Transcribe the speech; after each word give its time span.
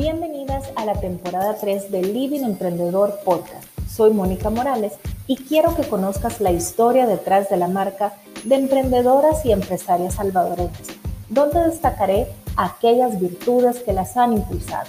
Bienvenidas 0.00 0.64
a 0.76 0.86
la 0.86 0.94
temporada 0.94 1.56
3 1.60 1.92
de 1.92 2.00
Living 2.00 2.40
Emprendedor 2.40 3.20
Podcast. 3.22 3.66
Soy 3.86 4.14
Mónica 4.14 4.48
Morales 4.48 4.94
y 5.26 5.36
quiero 5.36 5.76
que 5.76 5.86
conozcas 5.86 6.40
la 6.40 6.52
historia 6.52 7.06
detrás 7.06 7.50
de 7.50 7.58
la 7.58 7.68
marca 7.68 8.14
de 8.44 8.54
emprendedoras 8.54 9.44
y 9.44 9.52
empresarias 9.52 10.14
salvadoreñas, 10.14 10.88
donde 11.28 11.66
destacaré 11.66 12.28
aquellas 12.56 13.20
virtudes 13.20 13.80
que 13.80 13.92
las 13.92 14.16
han 14.16 14.32
impulsado. 14.32 14.88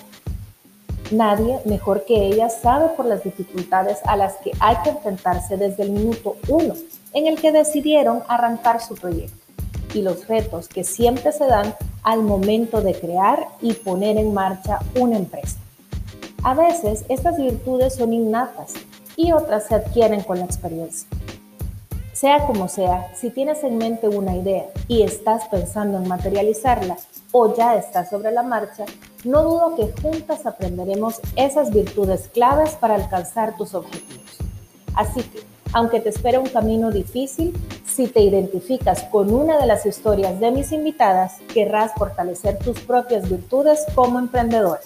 Nadie 1.12 1.59
mejor 1.66 2.05
que 2.05 2.27
ellas 2.27 2.59
sabe 2.62 2.88
por 2.95 3.05
las 3.05 3.21
dificultades 3.21 3.98
a 4.05 4.16
las 4.16 4.38
que 4.38 4.52
hay 4.62 4.77
que 4.81 4.91
enfrentarse 4.91 5.57
desde 5.57 5.84
el 5.84 5.91
minuto 5.91 6.38
uno 6.48 6.73
en 7.12 7.27
el 7.27 7.38
que 7.38 7.52
decidieron 7.52 8.23
arrancar 8.30 8.81
su 8.81 8.95
proyecto 8.95 9.40
y 9.93 10.01
los 10.01 10.27
retos 10.27 10.67
que 10.67 10.84
siempre 10.84 11.31
se 11.31 11.45
dan 11.45 11.75
al 12.03 12.23
momento 12.23 12.81
de 12.81 12.93
crear 12.93 13.47
y 13.61 13.73
poner 13.73 14.17
en 14.17 14.33
marcha 14.33 14.79
una 14.99 15.17
empresa. 15.17 15.57
A 16.43 16.53
veces 16.55 17.05
estas 17.09 17.38
virtudes 17.38 17.95
son 17.95 18.13
innatas 18.13 18.73
y 19.16 19.31
otras 19.31 19.67
se 19.67 19.75
adquieren 19.75 20.21
con 20.23 20.39
la 20.39 20.45
experiencia. 20.45 21.07
Sea 22.13 22.45
como 22.45 22.67
sea, 22.67 23.11
si 23.16 23.30
tienes 23.30 23.63
en 23.63 23.77
mente 23.77 24.07
una 24.07 24.35
idea 24.35 24.66
y 24.88 25.03
estás 25.03 25.47
pensando 25.47 25.97
en 25.97 26.08
materializarla 26.08 26.97
o 27.31 27.55
ya 27.55 27.75
estás 27.75 28.09
sobre 28.09 28.31
la 28.31 28.44
marcha, 28.44 28.85
no 29.23 29.44
dudo 29.44 29.75
que 29.75 29.91
juntas 30.02 30.45
aprenderemos 30.45 31.19
esas 31.35 31.71
virtudes 31.71 32.27
claves 32.33 32.71
para 32.71 32.95
alcanzar 32.95 33.55
tus 33.55 33.73
objetivos. 33.73 34.38
Así 34.94 35.21
que 35.23 35.50
aunque 35.73 35.99
te 35.99 36.09
espera 36.09 36.39
un 36.39 36.48
camino 36.48 36.91
difícil, 36.91 37.53
si 37.85 38.07
te 38.07 38.21
identificas 38.21 39.03
con 39.03 39.34
una 39.34 39.57
de 39.57 39.67
las 39.67 39.85
historias 39.85 40.39
de 40.39 40.52
mis 40.52 40.71
invitadas, 40.71 41.38
querrás 41.53 41.91
fortalecer 41.94 42.57
tus 42.59 42.80
propias 42.80 43.30
virtudes 43.30 43.86
como 43.95 44.19
emprendedora. 44.19 44.81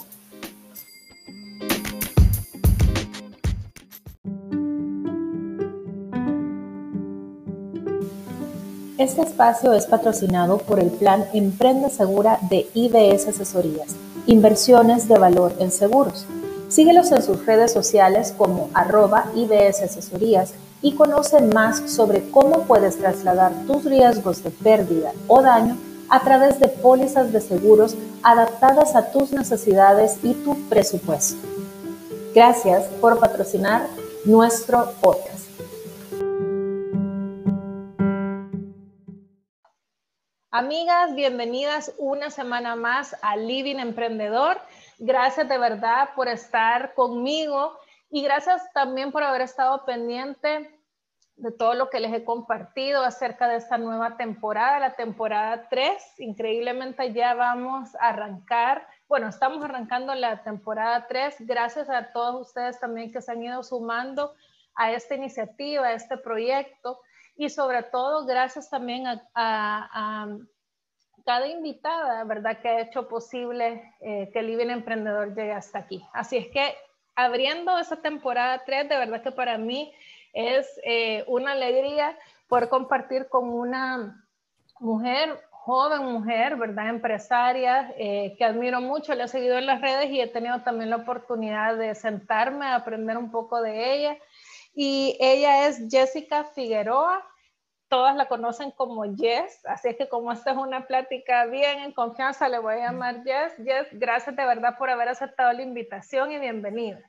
Este 8.98 9.22
espacio 9.22 9.74
es 9.74 9.88
patrocinado 9.88 10.58
por 10.58 10.80
el 10.80 10.90
plan 10.90 11.26
Emprende 11.34 11.90
Segura 11.90 12.40
de 12.50 12.68
IBS 12.74 13.28
Asesorías, 13.28 13.96
Inversiones 14.26 15.08
de 15.08 15.20
Valor 15.20 15.54
en 15.60 15.70
Seguros. 15.70 16.26
Síguelos 16.70 17.12
en 17.12 17.22
sus 17.22 17.46
redes 17.46 17.72
sociales 17.72 18.34
como 18.36 18.70
arroba 18.74 19.26
IBS 19.36 19.84
Asesorías 19.84 20.54
y 20.82 20.96
conoce 20.96 21.42
más 21.42 21.92
sobre 21.92 22.30
cómo 22.32 22.64
puedes 22.64 22.98
trasladar 22.98 23.54
tus 23.66 23.86
riesgos 23.86 24.44
de 24.44 24.52
pérdida 24.52 25.12
o 25.28 25.42
daño 25.42 25.78
a 26.10 26.20
través 26.20 26.60
de 26.60 26.68
pólizas 26.68 27.32
de 27.32 27.42
seguros 27.42 27.96
adaptadas 28.24 28.96
a 28.96 29.12
tus 29.12 29.32
necesidades 29.32 30.20
y 30.24 30.34
tu 30.34 30.56
presupuesto. 30.70 31.48
Gracias 32.34 32.86
por 33.02 33.20
patrocinar 33.20 33.88
nuestro 34.26 34.92
podcast. 35.02 35.46
Amigas, 40.52 41.14
bienvenidas 41.16 41.92
una 41.98 42.30
semana 42.30 42.76
más 42.76 43.16
a 43.22 43.36
Living 43.36 43.76
Emprendedor. 43.76 44.58
Gracias 45.00 45.50
de 45.50 45.58
verdad 45.58 46.10
por 46.16 46.30
estar 46.30 46.94
conmigo 46.94 47.78
y 48.10 48.24
gracias 48.24 48.72
también 48.74 49.12
por 49.12 49.24
haber 49.24 49.42
estado 49.42 49.86
pendiente 49.86 50.72
de 51.38 51.52
todo 51.52 51.74
lo 51.74 51.90
que 51.90 52.00
les 52.00 52.14
he 52.14 52.24
compartido 52.24 53.04
acerca 53.04 53.48
de 53.48 53.58
esta 53.58 53.78
nueva 53.78 54.16
temporada, 54.16 54.80
la 54.80 54.96
temporada 54.96 55.68
3. 55.70 56.20
Increíblemente 56.20 57.12
ya 57.14 57.34
vamos 57.34 57.94
a 57.96 58.10
arrancar, 58.10 58.88
bueno, 59.08 59.28
estamos 59.28 59.64
arrancando 59.64 60.16
la 60.16 60.44
temporada 60.44 61.08
3 61.08 61.36
gracias 61.42 61.90
a 61.90 62.12
todos 62.14 62.48
ustedes 62.48 62.80
también 62.80 63.12
que 63.12 63.22
se 63.22 63.32
han 63.34 63.44
ido 63.44 63.64
sumando 63.64 64.34
a 64.76 64.92
esta 64.92 65.16
iniciativa, 65.16 65.88
a 65.88 65.94
este 65.94 66.18
proyecto 66.18 67.00
y 67.36 67.50
sobre 67.50 67.84
todo 67.84 68.26
gracias 68.26 68.70
también 68.70 69.04
a, 69.34 70.28
cada 71.26 71.48
invitada, 71.48 72.24
¿verdad? 72.24 72.60
Que 72.62 72.70
ha 72.70 72.82
hecho 72.82 73.08
posible 73.08 73.96
eh, 74.00 74.30
que 74.32 74.40
el 74.40 74.48
Living 74.48 74.70
Emprendedor 74.70 75.30
llegue 75.30 75.54
hasta 75.54 75.80
aquí. 75.80 76.06
Así 76.14 76.38
es 76.38 76.48
que 76.50 76.76
abriendo 77.16 77.78
esa 77.78 77.98
temporada 77.98 78.64
3, 78.66 78.90
de 78.90 78.98
verdad 78.98 79.24
que 79.24 79.32
para 79.32 79.58
mí 79.58 79.94
es 80.34 80.68
eh, 80.84 81.24
una 81.28 81.54
alegría 81.54 82.18
poder 82.48 82.70
compartir 82.70 83.28
con 83.30 83.50
una 83.50 84.26
mujer, 84.80 85.42
joven 85.52 86.06
mujer, 86.06 86.58
¿verdad? 86.58 86.90
Empresaria, 86.90 87.94
eh, 87.98 88.36
que 88.38 88.46
admiro 88.46 88.82
mucho, 88.82 89.16
le 89.16 89.24
he 89.24 89.28
seguido 89.28 89.58
en 89.58 89.66
las 89.66 89.82
redes 89.82 90.12
y 90.12 90.22
he 90.22 90.28
tenido 90.28 90.62
también 90.62 90.92
la 90.92 90.98
oportunidad 90.98 91.76
de 91.76 91.96
sentarme 91.96 92.66
a 92.66 92.76
aprender 92.76 93.18
un 93.18 93.32
poco 93.32 93.62
de 93.62 93.96
ella. 93.96 94.18
Y 94.76 95.18
ella 95.20 95.68
es 95.68 95.88
Jessica 95.90 96.44
Figueroa, 96.44 97.26
todas 97.88 98.16
la 98.16 98.28
conocen 98.28 98.72
como 98.72 99.04
Jess, 99.16 99.62
así 99.66 99.90
es 99.90 99.98
que 99.98 100.10
como 100.10 100.32
esta 100.32 100.52
es 100.52 100.58
una 100.58 100.88
plática 100.88 101.46
bien 101.46 101.80
en 101.80 101.94
confianza, 101.94 102.50
le 102.50 102.60
voy 102.60 102.76
a 102.76 102.88
llamar 102.88 103.24
Jess. 103.24 103.56
Jess, 103.64 103.88
gracias 103.94 104.36
de 104.36 104.46
verdad 104.46 104.78
por 104.78 104.90
haber 104.90 105.10
aceptado 105.10 105.54
la 105.54 105.62
invitación 105.62 106.32
y 106.32 106.40
bienvenida. 106.40 107.00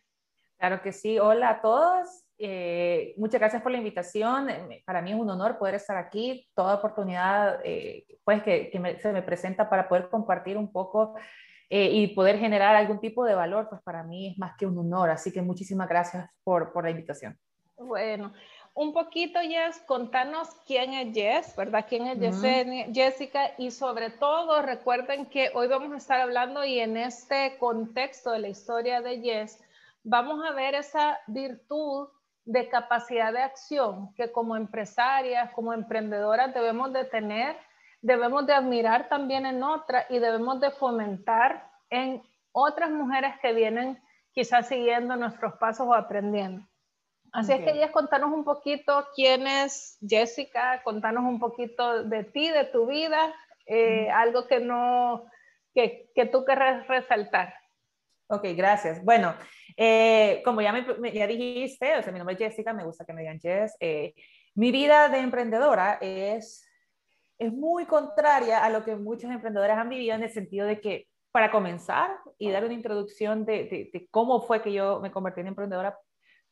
Claro 0.59 0.81
que 0.83 0.93
sí, 0.93 1.19
hola 1.19 1.51
a 1.51 1.61
todos. 1.61 2.25
Eh, 2.39 3.15
muchas 3.17 3.41
gracias 3.41 3.63
por 3.63 3.73
la 3.73 3.79
invitación. 3.79 4.51
Eh, 4.51 4.83
para 4.87 5.03
mí 5.03 5.13
es 5.13 5.19
un 5.19 5.29
honor 5.29 5.59
poder 5.59 5.75
estar 5.75 5.97
aquí. 5.97 6.49
Toda 6.55 6.77
oportunidad 6.77 7.61
eh, 7.65 8.07
pues 8.25 8.43
que, 8.43 8.71
se 9.01 9.13
me 9.13 9.23
presenta 9.23 9.69
para 9.69 9.89
poder 9.89 10.09
compartir 10.09 10.57
un 10.57 10.73
poco 10.73 11.15
y 11.69 12.07
poder 12.15 12.39
generar 12.39 12.77
algún 12.77 13.01
tipo 13.01 13.25
de 13.25 13.35
valor, 13.35 13.69
pues 13.69 13.83
para 13.83 14.05
mí 14.05 14.29
es 14.29 14.39
más 14.39 14.57
que 14.57 14.67
un 14.67 14.79
honor. 14.79 15.11
Así 15.11 15.33
que 15.33 15.43
muchísimas 15.43 15.89
gracias 15.89 16.31
por, 16.45 16.73
por 16.73 16.85
la 16.85 16.91
invitación. 16.91 17.37
Bueno, 17.77 18.33
un 18.77 18.93
poquito, 18.93 19.41
Jess, 19.41 19.81
contanos 19.87 20.51
quién 20.67 20.93
es 20.93 21.15
Jess, 21.15 21.57
¿verdad? 21.57 21.87
¿Quién 21.89 22.07
es 22.07 22.95
Jessica? 22.95 23.53
Y 23.57 23.71
sobre 23.71 24.11
todo, 24.11 24.61
recuerden 24.61 25.25
que 25.25 25.51
hoy 25.55 25.67
vamos 25.67 25.93
a 25.93 25.97
estar 25.97 26.21
hablando 26.21 26.63
y 26.63 26.79
en 26.79 26.99
este 26.99 27.57
contexto 27.57 28.33
de 28.33 28.41
la 28.41 28.49
historia 28.49 29.01
de 29.01 29.23
Jess, 29.23 29.65
vamos 30.05 30.45
a 30.45 30.53
ver 30.53 30.75
esa 30.75 31.19
virtud 31.27 32.09
de 32.45 32.69
capacidad 32.69 33.33
de 33.33 33.41
acción 33.41 34.13
que 34.15 34.31
como 34.31 34.57
empresarias, 34.57 35.51
como 35.53 35.73
emprendedoras 35.73 36.53
debemos 36.53 36.93
de 36.93 37.07
tener, 37.07 37.57
debemos 38.03 38.47
de 38.47 38.53
admirar 38.53 39.09
también 39.09 39.47
en 39.47 39.63
otras 39.63 40.05
y 40.11 40.19
debemos 40.19 40.61
de 40.61 40.71
fomentar 40.71 41.67
en 41.89 42.23
otras 42.53 42.91
mujeres 42.91 43.37
que 43.41 43.55
vienen 43.55 43.99
quizás 44.33 44.69
siguiendo 44.69 45.17
nuestros 45.17 45.55
pasos 45.55 45.87
o 45.89 45.95
aprendiendo. 45.95 46.63
Así 47.33 47.53
es 47.53 47.61
que 47.61 47.71
ellas 47.71 47.91
contanos 47.91 48.33
un 48.33 48.45
poquito 48.45 49.07
quién 49.15 49.47
es 49.47 49.99
Jessica, 50.07 50.83
contanos 50.83 51.25
un 51.25 51.39
poquito 51.39 52.05
de 52.05 52.25
ti, 52.25 52.49
de 52.51 52.65
tu 52.65 52.87
vida, 52.87 53.35
eh, 53.67 54.09
algo 54.11 54.47
que 54.47 54.61
no, 54.61 55.27
que, 55.75 56.11
que 56.15 56.27
tú 56.27 56.45
querrás 56.45 56.87
resaltar. 56.87 57.55
Ok, 58.29 58.45
gracias. 58.57 59.05
Bueno, 59.05 59.35
eh, 59.77 60.43
como 60.45 60.61
ya, 60.61 60.73
me, 60.73 61.13
ya 61.13 61.27
dijiste, 61.27 61.97
o 61.97 62.03
sea, 62.03 62.13
mi 62.13 62.19
nombre 62.19 62.35
es 62.35 62.41
Jessica, 62.41 62.73
me 62.73 62.85
gusta 62.85 63.05
que 63.05 63.13
me 63.13 63.21
digan 63.21 63.41
Jess. 63.41 63.77
Eh, 63.79 64.15
mi 64.55 64.73
vida 64.73 65.09
de 65.09 65.19
emprendedora 65.19 65.99
es, 66.01 66.67
es 67.39 67.53
muy 67.53 67.87
contraria 67.87 68.65
a 68.65 68.71
lo 68.71 68.85
que 68.85 68.97
muchos 68.97 69.31
emprendedores 69.31 69.77
han 69.77 69.89
vivido 69.89 70.15
en 70.15 70.23
el 70.25 70.31
sentido 70.31 70.67
de 70.67 70.81
que 70.81 71.07
para 71.31 71.51
comenzar 71.51 72.17
y 72.39 72.51
dar 72.51 72.65
una 72.65 72.73
introducción 72.73 73.45
de, 73.45 73.91
de, 73.93 74.09
cómo 74.11 74.41
fue 74.41 74.63
que 74.63 74.73
yo 74.73 75.01
me 75.01 75.13
convertí 75.13 75.43
en 75.43 75.49
emprendedora, 75.49 75.99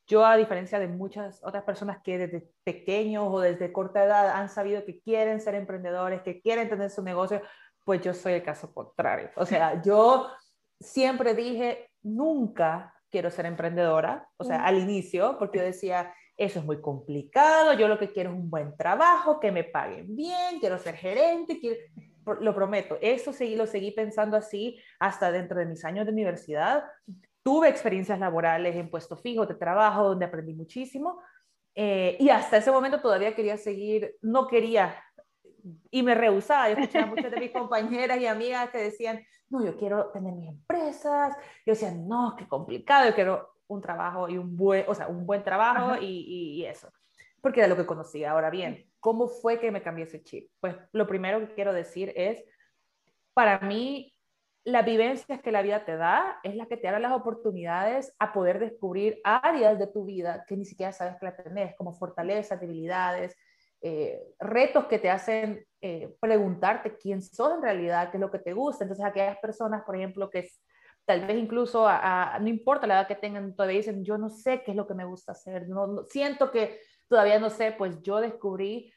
yo 0.07 0.25
a 0.25 0.37
diferencia 0.37 0.79
de 0.79 0.89
muchas 0.89 1.41
otras 1.43 1.65
personas 1.65 1.99
que 2.03 2.19
desde 2.19 2.49
pequeños 2.63 3.25
o 3.29 3.41
desde 3.41 3.73
corta 3.73 4.05
edad 4.05 4.31
han 4.31 4.49
sabido 4.49 4.85
que 4.85 5.01
quieren 5.01 5.41
ser 5.41 5.55
emprendedores, 5.55 6.23
que 6.23 6.41
quieren 6.41 6.69
tener 6.69 6.91
su 6.91 7.03
negocio, 7.03 7.41
pues 7.85 8.01
yo 8.03 8.13
soy 8.13 8.35
el 8.35 8.43
caso 8.43 8.73
contrario. 8.73 9.31
O 9.37 9.47
sea, 9.47 9.83
yo 9.85 10.31
siempre 10.81 11.35
dije, 11.35 11.91
nunca 12.03 12.95
quiero 13.11 13.31
ser 13.31 13.47
emprendedora, 13.47 14.29
o 14.37 14.45
sea, 14.45 14.65
al 14.65 14.77
inicio, 14.77 15.37
porque 15.39 15.59
yo 15.59 15.65
decía, 15.65 16.13
eso 16.37 16.59
es 16.59 16.65
muy 16.65 16.81
complicado, 16.81 17.73
yo 17.75 17.87
lo 17.87 17.99
que 17.99 18.13
quiero 18.13 18.31
es 18.31 18.37
un 18.37 18.51
buen 18.51 18.77
trabajo, 18.77 19.39
que 19.39 19.53
me 19.53 19.63
paguen 19.63 20.17
bien, 20.17 20.59
quiero 20.59 20.79
ser 20.79 20.97
gerente, 20.97 21.61
lo 22.41 22.55
prometo, 22.55 22.99
eso 23.01 23.33
seguí, 23.33 23.55
lo 23.55 23.67
seguí 23.67 23.93
pensando 23.93 24.37
así 24.37 24.79
hasta 24.99 25.31
dentro 25.31 25.59
de 25.59 25.67
mis 25.67 25.85
años 25.85 26.07
de 26.07 26.13
universidad. 26.13 26.85
Tuve 27.45 27.69
experiencias 27.69 28.19
laborales 28.19 28.75
en 28.75 28.91
puestos 28.91 29.21
fijos 29.21 29.47
de 29.47 29.55
trabajo 29.55 30.09
donde 30.09 30.25
aprendí 30.25 30.55
muchísimo 30.55 31.21
eh, 31.77 32.17
y 32.19 32.31
hasta 32.31 32.57
ese 32.57 32.73
momento 32.73 33.01
todavía 33.01 33.35
quería 33.37 33.57
seguir, 33.57 34.17
no 34.21 34.49
quería 34.49 35.01
y 35.91 36.03
me 36.03 36.15
rehusaba. 36.15 36.69
Yo 36.69 36.77
escuchaba 36.77 37.05
a 37.05 37.09
muchas 37.09 37.31
de 37.31 37.41
mis 37.41 37.51
compañeras 37.53 38.21
y 38.21 38.27
amigas 38.27 38.71
que 38.71 38.79
decían, 38.79 39.25
no, 39.49 39.65
yo 39.65 39.77
quiero 39.77 40.11
tener 40.11 40.33
mis 40.35 40.49
empresas. 40.49 41.37
Yo 41.67 41.73
decía, 41.73 41.93
no, 41.93 42.35
qué 42.37 42.47
complicado, 42.47 43.09
yo 43.09 43.15
quiero 43.15 43.55
un 43.67 43.81
trabajo 43.81 44.29
y 44.29 44.37
un 44.37 44.57
buen, 44.57 44.85
o 44.89 44.95
sea, 44.95 45.09
un 45.09 45.27
buen 45.27 45.43
trabajo 45.43 45.97
y, 46.01 46.59
y, 46.59 46.65
eso. 46.67 46.91
Porque 47.41 47.61
era 47.61 47.69
lo 47.69 47.77
que 47.77 47.87
conocía. 47.87 48.31
Ahora 48.31 48.51
bien, 48.51 48.91
¿cómo 49.01 49.29
fue 49.29 49.59
que 49.59 49.71
me 49.71 49.83
cambié 49.83 50.05
ese 50.05 50.23
chip? 50.23 50.51
Pues 50.61 50.77
lo 50.93 51.07
primero 51.07 51.41
que 51.41 51.55
quiero 51.55 51.73
decir 51.73 52.13
es, 52.15 52.43
para 53.33 53.59
mí, 53.61 54.14
las 54.65 54.85
vivencias 54.85 55.43
que 55.43 55.53
la 55.53 55.63
vida 55.63 55.85
te 55.85 55.97
da 55.97 56.41
es 56.43 56.57
la 56.57 56.67
que 56.67 56.79
te 56.79 56.89
abre 56.89 57.01
las 57.01 57.13
oportunidades 57.13 58.15
a 58.19 58.33
poder 58.33 58.59
descubrir 58.59 59.21
áreas 59.23 59.79
de 59.79 59.87
tu 59.87 60.07
vida 60.07 60.45
que 60.49 60.57
ni 60.57 60.65
siquiera 60.65 60.93
sabes 60.93 61.17
que 61.19 61.27
la 61.27 61.37
tenés, 61.37 61.77
como 61.77 61.93
fortalezas, 61.93 62.61
debilidades, 62.61 63.37
eh, 63.83 64.23
retos 64.39 64.87
que 64.87 64.99
te 64.99 65.11
hacen 65.11 65.67
eh, 65.83 66.17
preguntarte 66.19 66.97
quién 66.97 67.21
sos 67.21 67.53
en 67.55 67.63
realidad, 67.63 68.11
qué 68.11 68.17
es 68.17 68.21
lo 68.23 68.31
que 68.31 68.39
te 68.39 68.55
gusta. 68.55 68.85
Entonces, 68.85 69.05
aquellas 69.05 69.37
personas, 69.39 69.83
por 69.85 69.97
ejemplo, 69.97 70.31
que 70.31 70.49
tal 71.05 71.27
vez 71.27 71.37
incluso, 71.37 71.87
no 72.41 72.49
importa 72.49 72.87
la 72.87 72.95
edad 72.95 73.07
que 73.07 73.17
tengan, 73.17 73.55
todavía 73.55 73.77
dicen, 73.77 74.03
yo 74.03 74.17
no 74.17 74.31
sé 74.31 74.63
qué 74.63 74.71
es 74.71 74.77
lo 74.79 74.87
que 74.87 74.95
me 74.95 75.05
gusta 75.05 75.33
hacer, 75.33 75.69
no, 75.69 76.07
siento 76.09 76.51
que 76.51 76.81
todavía 77.09 77.39
no 77.39 77.51
sé, 77.51 77.73
pues 77.73 78.01
yo 78.01 78.21
descubrí 78.21 78.91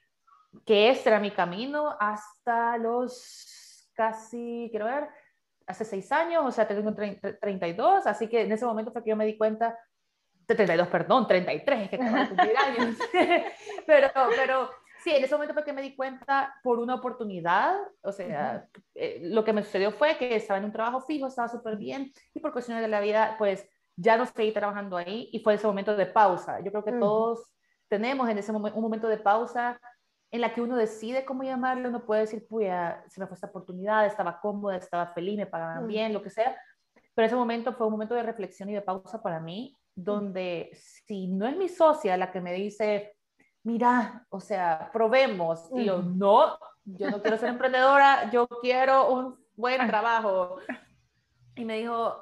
que 0.66 0.90
este 0.90 1.10
era 1.10 1.20
mi 1.20 1.32
camino 1.32 1.98
hasta 2.00 2.78
los 2.78 3.92
casi, 3.94 4.70
quiero 4.72 4.86
ver, 4.86 5.10
hace 5.68 5.86
seis 5.86 6.12
años, 6.12 6.44
o 6.46 6.52
sea, 6.52 6.68
tengo 6.68 6.94
32, 6.94 8.08
así 8.08 8.28
que 8.28 8.42
en 8.42 8.52
ese 8.52 8.66
momento 8.66 8.92
fue 8.92 9.04
que 9.04 9.10
yo 9.10 9.16
me 9.16 9.26
di 9.26 9.38
cuenta, 9.38 9.78
de 10.48 10.56
32, 10.56 10.88
perdón, 10.88 11.28
33, 11.28 11.82
es 11.82 11.90
que 11.90 11.96
acabo 11.98 12.18
de 12.18 12.28
cumplir 12.28 12.58
años, 12.58 12.96
pero, 13.86 14.10
pero 14.36 14.70
sí, 15.04 15.12
en 15.12 15.26
ese 15.26 15.36
momento 15.36 15.54
fue 15.54 15.66
que 15.66 15.74
me 15.74 15.82
di 15.82 15.94
cuenta 15.96 16.56
por 16.64 16.80
una 16.80 16.96
oportunidad, 16.96 17.76
o 18.02 18.14
sea, 18.14 18.66
eh, 18.96 19.20
lo 19.24 19.44
que 19.44 19.52
me 19.52 19.62
sucedió 19.62 19.92
fue 19.92 20.18
que 20.18 20.38
estaba 20.38 20.58
en 20.58 20.66
un 20.66 20.72
trabajo 20.72 21.02
fijo, 21.02 21.28
estaba 21.28 21.50
súper 21.50 21.76
bien, 21.76 22.14
y 22.34 22.40
por 22.40 22.54
cuestiones 22.54 22.82
de 22.82 22.88
la 22.88 23.02
vida, 23.02 23.36
pues 23.38 23.68
ya 23.98 24.16
no 24.16 24.26
seguí 24.26 24.54
trabajando 24.54 24.96
ahí, 24.96 25.30
y 25.34 25.42
fue 25.42 25.56
ese 25.56 25.68
momento 25.68 25.98
de 25.98 26.06
pausa. 26.06 26.62
Yo 26.62 26.72
creo 26.72 26.84
que 26.86 26.94
todos 26.94 27.54
tenemos 27.90 28.30
en 28.30 28.38
ese 28.38 28.52
momento 28.52 28.78
un 28.78 28.84
momento 28.84 29.08
de 29.08 29.18
pausa 29.18 29.80
en 30.32 30.42
la 30.42 30.54
que 30.54 30.62
uno 30.62 30.76
decide 30.76 31.26
cómo 31.26 31.44
llamarlo, 31.44 31.90
uno 31.90 32.06
puede 32.06 32.22
decir, 32.22 32.46
puya, 32.48 33.04
se 33.08 33.20
me 33.20 33.28
fue 33.28 33.36
esta 33.36 33.48
oportunidad, 33.48 34.06
estaba 34.06 34.40
cómoda, 34.40 34.76
estaba 34.76 35.08
feliz, 35.08 35.38
me 35.38 35.46
pagaban 35.46 35.86
mm. 35.86 35.88
bien, 35.88 36.14
lo 36.14 36.22
que 36.22 36.30
sea, 36.30 36.58
pero 37.14 37.26
ese 37.26 37.36
momento 37.36 37.74
fue 37.74 37.88
un 37.88 37.94
momento 37.94 38.16
de 38.16 38.24
reflexión 38.24 38.70
y 38.70 38.74
de 38.74 38.82
pausa 38.82 39.22
para 39.22 39.40
mí, 39.40 39.76
mm. 39.96 40.04
donde 40.04 40.70
si 40.74 41.28
no 41.28 41.48
es 41.48 41.56
mi 41.56 41.70
socia 41.70 42.18
la 42.18 42.32
que 42.32 42.42
me 42.42 42.54
dice, 42.54 43.16
mira, 43.64 44.26
o 44.30 44.40
sea, 44.40 44.90
probemos, 44.92 45.70
y 45.74 45.86
yo, 45.86 46.02
no, 46.02 46.58
yo 46.86 47.10
no 47.10 47.22
quiero 47.22 47.38
ser 47.38 47.50
emprendedora, 47.50 48.30
yo 48.32 48.48
quiero 48.62 49.14
un 49.14 49.36
buen 49.56 49.88
trabajo. 49.88 50.58
Y 51.56 51.66
me 51.66 51.80
dijo, 51.80 52.16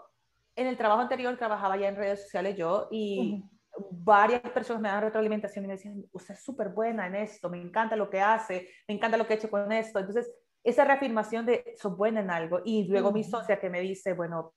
en 0.56 0.68
el 0.68 0.78
trabajo 0.78 1.02
anterior 1.02 1.36
trabajaba 1.38 1.78
ya 1.78 1.90
en 1.90 1.98
redes 1.98 2.24
sociales 2.24 2.56
yo 2.56 2.88
y 2.90 3.44
varias 3.92 4.42
personas 4.52 4.82
me 4.82 4.90
dan 4.90 5.02
retroalimentación 5.02 5.66
y 5.66 5.68
me 5.68 5.74
decían, 5.74 6.04
usted 6.12 6.34
es 6.34 6.44
súper 6.44 6.70
buena 6.70 7.08
en 7.08 7.16
esto, 7.16 7.50
me 7.50 7.62
encanta 7.62 7.96
lo 7.96 8.10
que 8.10 8.22
hace, 8.22 8.70
me 8.88 8.96
encanta 8.96 9.18
lo 9.18 9.28
que 9.28 9.34
he 9.34 9.38
hecho 9.38 9.50
con 9.50 9.72
esto. 9.72 10.00
Entonces, 10.00 10.32
esa 10.64 10.84
reafirmación 10.84 11.46
de, 11.46 11.76
sos 11.78 11.96
buena 11.96 12.22
en 12.22 12.32
algo. 12.32 12.62
Y 12.66 12.88
luego 12.88 13.12
mi 13.12 13.24
socia 13.24 13.60
que 13.60 13.70
me 13.70 13.82
dice, 13.82 14.14
bueno, 14.14 14.54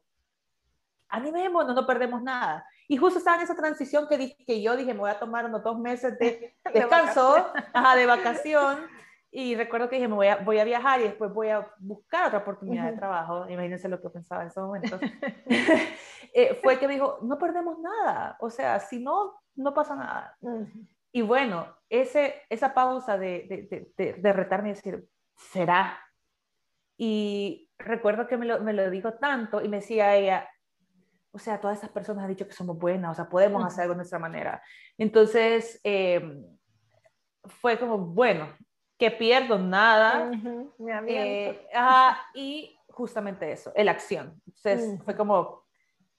animémonos, 1.08 1.74
no 1.74 1.86
perdemos 1.86 2.22
nada. 2.22 2.64
Y 2.88 2.96
justo 2.96 3.18
estaba 3.18 3.36
en 3.36 3.42
esa 3.42 3.54
transición 3.54 4.08
que, 4.08 4.34
que 4.46 4.62
yo 4.62 4.76
dije, 4.76 4.94
me 4.94 5.00
voy 5.00 5.10
a 5.10 5.18
tomar 5.18 5.44
unos 5.44 5.62
dos 5.62 5.78
meses 5.78 6.18
de 6.18 6.54
descanso, 6.72 7.52
de 7.96 8.06
vacación. 8.06 8.78
Y 9.30 9.54
recuerdo 9.54 9.88
que 9.88 9.96
dije, 9.96 10.08
me 10.08 10.14
voy 10.14 10.28
a, 10.28 10.36
voy 10.36 10.58
a 10.58 10.64
viajar 10.64 11.00
y 11.00 11.04
después 11.04 11.32
voy 11.32 11.48
a 11.48 11.70
buscar 11.78 12.28
otra 12.28 12.38
oportunidad 12.38 12.90
de 12.90 12.96
trabajo. 12.96 13.48
Imagínense 13.48 13.88
lo 13.88 14.00
que 14.00 14.08
pensaba 14.08 14.42
en 14.42 14.48
ese 14.48 14.60
momento. 14.60 14.98
Eh, 16.34 16.58
fue 16.62 16.78
que 16.78 16.86
me 16.86 16.94
dijo, 16.94 17.18
no 17.22 17.38
perdemos 17.38 17.78
nada. 17.78 18.36
O 18.40 18.50
sea, 18.50 18.80
si 18.80 19.00
no, 19.00 19.40
no 19.56 19.72
pasa 19.72 19.96
nada. 19.96 20.36
Y 21.10 21.22
bueno, 21.22 21.74
ese, 21.88 22.42
esa 22.50 22.74
pausa 22.74 23.16
de, 23.16 23.90
de, 23.96 24.14
de, 24.18 24.32
retarme 24.32 24.68
y 24.68 24.72
decir, 24.74 25.08
¿será? 25.36 25.98
Y 26.98 27.70
recuerdo 27.78 28.26
que 28.26 28.36
me 28.36 28.46
lo, 28.46 28.60
me 28.60 28.72
lo 28.74 28.90
dijo 28.90 29.14
tanto 29.14 29.62
y 29.62 29.68
me 29.68 29.78
decía 29.78 30.14
ella, 30.16 30.48
o 31.30 31.38
sea, 31.38 31.60
todas 31.60 31.78
esas 31.78 31.90
personas 31.90 32.24
han 32.24 32.30
dicho 32.30 32.46
que 32.46 32.52
somos 32.52 32.78
buenas, 32.78 33.12
o 33.12 33.14
sea, 33.14 33.28
podemos 33.28 33.64
hacer 33.64 33.82
algo 33.82 33.94
de 33.94 33.98
nuestra 33.98 34.18
manera. 34.18 34.62
Entonces, 34.96 35.80
em, 35.82 36.44
fue 37.44 37.78
como, 37.78 37.98
bueno, 37.98 38.54
que 38.98 39.10
pierdo 39.10 39.58
nada. 39.58 40.30
Eh, 41.06 41.66
y 42.34 42.78
justamente 42.88 43.52
eso, 43.52 43.72
la 43.76 43.92
acción. 43.92 44.40
Entonces 44.46 45.00
fue 45.04 45.16
como, 45.16 45.64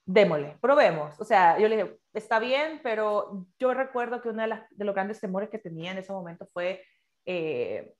démosle, 0.06 0.56
probemos. 0.60 1.20
O 1.20 1.24
sea, 1.24 1.58
yo 1.58 1.68
le 1.68 1.76
dije, 1.76 1.98
está 2.14 2.38
bien, 2.38 2.80
pero 2.82 3.46
yo 3.58 3.74
recuerdo 3.74 4.20
que 4.20 4.30
uno 4.30 4.42
de, 4.42 4.48
las, 4.48 4.62
de 4.70 4.84
los 4.84 4.94
grandes 4.94 5.20
temores 5.20 5.50
que 5.50 5.58
tenía 5.58 5.92
en 5.92 5.98
ese 5.98 6.12
momento 6.12 6.46
fue, 6.52 6.82
eh, 7.26 7.94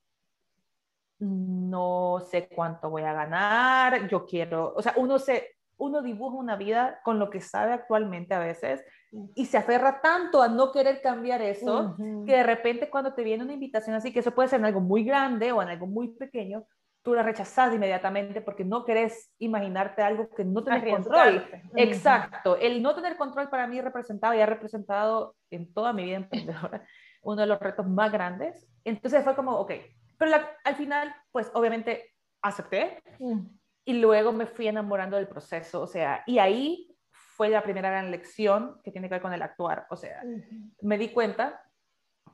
no 1.19 2.21
sé 2.31 2.49
cuánto 2.49 2.89
voy 2.89 3.03
a 3.03 3.13
ganar, 3.13 4.09
yo 4.09 4.25
quiero, 4.25 4.73
o 4.75 4.81
sea, 4.81 4.95
uno 4.97 5.19
se, 5.19 5.57
uno 5.77 6.01
dibuja 6.01 6.37
una 6.37 6.57
vida 6.57 7.01
con 7.05 7.19
lo 7.19 7.29
que 7.29 7.43
sabe 7.43 7.73
actualmente 7.73 8.33
a 8.33 8.39
veces 8.39 8.83
y 9.35 9.47
se 9.47 9.57
aferra 9.57 10.01
tanto 10.01 10.41
a 10.41 10.49
no 10.49 10.71
querer 10.71 11.01
cambiar 11.03 11.43
eso, 11.43 11.97
que 12.27 12.33
de 12.33 12.43
repente 12.43 12.91
cuando 12.91 13.13
te 13.15 13.25
viene 13.25 13.45
una 13.45 13.55
invitación 13.55 13.97
así, 13.97 14.13
que 14.13 14.21
eso 14.21 14.35
puede 14.35 14.49
ser 14.49 14.61
en 14.61 14.67
algo 14.67 14.81
muy 14.81 15.05
grande 15.05 15.53
o 15.53 15.61
en 15.63 15.69
algo 15.69 15.87
muy 15.87 16.09
pequeño, 16.09 16.65
tú 17.03 17.15
la 17.15 17.23
rechazas 17.23 17.75
inmediatamente 17.75 18.41
porque 18.41 18.65
no 18.65 18.85
querés 18.85 19.33
imaginarte 19.39 20.03
algo 20.03 20.29
que 20.31 20.45
no 20.45 20.63
tenés 20.63 20.95
control. 20.95 21.45
Exacto. 21.75 22.57
El 22.57 22.83
no 22.83 22.95
tener 22.95 23.17
control 23.17 23.49
para 23.49 23.67
mí 23.67 23.81
representaba 23.81 24.37
y 24.37 24.41
ha 24.41 24.47
representado 24.47 25.35
en 25.51 25.73
toda 25.73 25.93
mi 25.93 26.05
vida 26.05 26.17
emprendedora 26.17 26.85
uno 27.23 27.41
de 27.41 27.47
los 27.47 27.59
retos 27.59 27.87
más 27.87 28.13
grandes. 28.13 28.69
Entonces 28.85 29.25
fue 29.25 29.35
como, 29.35 29.57
ok, 29.59 29.73
pero 30.19 30.33
al 30.65 30.75
final, 30.77 31.15
pues 31.33 31.51
obviamente 31.55 32.15
acepté 32.43 33.03
y 33.85 33.95
luego 33.95 34.33
me 34.33 34.47
fui 34.47 34.69
enamorando 34.69 35.17
del 35.17 35.29
proceso, 35.29 35.83
o 35.83 35.87
sea, 35.87 36.23
y 36.27 36.39
ahí 36.39 36.90
fue 37.41 37.49
la 37.49 37.63
primera 37.63 37.89
gran 37.89 38.11
lección 38.11 38.79
que 38.85 38.91
tiene 38.91 39.09
que 39.09 39.15
ver 39.15 39.23
con 39.23 39.33
el 39.33 39.41
actuar. 39.41 39.87
O 39.89 39.97
sea, 39.97 40.23
me 40.83 40.99
di 40.99 41.09
cuenta 41.09 41.65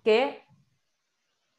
que 0.03 0.43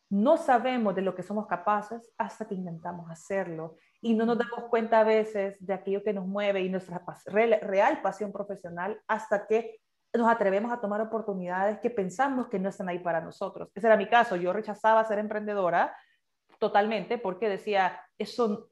no 0.09 0.35
sabemos 0.35 0.93
de 0.93 1.01
lo 1.01 1.15
que 1.15 1.23
somos 1.23 1.47
capaces 1.47 2.13
hasta 2.17 2.45
que 2.45 2.55
intentamos 2.55 3.09
hacerlo. 3.09 3.77
Y 4.01 4.15
no 4.15 4.25
nos 4.25 4.37
damos 4.37 4.65
cuenta 4.69 4.99
a 4.99 5.05
veces 5.05 5.65
de 5.65 5.73
aquello 5.73 6.03
que 6.03 6.11
nos 6.11 6.27
mueve 6.27 6.59
y 6.59 6.67
nuestra 6.67 7.01
real 7.25 8.01
pasión 8.01 8.33
profesional 8.33 9.01
hasta 9.07 9.47
que 9.47 9.79
nos 10.13 10.29
atrevemos 10.29 10.73
a 10.73 10.81
tomar 10.81 10.99
oportunidades 10.99 11.79
que 11.79 11.89
pensamos 11.89 12.49
que 12.49 12.59
no 12.59 12.67
están 12.67 12.89
ahí 12.89 12.99
para 12.99 13.21
nosotros. 13.21 13.69
Ese 13.73 13.87
era 13.87 13.95
mi 13.95 14.09
caso. 14.09 14.35
Yo 14.35 14.51
rechazaba 14.51 15.05
ser 15.05 15.19
emprendedora 15.19 15.95
totalmente 16.59 17.17
porque 17.17 17.47
decía, 17.47 17.97
eso 18.17 18.71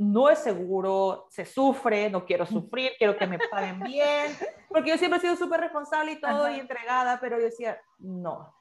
no 0.00 0.30
es 0.30 0.38
seguro, 0.38 1.26
se 1.28 1.44
sufre, 1.44 2.08
no 2.08 2.24
quiero 2.24 2.46
sufrir, 2.46 2.92
quiero 2.96 3.18
que 3.18 3.26
me 3.26 3.38
paguen 3.38 3.80
bien, 3.80 4.32
porque 4.70 4.88
yo 4.88 4.96
siempre 4.96 5.18
he 5.18 5.20
sido 5.20 5.36
súper 5.36 5.60
responsable 5.60 6.12
y 6.12 6.20
todo 6.20 6.50
y 6.50 6.58
entregada, 6.58 7.20
pero 7.20 7.36
yo 7.36 7.44
decía, 7.44 7.78
no. 7.98 8.54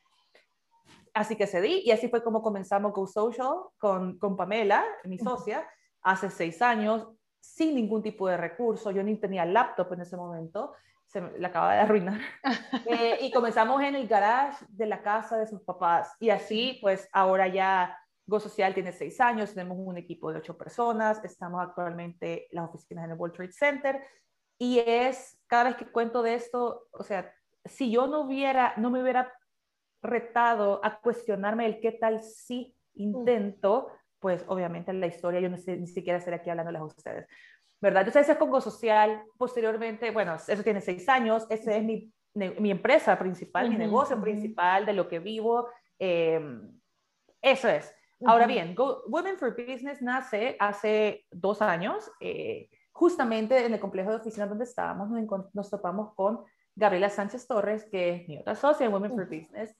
Así 1.14 1.38
que 1.38 1.48
cedí 1.48 1.82
y 1.86 1.92
así 1.92 2.10
fue 2.10 2.22
como 2.22 2.42
comenzamos 2.42 2.92
Go 2.92 3.08
Social 3.08 3.54
con, 3.78 4.20
con 4.20 4.36
Pamela, 4.36 4.84
mi 5.06 5.18
socia, 5.18 5.66
hace 6.02 6.30
seis 6.30 6.62
años, 6.62 7.08
sin 7.40 7.74
ningún 7.74 8.04
tipo 8.04 8.28
de 8.28 8.36
recurso, 8.36 8.92
yo 8.92 9.02
ni 9.02 9.16
tenía 9.16 9.46
laptop 9.46 9.94
en 9.94 10.02
ese 10.02 10.18
momento, 10.18 10.74
se 11.06 11.22
me, 11.22 11.40
la 11.40 11.48
acaba 11.48 11.74
de 11.74 11.80
arruinar. 11.80 12.20
Eh, 12.86 13.20
y 13.22 13.32
comenzamos 13.32 13.82
en 13.84 13.96
el 13.96 14.08
garage 14.08 14.66
de 14.68 14.88
la 14.88 15.02
casa 15.02 15.38
de 15.38 15.46
sus 15.46 15.62
papás. 15.62 16.16
Y 16.20 16.32
así, 16.32 16.80
pues 16.82 17.08
ahora 17.14 17.48
ya 17.48 17.96
Go 18.30 18.40
Social 18.40 18.74
tiene 18.74 18.92
seis 18.92 19.20
años, 19.20 19.54
tenemos 19.54 19.78
un 19.80 19.98
equipo 19.98 20.32
de 20.32 20.40
ocho 20.40 20.58
personas, 20.58 21.24
estamos 21.24 21.62
actualmente 21.62 22.48
en 22.50 22.56
las 22.56 22.70
oficinas 22.70 23.06
en 23.06 23.12
el 23.12 23.18
World 23.18 23.36
Trade 23.36 23.52
Center 23.52 24.04
y 24.58 24.80
es, 24.80 25.40
cada 25.48 25.66
vez 25.66 25.76
que 25.76 25.92
cuento 25.92 26.22
de 26.22 26.36
esto, 26.36 26.88
o 26.92 27.04
sea, 27.04 27.34
si 27.66 27.92
yo 27.92 28.08
no 28.08 28.22
hubiera, 28.22 28.74
no 28.78 28.92
me 28.92 29.02
hubiera 29.02 29.34
retado 30.02 30.80
a 30.84 31.00
cuestionarme 31.00 31.66
el 31.66 31.80
qué 31.80 31.92
tal 31.94 32.22
si 32.22 32.76
intento, 32.94 33.88
pues 34.20 34.44
obviamente 34.48 34.92
en 34.92 35.00
la 35.00 35.08
historia 35.08 35.40
yo 35.40 35.50
no 35.50 35.58
sé, 35.58 35.78
ni 35.78 35.88
siquiera 35.88 36.20
estaré 36.20 36.38
aquí 36.38 36.50
hablándoles 36.50 36.82
a 36.82 36.86
ustedes, 36.86 37.28
¿verdad? 37.82 38.02
Entonces 38.02 38.30
ese 38.30 38.34
es 38.34 38.40
Go 38.40 38.62
Social, 38.62 39.24
posteriormente, 39.38 40.12
bueno, 40.12 40.36
eso 40.36 40.64
tiene 40.64 40.82
seis 40.82 41.08
años, 41.10 41.48
ese 41.50 41.78
es 41.78 41.84
mi, 41.84 42.14
mi 42.34 42.72
empresa 42.72 43.18
principal, 43.18 43.70
mi 43.70 43.78
negocio 43.78 44.20
principal, 44.22 44.86
de 44.86 44.94
lo 44.94 45.08
que 45.08 45.20
vivo, 45.20 45.68
eh, 45.98 46.40
eso 47.42 47.70
es. 47.70 47.96
Ahora 48.26 48.48
bien, 48.48 48.76
Women 49.08 49.38
for 49.38 49.56
Business 49.56 50.02
nace 50.02 50.58
hace 50.60 51.26
dos 51.32 51.62
años, 51.62 52.12
eh, 52.20 52.70
justamente 52.92 53.66
en 53.66 53.74
el 53.74 53.80
complejo 53.80 54.10
de 54.10 54.18
oficinas 54.18 54.50
donde 54.50 54.66
estábamos, 54.66 55.10
nos, 55.54 55.70
topamos 55.70 56.14
con 56.16 56.44
Gabriela 56.76 57.10
Sánchez 57.10 57.48
Torres, 57.48 57.86
que 57.90 58.10
es 58.10 58.28
mi 58.28 58.38
otra 58.38 58.56
socia 58.56 58.86
en 58.86 58.94
Women 58.94 59.16
for 59.16 59.26
Business, 59.26 59.74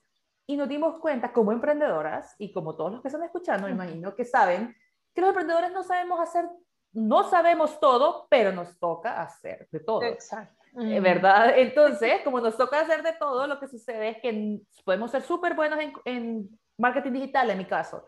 y 0.46 0.56
nos 0.56 0.68
dimos 0.68 0.98
cuenta 1.00 1.32
como 1.32 1.52
emprendedoras, 1.52 2.34
y 2.38 2.52
como 2.52 2.76
todos 2.76 2.92
los 2.92 3.02
que 3.02 3.08
están 3.08 3.22
escuchando, 3.22 3.66
me 3.66 3.74
imagino 3.74 4.14
que 4.14 4.24
saben, 4.24 4.74
que 5.14 5.20
los 5.20 5.28
emprendedores 5.28 5.70
no 5.72 5.82
sabemos 5.82 6.18
hacer, 6.20 6.46
no 6.92 7.24
sabemos 7.24 7.78
todo, 7.78 8.26
pero 8.30 8.52
nos 8.52 8.78
toca 8.78 9.20
hacer 9.20 9.68
de 9.70 9.80
todo. 9.80 10.02
Exacto. 10.02 10.56
Eh, 10.80 11.00
¿Verdad? 11.00 11.52
Entonces, 11.58 12.22
como 12.24 12.40
nos 12.40 12.56
toca 12.56 12.80
hacer 12.80 13.02
de 13.02 13.12
todo, 13.12 13.46
lo 13.46 13.60
que 13.60 13.68
sucede 13.68 14.08
es 14.08 14.16
que 14.22 14.60
podemos 14.84 15.10
ser 15.10 15.22
súper 15.22 15.54
buenos 15.54 15.78
en, 15.78 15.92
en 16.04 16.58
marketing 16.78 17.12
digital, 17.12 17.50
en 17.50 17.58
mi 17.58 17.66
caso, 17.66 18.04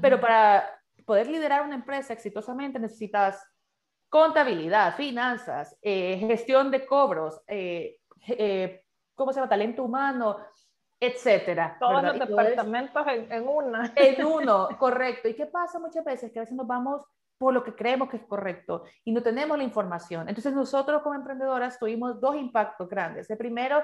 pero 0.00 0.20
para 0.20 0.68
poder 1.04 1.28
liderar 1.28 1.62
una 1.62 1.74
empresa 1.74 2.12
exitosamente 2.12 2.78
necesitas 2.78 3.42
contabilidad, 4.08 4.96
finanzas, 4.96 5.76
eh, 5.82 6.18
gestión 6.18 6.70
de 6.70 6.86
cobros, 6.86 7.40
eh, 7.46 7.98
eh, 8.28 8.82
¿cómo 9.14 9.32
se 9.32 9.40
llama? 9.40 9.48
Talento 9.48 9.84
humano, 9.84 10.38
etcétera. 10.98 11.76
Todos 11.78 12.02
los 12.02 12.18
departamentos 12.18 13.06
en, 13.08 13.32
en, 13.32 13.48
una. 13.48 13.92
En 13.94 14.24
uno, 14.24 14.68
correcto. 14.78 15.28
¿Y 15.28 15.34
qué 15.34 15.46
pasa 15.46 15.78
muchas 15.78 16.04
veces? 16.04 16.32
Que 16.32 16.38
a 16.38 16.42
veces 16.42 16.56
nos 16.56 16.66
vamos 16.66 17.02
por 17.38 17.52
lo 17.52 17.62
que 17.62 17.74
creemos 17.74 18.08
que 18.08 18.16
es 18.16 18.24
correcto 18.24 18.84
y 19.04 19.12
no 19.12 19.22
tenemos 19.22 19.58
la 19.58 19.64
información. 19.64 20.28
Entonces 20.28 20.54
nosotros 20.54 21.02
como 21.02 21.14
emprendedoras 21.14 21.78
tuvimos 21.78 22.20
dos 22.20 22.36
impactos 22.36 22.88
grandes. 22.88 23.28
El 23.28 23.36
primero, 23.36 23.82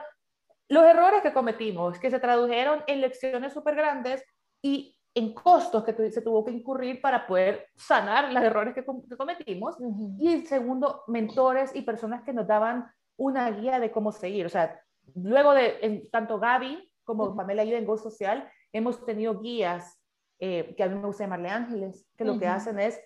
los 0.68 0.84
errores 0.84 1.22
que 1.22 1.34
cometimos, 1.34 1.98
que 1.98 2.10
se 2.10 2.18
tradujeron 2.18 2.82
en 2.86 3.00
lecciones 3.00 3.52
súper 3.52 3.74
grandes 3.74 4.24
y 4.62 4.96
en 5.14 5.34
costos 5.34 5.84
que 5.84 6.10
se 6.10 6.22
tuvo 6.22 6.44
que 6.44 6.52
incurrir 6.52 7.00
para 7.00 7.26
poder 7.26 7.68
sanar 7.76 8.32
los 8.32 8.42
errores 8.42 8.74
que, 8.74 8.84
cometimos. 8.84 9.76
Y 10.18 10.46
segundo, 10.46 11.04
mentores 11.06 11.74
y 11.74 11.82
personas 11.82 12.22
que 12.22 12.32
nos 12.32 12.46
daban 12.46 12.90
una 13.16 13.50
guía 13.50 13.78
de 13.78 13.90
cómo 13.90 14.12
seguir. 14.12 14.46
O 14.46 14.48
sea, 14.48 14.80
luego 15.14 15.52
de 15.52 16.08
tanto 16.10 16.38
Gaby 16.38 16.90
como 17.04 17.36
Pamela 17.36 17.62
Ayuda 17.62 17.78
en 17.78 17.86
Go 17.86 17.98
Social, 17.98 18.48
hemos 18.72 19.04
tenido 19.04 19.40
guías 19.40 20.00
eh, 20.38 20.74
que 20.76 20.82
a 20.82 20.88
mí 20.88 20.94
me 20.94 21.06
gusta 21.06 21.24
llamarle 21.24 21.50
ángeles, 21.50 22.06
que 22.16 22.24
lo 22.24 22.38
que 22.38 22.46
hacen 22.46 22.80
es 22.80 23.00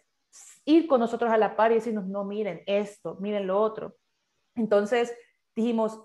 ir 0.65 0.87
con 0.87 1.01
nosotros 1.01 1.31
a 1.31 1.39
la 1.39 1.57
par 1.57 1.73
y 1.73 1.77
decirnos, 1.77 2.07
no, 2.07 2.25
miren 2.25 2.63
esto, 2.67 3.17
miren 3.21 3.47
lo 3.47 3.61
otro. 3.61 3.97
Entonces 4.55 5.15
dijimos, 5.55 6.01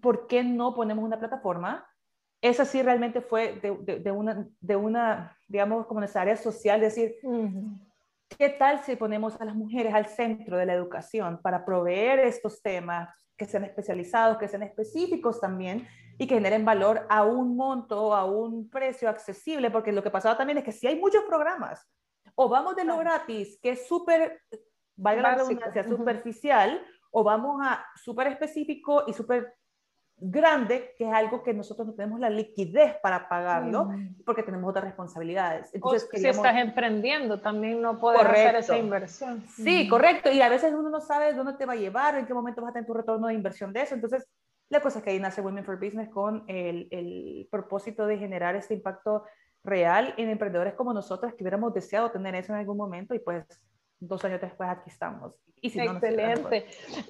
¿por 0.00 0.26
qué 0.26 0.42
no 0.42 0.74
ponemos 0.74 1.04
una 1.04 1.18
plataforma? 1.18 1.86
Esa 2.42 2.64
sí 2.64 2.82
realmente 2.82 3.20
fue 3.20 3.60
de, 3.60 4.10
una, 4.10 4.46
de 4.60 4.76
una, 4.76 5.36
digamos, 5.46 5.86
como 5.86 6.00
nuestra 6.00 6.22
área 6.22 6.36
social, 6.36 6.80
decir, 6.80 7.16
¿qué 8.38 8.48
tal 8.48 8.82
si 8.82 8.96
ponemos 8.96 9.38
a 9.40 9.44
las 9.44 9.54
mujeres 9.54 9.92
al 9.92 10.06
centro 10.06 10.56
de 10.56 10.64
la 10.64 10.72
educación 10.72 11.40
para 11.42 11.64
proveer 11.64 12.20
estos 12.20 12.62
temas 12.62 13.10
que 13.36 13.44
sean 13.44 13.64
especializados, 13.64 14.38
que 14.38 14.48
sean 14.48 14.62
específicos 14.62 15.40
también 15.40 15.86
y 16.18 16.26
que 16.26 16.34
generen 16.34 16.64
valor 16.64 17.06
a 17.10 17.24
un 17.24 17.56
monto, 17.56 18.14
a 18.14 18.24
un 18.24 18.70
precio 18.70 19.10
accesible? 19.10 19.70
Porque 19.70 19.92
lo 19.92 20.02
que 20.02 20.10
pasaba 20.10 20.38
también 20.38 20.58
es 20.58 20.64
que 20.64 20.72
si 20.72 20.86
hay 20.86 20.98
muchos 20.98 21.24
programas, 21.24 21.86
o 22.34 22.48
vamos 22.48 22.74
de 22.74 22.84
lo 22.84 22.96
gratis, 22.96 23.58
que 23.62 23.72
es 23.72 23.86
súper, 23.86 24.40
valga 24.96 25.22
la 25.22 25.34
redundancia, 25.34 25.84
superficial, 25.84 26.82
o 27.10 27.22
vamos 27.22 27.60
a 27.62 27.84
súper 27.96 28.28
específico 28.28 29.04
y 29.06 29.12
súper 29.12 29.56
grande, 30.20 30.94
que 30.96 31.08
es 31.08 31.12
algo 31.12 31.42
que 31.42 31.54
nosotros 31.54 31.86
no 31.86 31.94
tenemos 31.94 32.20
la 32.20 32.30
liquidez 32.30 32.96
para 33.02 33.28
pagarlo, 33.28 33.90
porque 34.24 34.42
tenemos 34.42 34.68
otras 34.68 34.84
responsabilidades. 34.84 35.74
Entonces, 35.74 36.08
si 36.12 36.26
estás 36.26 36.56
emprendiendo, 36.56 37.40
también 37.40 37.80
no 37.80 37.98
puedes 37.98 38.20
hacer 38.20 38.56
esa 38.56 38.78
inversión. 38.78 39.42
Sí, 39.48 39.88
correcto. 39.88 40.30
Y 40.30 40.40
a 40.42 40.48
veces 40.48 40.72
uno 40.72 40.90
no 40.90 41.00
sabe 41.00 41.32
dónde 41.32 41.54
te 41.54 41.66
va 41.66 41.72
a 41.72 41.76
llevar, 41.76 42.16
en 42.16 42.26
qué 42.26 42.34
momento 42.34 42.60
vas 42.60 42.70
a 42.70 42.72
tener 42.74 42.86
tu 42.86 42.94
retorno 42.94 43.28
de 43.28 43.34
inversión 43.34 43.72
de 43.72 43.82
eso. 43.82 43.94
Entonces, 43.94 44.28
la 44.68 44.80
cosa 44.80 44.98
es 44.98 45.04
que 45.04 45.10
ahí 45.10 45.18
nace 45.18 45.40
Women 45.40 45.64
for 45.64 45.78
Business 45.78 46.08
con 46.10 46.44
el, 46.46 46.88
el 46.90 47.48
propósito 47.50 48.06
de 48.06 48.18
generar 48.18 48.54
este 48.54 48.74
impacto 48.74 49.24
real 49.64 50.14
en 50.16 50.28
emprendedores 50.28 50.74
como 50.74 50.92
nosotros 50.92 51.34
que 51.34 51.42
hubiéramos 51.42 51.74
deseado 51.74 52.10
tener 52.10 52.34
eso 52.34 52.52
en 52.52 52.60
algún 52.60 52.76
momento 52.76 53.14
y 53.14 53.18
pues 53.18 53.44
dos 54.00 54.24
años 54.24 54.40
después 54.40 54.68
aquí 54.68 54.90
estamos. 54.90 55.34
Y 55.62 55.68
Excelente. 55.78 56.66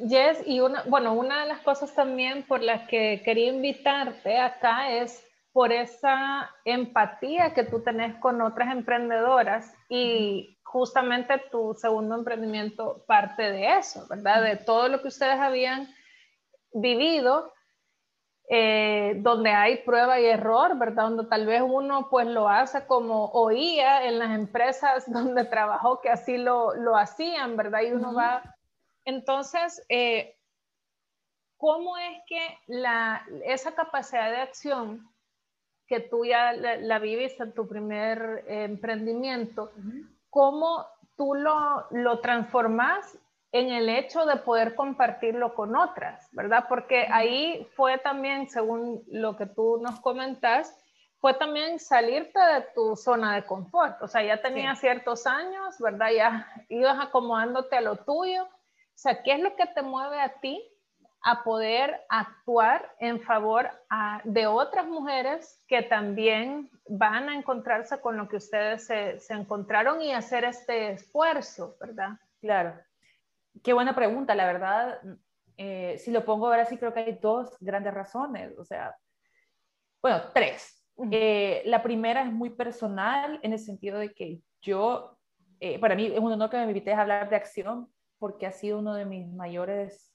Jess, 0.08 0.42
y 0.44 0.60
una, 0.60 0.82
bueno, 0.88 1.14
una 1.14 1.42
de 1.42 1.48
las 1.48 1.60
cosas 1.60 1.94
también 1.94 2.42
por 2.42 2.62
las 2.62 2.88
que 2.88 3.22
quería 3.24 3.52
invitarte 3.52 4.38
acá 4.38 4.90
es 4.90 5.24
por 5.52 5.72
esa 5.72 6.50
empatía 6.64 7.54
que 7.54 7.64
tú 7.64 7.80
tenés 7.80 8.16
con 8.16 8.40
otras 8.42 8.72
emprendedoras 8.72 9.72
y 9.88 10.58
justamente 10.64 11.42
tu 11.50 11.74
segundo 11.74 12.16
emprendimiento 12.16 13.04
parte 13.06 13.50
de 13.50 13.78
eso, 13.78 14.06
¿verdad? 14.08 14.42
De 14.42 14.56
todo 14.56 14.88
lo 14.88 15.00
que 15.00 15.08
ustedes 15.08 15.38
habían 15.38 15.88
vivido 16.72 17.52
eh, 18.52 19.14
donde 19.18 19.50
hay 19.50 19.76
prueba 19.76 20.18
y 20.18 20.26
error, 20.26 20.76
¿verdad? 20.76 21.04
Donde 21.04 21.26
tal 21.26 21.46
vez 21.46 21.62
uno 21.64 22.08
pues 22.10 22.26
lo 22.26 22.48
hace 22.48 22.84
como 22.84 23.26
oía 23.26 24.08
en 24.08 24.18
las 24.18 24.32
empresas 24.32 25.04
donde 25.12 25.44
trabajó 25.44 26.00
que 26.00 26.10
así 26.10 26.36
lo, 26.36 26.74
lo 26.74 26.96
hacían, 26.96 27.56
¿verdad? 27.56 27.82
Y 27.82 27.92
uno 27.92 28.12
va... 28.12 28.42
Entonces, 29.04 29.86
eh, 29.88 30.36
¿cómo 31.58 31.96
es 31.96 32.18
que 32.26 32.58
la, 32.66 33.24
esa 33.44 33.72
capacidad 33.76 34.28
de 34.32 34.38
acción 34.38 35.08
que 35.86 36.00
tú 36.00 36.24
ya 36.24 36.52
la, 36.52 36.98
viviste 36.98 37.44
en 37.44 37.54
tu 37.54 37.68
primer 37.68 38.44
eh, 38.48 38.64
emprendimiento, 38.64 39.70
cómo 40.28 40.86
tú 41.16 41.36
lo, 41.36 41.86
lo 41.90 42.18
transformas 42.18 43.16
en 43.52 43.70
el 43.70 43.88
hecho 43.88 44.26
de 44.26 44.36
poder 44.36 44.74
compartirlo 44.74 45.54
con 45.54 45.74
otras, 45.76 46.28
¿verdad? 46.32 46.66
Porque 46.68 47.06
ahí 47.10 47.66
fue 47.74 47.98
también, 47.98 48.48
según 48.48 49.02
lo 49.08 49.36
que 49.36 49.46
tú 49.46 49.80
nos 49.82 50.00
comentas, 50.00 50.76
fue 51.18 51.34
también 51.34 51.78
salirte 51.78 52.38
de 52.38 52.62
tu 52.74 52.96
zona 52.96 53.34
de 53.34 53.44
confort. 53.44 54.00
O 54.02 54.08
sea, 54.08 54.22
ya 54.22 54.40
tenías 54.40 54.78
ciertos 54.80 55.26
años, 55.26 55.78
¿verdad? 55.78 56.10
Ya 56.16 56.46
ibas 56.68 56.98
acomodándote 56.98 57.76
a 57.76 57.80
lo 57.80 57.96
tuyo. 57.96 58.44
O 58.44 58.48
sea, 58.94 59.22
¿qué 59.22 59.32
es 59.32 59.40
lo 59.40 59.54
que 59.56 59.66
te 59.66 59.82
mueve 59.82 60.20
a 60.20 60.40
ti 60.40 60.62
a 61.22 61.42
poder 61.42 62.00
actuar 62.08 62.94
en 62.98 63.20
favor 63.20 63.70
de 64.24 64.46
otras 64.46 64.86
mujeres 64.86 65.62
que 65.68 65.82
también 65.82 66.70
van 66.88 67.28
a 67.28 67.34
encontrarse 67.34 68.00
con 68.00 68.16
lo 68.16 68.26
que 68.28 68.36
ustedes 68.36 68.86
se, 68.86 69.20
se 69.20 69.34
encontraron 69.34 70.00
y 70.00 70.14
hacer 70.14 70.44
este 70.44 70.92
esfuerzo, 70.92 71.76
¿verdad? 71.78 72.12
Claro. 72.40 72.74
Qué 73.62 73.72
buena 73.72 73.94
pregunta, 73.94 74.34
la 74.34 74.46
verdad. 74.46 75.00
Eh, 75.56 75.98
si 75.98 76.10
lo 76.10 76.24
pongo 76.24 76.46
ahora 76.46 76.64
sí 76.64 76.78
creo 76.78 76.94
que 76.94 77.00
hay 77.00 77.18
dos 77.20 77.56
grandes 77.60 77.92
razones, 77.92 78.56
o 78.58 78.64
sea, 78.64 78.96
bueno, 80.02 80.22
tres. 80.32 80.84
Eh, 81.10 81.62
la 81.66 81.82
primera 81.82 82.22
es 82.22 82.32
muy 82.32 82.50
personal 82.50 83.38
en 83.42 83.52
el 83.52 83.58
sentido 83.58 83.98
de 83.98 84.12
que 84.12 84.40
yo, 84.62 85.18
eh, 85.60 85.78
para 85.78 85.94
mí 85.94 86.06
es 86.06 86.18
un 86.18 86.32
honor 86.32 86.50
que 86.50 86.58
me 86.58 86.64
invites 86.64 86.94
a 86.94 87.02
hablar 87.02 87.28
de 87.30 87.36
acción 87.36 87.92
porque 88.18 88.46
ha 88.46 88.52
sido 88.52 88.78
uno 88.78 88.94
de 88.94 89.06
mis 89.06 89.26
mayores 89.32 90.14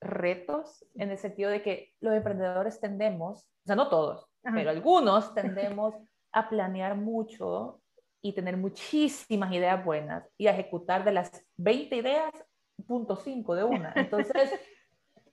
retos 0.00 0.84
en 0.94 1.10
el 1.10 1.18
sentido 1.18 1.50
de 1.50 1.62
que 1.62 1.94
los 2.00 2.14
emprendedores 2.14 2.80
tendemos, 2.80 3.42
o 3.42 3.66
sea, 3.66 3.76
no 3.76 3.88
todos, 3.88 4.26
pero 4.42 4.70
algunos 4.70 5.34
tendemos 5.34 5.94
a 6.32 6.48
planear 6.48 6.96
mucho 6.96 7.80
y 8.22 8.32
tener 8.32 8.56
muchísimas 8.56 9.52
ideas 9.52 9.84
buenas 9.84 10.28
y 10.36 10.46
a 10.46 10.52
ejecutar 10.52 11.04
de 11.04 11.12
las 11.12 11.46
20 11.56 11.96
ideas, 11.96 12.32
punto 12.82 13.16
cinco 13.16 13.54
de 13.54 13.64
una. 13.64 13.92
Entonces, 13.96 14.50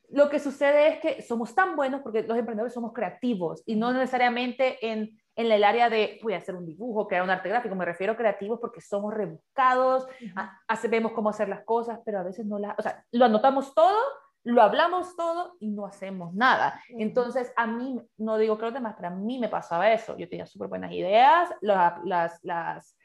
lo 0.10 0.30
que 0.30 0.39
sucede 0.39 0.88
es 0.88 1.00
que 1.00 1.22
somos 1.22 1.54
tan 1.54 1.75
buenos 1.75 2.01
porque 2.01 2.24
los 2.24 2.38
emprendedores 2.38 2.74
somos 2.74 2.94
creativos 2.94 3.62
y 3.66 3.75
no 3.75 3.92
necesariamente 3.92 4.77
en, 4.82 5.20
en 5.36 5.51
el 5.51 5.63
área 5.63 5.89
de, 5.89 6.20
voy 6.24 6.34
a 6.34 6.38
hacer 6.38 6.56
un 6.56 6.66
dibujo, 6.66 7.08
crear 7.08 7.24
un 7.24 7.30
arte 7.30 7.50
gráfico, 7.50 7.75
me 7.75 7.86
refiero 7.86 8.13
a 8.13 8.18
creativos 8.18 8.60
porque 8.60 8.80
somos 8.80 9.13
rebuscados, 9.13 10.08
sabemos 10.82 11.12
cómo 11.12 11.30
hacer 11.30 11.50
las 11.50 11.63
cosas, 11.63 12.00
pero 12.06 12.20
a 12.20 12.24
veces 12.24 12.46
no 12.46 12.58
las, 12.58 12.77
o 12.77 12.82
sea, 12.82 13.04
lo 13.12 13.25
anotamos 13.25 13.74
todo, 13.74 13.98
lo 14.44 14.62
hablamos 14.62 15.16
todo 15.18 15.58
y 15.60 15.70
no 15.72 15.86
hacemos 15.86 16.34
nada. 16.34 16.82
Entonces, 16.88 17.51
a 17.58 17.68
mí, 17.68 18.01
no 18.18 18.38
digo 18.38 18.58
que 18.58 18.66
los 18.66 18.74
demás, 18.74 18.96
pero 18.96 19.10
a 19.10 19.16
mí 19.16 19.39
me 19.39 19.50
pasaba 19.50 19.92
eso. 19.92 20.18
Yo 20.18 20.30
tenía 20.30 20.46
súper 20.46 20.70
buenas 20.70 20.94
ideas, 20.94 21.50
las, 21.60 22.01
las, 22.06 22.39
las 22.44 22.98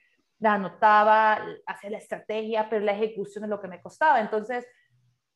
la 0.42 0.54
anotaba, 0.54 1.38
hacía 1.66 1.90
la 1.90 1.98
estrategia, 1.98 2.68
pero 2.68 2.84
la 2.84 2.92
ejecución 2.92 3.44
es 3.44 3.50
lo 3.50 3.60
que 3.60 3.68
me 3.68 3.80
costaba. 3.80 4.20
Entonces, 4.20 4.66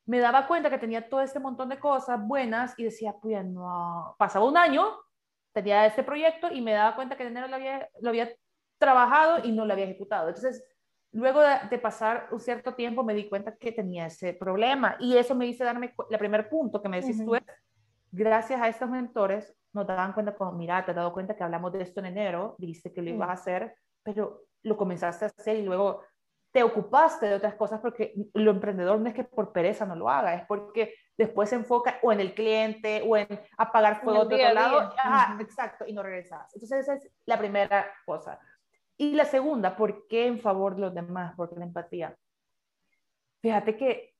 me 0.04 0.18
daba 0.18 0.48
cuenta 0.48 0.68
que 0.68 0.78
tenía 0.78 1.08
todo 1.08 1.20
este 1.20 1.38
montón 1.38 1.68
de 1.68 1.78
cosas 1.78 2.20
buenas 2.26 2.74
y 2.76 2.84
decía, 2.84 3.14
pues 3.22 3.44
no, 3.44 4.16
pasaba 4.18 4.44
un 4.44 4.56
año, 4.56 4.84
tenía 5.52 5.86
este 5.86 6.02
proyecto 6.02 6.50
y 6.50 6.60
me 6.60 6.72
daba 6.72 6.96
cuenta 6.96 7.16
que 7.16 7.22
en 7.22 7.28
enero 7.28 7.46
lo 7.46 7.54
había, 7.54 7.88
lo 8.00 8.08
había 8.08 8.32
trabajado 8.78 9.44
y 9.44 9.52
no 9.52 9.64
lo 9.64 9.74
había 9.74 9.84
ejecutado. 9.84 10.26
Entonces, 10.26 10.64
luego 11.12 11.40
de, 11.40 11.78
pasar 11.78 12.26
un 12.32 12.40
cierto 12.40 12.74
tiempo 12.74 13.04
me 13.04 13.14
di 13.14 13.28
cuenta 13.28 13.56
que 13.56 13.70
tenía 13.70 14.06
ese 14.06 14.34
problema 14.34 14.96
y 14.98 15.16
eso 15.16 15.36
me 15.36 15.46
hizo 15.46 15.62
darme, 15.62 15.94
el 16.10 16.18
primer 16.18 16.48
punto 16.48 16.82
que 16.82 16.88
me 16.88 17.00
decís 17.00 17.24
tú 17.24 17.36
es, 17.36 17.44
gracias 18.10 18.60
a 18.60 18.66
estos 18.66 18.90
mentores 18.90 19.54
nos 19.72 19.86
daban 19.86 20.12
cuenta 20.14 20.34
como, 20.34 20.50
mira, 20.50 20.84
te 20.84 20.90
has 20.90 20.96
dado 20.96 21.12
cuenta 21.12 21.36
que 21.36 21.44
hablamos 21.44 21.72
de 21.72 21.82
esto 21.82 22.00
en 22.00 22.06
enero, 22.06 22.56
dijiste 22.58 22.92
que 22.92 23.02
lo 23.02 23.10
ibas 23.10 23.28
a 23.28 23.34
hacer, 23.34 23.76
pero 24.02 24.45
lo 24.66 24.76
comenzaste 24.76 25.24
a 25.24 25.28
hacer 25.28 25.56
y 25.56 25.62
luego 25.62 26.02
te 26.52 26.62
ocupaste 26.62 27.26
de 27.26 27.34
otras 27.34 27.54
cosas 27.54 27.80
porque 27.80 28.14
lo 28.34 28.50
emprendedor 28.50 28.98
no 28.98 29.08
es 29.08 29.14
que 29.14 29.24
por 29.24 29.52
pereza 29.52 29.84
no 29.84 29.94
lo 29.94 30.08
haga, 30.08 30.34
es 30.34 30.46
porque 30.46 30.94
después 31.16 31.50
se 31.50 31.56
enfoca 31.56 31.98
o 32.02 32.12
en 32.12 32.20
el 32.20 32.34
cliente 32.34 33.02
o 33.06 33.16
en 33.16 33.28
apagar 33.58 34.02
fuego 34.02 34.24
de 34.24 34.36
otro 34.36 34.54
lado. 34.54 34.92
exacto, 35.40 35.84
y 35.86 35.92
no 35.92 36.02
regresas. 36.02 36.52
Entonces 36.54 36.80
esa 36.80 36.94
es 36.94 37.10
la 37.26 37.38
primera 37.38 37.92
cosa. 38.04 38.40
Y 38.96 39.14
la 39.14 39.26
segunda, 39.26 39.76
¿por 39.76 40.06
qué 40.08 40.26
en 40.26 40.40
favor 40.40 40.74
de 40.74 40.80
los 40.82 40.94
demás? 40.94 41.34
Porque 41.36 41.56
la 41.56 41.66
empatía. 41.66 42.16
Fíjate 43.42 43.76
que 43.76 44.14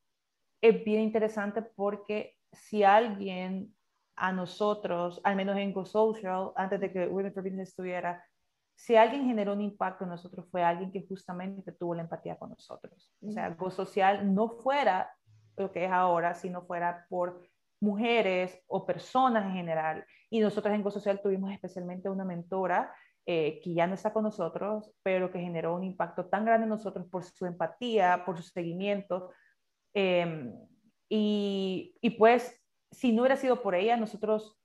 es 0.60 0.84
bien 0.84 1.00
interesante 1.00 1.62
porque 1.62 2.36
si 2.52 2.84
alguien 2.84 3.74
a 4.14 4.32
nosotros, 4.32 5.20
al 5.24 5.36
menos 5.36 5.56
en 5.56 5.72
GoSocial, 5.72 6.52
antes 6.56 6.80
de 6.80 6.92
que 6.92 7.06
Women 7.06 7.32
for 7.32 7.42
Business 7.42 7.70
estuviera, 7.70 8.25
si 8.76 8.95
alguien 8.95 9.25
generó 9.25 9.54
un 9.54 9.62
impacto 9.62 10.04
en 10.04 10.11
nosotros 10.11 10.47
fue 10.50 10.62
alguien 10.62 10.92
que 10.92 11.06
justamente 11.09 11.73
tuvo 11.73 11.95
la 11.95 12.02
empatía 12.02 12.37
con 12.37 12.50
nosotros. 12.50 13.11
O 13.26 13.33
sea, 13.33 13.49
Go 13.50 13.71
Social 13.71 14.35
no 14.35 14.50
fuera 14.50 15.11
lo 15.56 15.73
que 15.73 15.87
es 15.87 15.90
ahora, 15.90 16.35
si 16.35 16.50
no 16.50 16.62
fuera 16.66 17.06
por 17.09 17.42
mujeres 17.80 18.62
o 18.66 18.85
personas 18.85 19.47
en 19.47 19.52
general. 19.52 20.04
Y 20.28 20.40
nosotros 20.40 20.75
en 20.75 20.83
Go 20.83 20.90
Social 20.90 21.21
tuvimos 21.23 21.52
especialmente 21.52 22.11
una 22.11 22.25
mentora 22.25 22.95
eh, 23.25 23.61
que 23.64 23.73
ya 23.73 23.87
no 23.87 23.95
está 23.95 24.12
con 24.12 24.25
nosotros, 24.25 24.92
pero 25.02 25.33
que 25.33 25.40
generó 25.40 25.75
un 25.75 25.83
impacto 25.83 26.26
tan 26.26 26.45
grande 26.45 26.64
en 26.64 26.71
nosotros 26.71 27.06
por 27.09 27.25
su 27.25 27.47
empatía, 27.47 28.25
por 28.26 28.37
su 28.37 28.42
seguimiento. 28.42 29.30
Em, 29.95 30.52
y, 31.09 31.97
y, 32.02 32.11
pues, 32.11 32.62
si 32.90 33.12
no 33.12 33.23
hubiera 33.23 33.37
sido 33.37 33.62
por 33.62 33.75
ella, 33.75 33.97
nosotros 33.97 34.59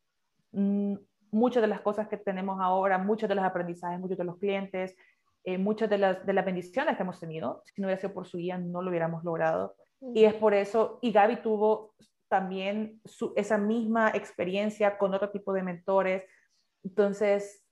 mm, 0.51 0.95
muchas 1.31 1.61
de 1.61 1.67
las 1.67 1.81
cosas 1.81 2.07
que 2.07 2.17
tenemos 2.17 2.59
ahora, 2.61 2.97
muchos 2.97 3.27
de 3.27 3.35
los 3.35 3.43
aprendizajes, 3.43 3.99
muchos 3.99 4.17
de 4.17 4.23
los 4.23 4.37
clientes, 4.37 4.95
eh, 5.43 5.57
muchas 5.57 5.89
de 5.89 5.97
las, 5.97 6.25
de 6.25 6.33
las 6.33 6.45
bendiciones 6.45 6.95
que 6.95 7.03
hemos 7.03 7.19
tenido, 7.19 7.63
si 7.65 7.81
no 7.81 7.87
hubiera 7.87 7.99
sido 7.99 8.13
por 8.13 8.27
su 8.27 8.37
guía, 8.37 8.57
no 8.57 8.81
lo 8.81 8.89
hubiéramos 8.89 9.23
logrado. 9.23 9.75
Y 10.13 10.25
es 10.25 10.33
por 10.33 10.53
eso, 10.53 10.99
y 11.01 11.11
Gaby 11.11 11.37
tuvo 11.37 11.93
también 12.27 13.01
esa 13.35 13.57
misma 13.57 14.09
experiencia 14.09 14.97
con 14.97 15.13
otro 15.13 15.29
tipo 15.31 15.53
de 15.53 15.63
mentores. 15.63 16.23
Entonces, 16.83 17.63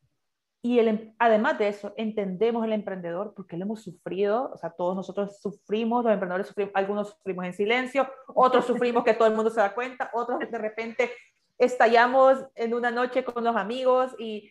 y 0.61 0.79
el, 0.79 0.87
em, 0.89 1.15
además 1.17 1.57
de 1.57 1.69
eso, 1.69 1.93
entendemos 1.95 2.65
el 2.65 2.73
emprendedor 2.73 3.33
porque 3.33 3.55
lo 3.55 3.63
hemos 3.63 3.81
sufrido, 3.81 4.51
o 4.53 4.57
sea, 4.57 4.71
todos 4.71 4.95
nosotros 4.95 5.39
sufrimos, 5.39 6.03
los 6.03 6.11
emprendedores 6.11 6.47
sufrimos, 6.47 6.73
algunos 6.75 7.09
sufrimos 7.11 7.45
en 7.45 7.53
silencio, 7.53 8.09
otros 8.27 8.65
sufrimos 8.65 9.03
que 9.03 9.13
todo 9.13 9.27
el 9.27 9.35
mundo 9.35 9.49
se 9.49 9.61
da 9.61 9.73
cuenta, 9.73 10.09
otros 10.13 10.39
de 10.39 10.57
repente 10.57 11.11
estallamos 11.59 12.45
en 12.55 12.73
una 12.73 12.89
noche 12.89 13.23
con 13.23 13.43
los 13.43 13.55
amigos 13.55 14.15
y 14.17 14.49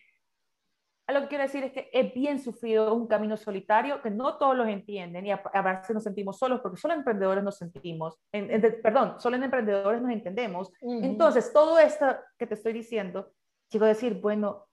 lo 1.11 1.21
que 1.21 1.27
quiero 1.27 1.43
decir 1.43 1.63
es 1.63 1.71
que 1.71 1.89
es 1.91 2.13
bien 2.13 2.39
sufrido 2.39 2.93
un 2.93 3.07
camino 3.07 3.35
solitario 3.35 4.01
que 4.01 4.11
no 4.11 4.37
todos 4.37 4.55
los 4.55 4.67
entienden 4.67 5.25
y 5.25 5.31
a, 5.31 5.61
veces 5.61 5.91
nos 5.91 6.03
sentimos 6.03 6.37
solos 6.37 6.61
porque 6.61 6.79
solo 6.79 6.93
emprendedores 6.93 7.43
nos 7.43 7.57
sentimos, 7.57 8.19
en, 8.31 8.61
perdón, 8.83 9.19
solo 9.19 9.35
en 9.35 9.43
emprendedores 9.43 10.01
nos 10.01 10.11
entendemos. 10.11 10.71
Entonces, 10.81 11.51
todo 11.51 11.79
esto 11.79 12.05
que 12.37 12.45
te 12.45 12.53
estoy 12.53 12.73
diciendo, 12.73 13.31
quiero 13.69 13.85
decir, 13.87 14.19
bueno, 14.21 14.67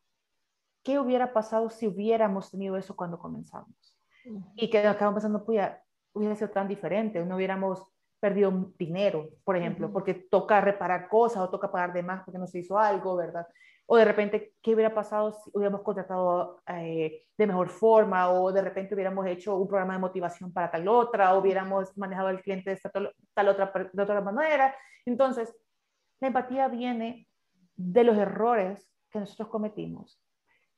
¿qué 0.82 0.98
hubiera 0.98 1.32
pasado 1.32 1.70
si 1.70 1.86
hubiéramos 1.86 2.50
tenido 2.50 2.76
eso 2.76 2.94
cuando 2.94 3.18
comenzamos? 3.18 3.98
Y 4.56 4.68
que 4.68 4.86
acabamos 4.86 5.22
pensando, 5.22 5.44
pues 5.44 5.70
hubiera 6.12 6.34
sido 6.34 6.50
tan 6.50 6.68
diferente, 6.68 7.24
no 7.24 7.36
hubiéramos 7.36 7.82
perdido 8.20 8.72
dinero, 8.78 9.28
por 9.44 9.56
ejemplo, 9.56 9.92
porque 9.92 10.14
toca 10.14 10.60
reparar 10.60 11.08
cosas 11.08 11.42
o 11.42 11.50
toca 11.50 11.70
pagar 11.70 11.92
de 11.92 12.02
más 12.02 12.22
porque 12.24 12.38
no 12.38 12.46
se 12.46 12.60
hizo 12.60 12.78
algo, 12.78 13.16
¿verdad? 13.16 13.46
O 13.86 13.96
de 13.96 14.04
repente, 14.04 14.54
¿qué 14.62 14.74
hubiera 14.74 14.92
pasado 14.92 15.32
si 15.32 15.50
hubiéramos 15.52 15.82
contratado 15.82 16.60
eh, 16.66 17.24
de 17.36 17.46
mejor 17.46 17.68
forma? 17.68 18.30
O 18.30 18.50
de 18.52 18.62
repente 18.62 18.94
hubiéramos 18.94 19.26
hecho 19.26 19.56
un 19.56 19.68
programa 19.68 19.92
de 19.92 20.00
motivación 20.00 20.52
para 20.52 20.70
tal 20.70 20.88
otra, 20.88 21.34
o 21.34 21.40
hubiéramos 21.40 21.96
manejado 21.96 22.28
al 22.28 22.42
cliente 22.42 22.70
de 22.70 22.80
tal 23.34 23.48
otra, 23.48 23.72
de 23.92 24.02
otra 24.02 24.20
manera. 24.20 24.74
Entonces, 25.04 25.54
la 26.20 26.28
empatía 26.28 26.68
viene 26.68 27.28
de 27.76 28.04
los 28.04 28.16
errores 28.16 28.90
que 29.10 29.20
nosotros 29.20 29.48
cometimos 29.48 30.20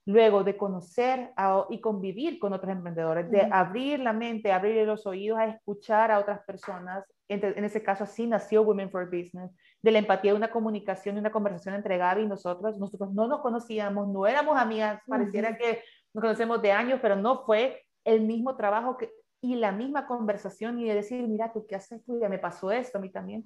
luego 0.08 0.42
de 0.42 0.56
conocer 0.56 1.34
y 1.68 1.82
convivir 1.82 2.38
con 2.38 2.54
otros 2.54 2.72
emprendedores, 2.72 3.30
de 3.30 3.42
abrir 3.42 4.00
la 4.00 4.14
mente, 4.14 4.50
abrir 4.50 4.86
los 4.86 5.06
oídos 5.06 5.38
a 5.38 5.44
escuchar 5.44 6.10
a 6.10 6.18
otras 6.18 6.40
personas. 6.46 7.04
En, 7.28 7.64
ese 7.64 7.82
caso, 7.82 8.04
así 8.04 8.26
nació 8.26 8.62
Women 8.62 8.90
for 8.90 9.04
Business, 9.06 9.50
de 9.82 9.90
la 9.90 9.98
empatía 9.98 10.32
de 10.32 10.38
una 10.38 10.50
comunicación 10.50 11.16
y 11.16 11.18
una 11.18 11.30
conversación 11.30 11.74
entre 11.74 11.98
Gaby 11.98 12.22
y 12.22 12.26
nosotros. 12.26 12.78
Nosotros 12.78 13.12
no 13.12 13.28
nos 13.28 13.40
conocíamos, 13.40 14.08
no 14.08 14.26
éramos 14.26 14.56
amigas, 14.56 15.02
pareciera 15.06 15.56
que 15.56 15.82
nos 16.14 16.22
conocemos 16.22 16.62
de 16.62 16.72
años, 16.72 17.00
pero 17.02 17.16
no 17.16 17.44
fue 17.44 17.84
el 18.04 18.22
mismo 18.22 18.56
trabajo 18.56 18.96
que, 18.96 19.10
y 19.42 19.56
la 19.56 19.72
misma 19.72 20.06
conversación 20.06 20.78
y 20.78 20.88
de 20.88 20.94
decir, 20.94 21.28
mira, 21.28 21.52
tú 21.52 21.66
qué 21.66 21.76
haces, 21.76 22.02
tú 22.04 22.18
ya 22.18 22.28
me 22.28 22.38
pasó 22.38 22.72
esto 22.72 22.98
a 22.98 23.00
mí 23.00 23.10
también, 23.10 23.44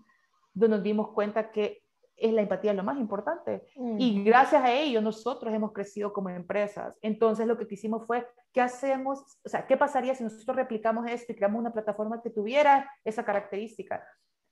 donde 0.55 0.77
nos 0.77 0.85
dimos 0.85 1.11
cuenta 1.11 1.51
que 1.51 1.82
es 2.17 2.33
la 2.33 2.43
empatía 2.43 2.73
lo 2.73 2.85
más 2.85 2.99
importante. 2.99 3.65
Y 3.99 4.23
gracias 4.23 4.63
a 4.63 4.73
ello 4.73 5.01
nosotros 5.01 5.53
hemos 5.53 5.73
crecido 5.73 6.13
como 6.13 6.31
empresas. 6.31 6.99
Entonces 7.03 7.47
lo 7.47 7.59
que 7.59 7.67
quisimos 7.67 8.07
fue, 8.07 8.27
¿qué 8.53 8.61
hacemos? 8.61 9.39
O 9.45 9.49
sea, 9.49 9.67
¿qué 9.67 9.77
pasaría 9.77 10.15
si 10.15 10.25
nosotros 10.25 10.57
replicamos 10.57 11.09
esto 11.09 11.33
y 11.33 11.35
creamos 11.35 11.61
una 11.61 11.73
plataforma 11.73 12.23
que 12.23 12.31
tuviera 12.31 12.91
esa 13.05 13.25
característica? 13.25 14.07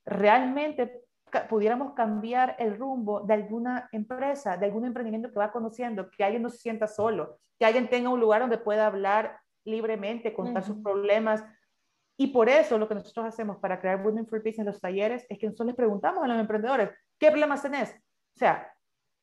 Realmente 0.04 1.02
pudiéramos 1.48 1.92
cambiar 1.94 2.56
el 2.58 2.76
rumbo 2.76 3.20
de 3.20 3.34
alguna 3.34 3.88
empresa, 3.92 4.56
de 4.56 4.66
algún 4.66 4.84
emprendimiento 4.84 5.30
que 5.30 5.38
va 5.38 5.52
conociendo, 5.52 6.10
que 6.10 6.24
alguien 6.24 6.42
no 6.42 6.50
se 6.50 6.58
sienta 6.58 6.86
solo, 6.86 7.38
que 7.58 7.64
alguien 7.64 7.88
tenga 7.88 8.10
un 8.10 8.20
lugar 8.20 8.40
donde 8.40 8.58
pueda 8.58 8.86
hablar 8.86 9.38
libremente, 9.64 10.32
contar 10.32 10.64
sus 10.64 10.78
problemas, 10.78 11.44
y 12.22 12.26
por 12.26 12.50
eso 12.50 12.76
lo 12.76 12.86
que 12.86 12.94
nosotros 12.94 13.24
hacemos 13.24 13.56
para 13.56 13.80
crear 13.80 14.04
Women 14.04 14.26
for 14.26 14.42
Peace 14.42 14.60
en 14.60 14.66
los 14.66 14.78
talleres 14.78 15.24
es 15.30 15.38
que 15.38 15.46
nosotros 15.46 15.68
les 15.68 15.76
preguntamos 15.76 16.22
a 16.22 16.26
los 16.26 16.38
emprendedores, 16.38 16.90
¿Qué 17.18 17.30
problemas 17.30 17.62
tenés? 17.62 17.94
O 17.94 18.38
sea, 18.38 18.70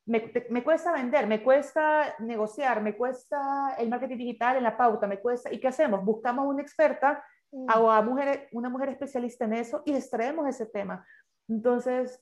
me, 0.04 0.32
me, 0.50 0.64
cuesta 0.64 0.92
vender, 0.92 1.28
me 1.28 1.44
cuesta 1.44 2.16
negociar, 2.18 2.82
me 2.82 2.96
cuesta 2.96 3.76
el 3.78 3.88
marketing 3.88 4.16
digital 4.16 4.56
en 4.56 4.64
la 4.64 4.76
pauta, 4.76 5.06
me 5.06 5.20
cuesta, 5.20 5.52
¿y 5.52 5.60
qué 5.60 5.68
hacemos? 5.68 6.04
Buscamos 6.04 6.44
una 6.48 6.60
experta 6.60 7.24
mm. 7.52 7.66
o 7.78 7.88
a 7.88 8.02
mujer, 8.02 8.48
una 8.50 8.68
mujer 8.68 8.88
especialista 8.88 9.44
en 9.44 9.52
eso 9.52 9.84
y 9.86 9.92
les 9.92 10.10
traemos 10.10 10.48
ese 10.48 10.66
tema. 10.66 11.06
Entonces, 11.46 12.20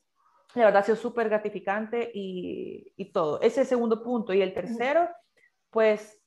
la 0.54 0.66
verdad 0.66 0.82
ha 0.82 0.84
sido 0.84 0.96
súper 0.96 1.30
gratificante 1.30 2.10
y, 2.12 2.92
y, 2.96 3.12
todo. 3.12 3.38
Ese 3.38 3.46
es 3.46 3.58
el 3.58 3.66
segundo 3.66 4.04
punto. 4.04 4.34
Y 4.34 4.42
el 4.42 4.52
tercero, 4.52 5.08
pues, 5.70 6.22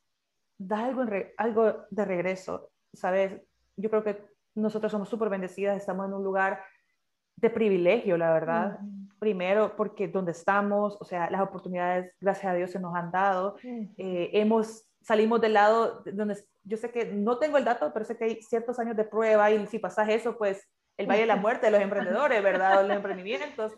da 0.58 0.86
algo, 0.86 1.06
algo 1.38 1.86
de 1.92 2.06
regreso, 2.06 2.72
¿sabes? 2.94 3.40
Yo 3.76 3.92
creo 3.92 4.04
que 4.04 4.39
nosotros 4.60 4.92
somos 4.92 5.10
súper 5.10 5.30
bendecidas, 5.30 5.78
estamos 5.78 6.08
en 6.08 6.14
un 6.14 6.24
lugar 6.24 6.62
de 7.36 7.50
privilegio, 7.50 8.18
la 8.18 8.32
verdad. 8.32 8.80
Primero, 9.20 9.76
porque 9.76 10.08
donde 10.08 10.32
estamos, 10.32 10.98
o 11.00 11.06
sea, 11.06 11.30
las 11.30 11.42
oportunidades, 11.42 12.14
gracias 12.20 12.52
a 12.52 12.56
Dios, 12.56 12.72
se 12.72 12.80
nos 12.80 12.96
han 12.96 13.12
dado. 13.12 13.56
Eh, 13.64 14.30
hemos, 14.34 14.90
salimos 15.02 15.42
del 15.42 15.54
lado 15.54 16.04
donde, 16.14 16.38
yo 16.64 16.78
sé 16.78 16.92
que 16.92 17.06
no 17.06 17.38
tengo 17.38 17.58
el 17.58 17.66
dato, 17.66 17.92
pero 17.94 18.06
sé 18.06 18.18
que 18.18 18.26
hay 18.26 18.42
ciertos 18.42 18.80
años 18.80 18.96
de 18.96 19.04
prueba 19.04 19.52
y 19.52 19.66
si 19.68 19.80
pasas 19.80 20.08
eso, 20.10 20.38
pues 20.38 20.68
el 20.98 21.08
valle 21.08 21.22
de 21.22 21.28
la 21.28 21.38
muerte 21.38 21.66
de 21.66 21.72
los 21.72 21.82
emprendedores, 21.82 22.44
¿verdad? 22.44 22.86
los 22.86 22.96
emprendimientos. 22.96 23.74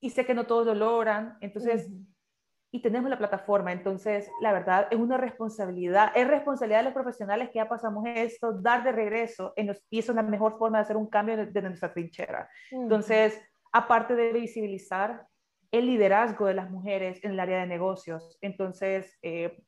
Y 0.00 0.10
sé 0.10 0.24
que 0.24 0.34
no 0.34 0.44
todos 0.44 0.66
lo 0.66 0.74
logran. 0.74 1.36
Entonces, 1.40 1.88
y 2.74 2.80
tenemos 2.80 3.10
la 3.10 3.18
plataforma. 3.18 3.70
Entonces, 3.70 4.30
la 4.40 4.52
verdad, 4.52 4.88
es 4.90 4.98
una 4.98 5.18
responsabilidad, 5.18 6.10
es 6.14 6.26
responsabilidad 6.26 6.78
de 6.78 6.84
los 6.84 6.94
profesionales 6.94 7.50
que 7.50 7.56
ya 7.56 7.68
pasamos 7.68 8.04
esto, 8.06 8.54
dar 8.54 8.82
de 8.82 8.92
regreso, 8.92 9.52
en 9.56 9.68
los, 9.68 9.84
y 9.90 9.98
es 9.98 10.08
una 10.08 10.22
mejor 10.22 10.58
forma 10.58 10.78
de 10.78 10.84
hacer 10.84 10.96
un 10.96 11.08
cambio 11.08 11.36
desde 11.36 11.52
de 11.52 11.62
nuestra 11.68 11.92
trinchera. 11.92 12.48
Entonces, 12.70 13.38
aparte 13.72 14.16
de 14.16 14.32
visibilizar 14.32 15.26
el 15.70 15.86
liderazgo 15.86 16.46
de 16.46 16.54
las 16.54 16.70
mujeres 16.70 17.22
en 17.22 17.32
el 17.32 17.40
área 17.40 17.60
de 17.60 17.66
negocios, 17.66 18.38
entonces, 18.40 19.18
eh, 19.20 19.62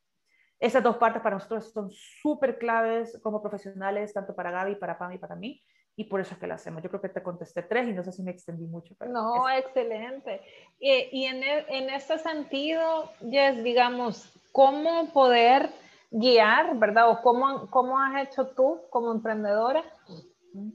esas 0.59 0.81
dos 0.81 0.97
partes 0.97 1.21
para 1.21 1.35
nosotros 1.35 1.71
son 1.71 1.91
súper 1.91 2.57
claves 2.57 3.19
como 3.21 3.41
profesionales, 3.41 4.13
tanto 4.13 4.35
para 4.35 4.49
Gaby, 4.49 4.75
para 4.77 4.97
Pam 4.97 5.11
y 5.11 5.19
para 5.19 5.35
mí 5.35 5.61
y 5.95 6.05
por 6.05 6.19
eso 6.19 6.33
es 6.33 6.39
que 6.39 6.47
lo 6.47 6.55
hacemos. 6.55 6.83
Yo 6.83 6.89
creo 6.89 7.01
que 7.01 7.09
te 7.09 7.23
contesté 7.23 7.63
tres 7.63 7.87
y 7.87 7.93
no 7.93 8.03
sé 8.03 8.11
si 8.11 8.21
me 8.21 8.31
extendí 8.31 8.65
mucho. 8.65 8.95
Pero 8.99 9.11
no, 9.11 9.49
excelente. 9.49 10.41
Y, 10.79 10.91
y 11.11 11.25
en, 11.25 11.43
e, 11.43 11.65
en, 11.69 11.89
este 11.89 12.17
sentido, 12.17 13.11
Jess, 13.29 13.63
digamos, 13.63 14.33
¿cómo 14.51 15.11
poder 15.13 15.69
guiar, 16.11 16.77
verdad? 16.77 17.09
O 17.09 17.21
cómo, 17.21 17.69
cómo 17.69 17.99
has 17.99 18.27
hecho 18.27 18.47
tú 18.47 18.81
como 18.89 19.11
emprendedora 19.11 19.83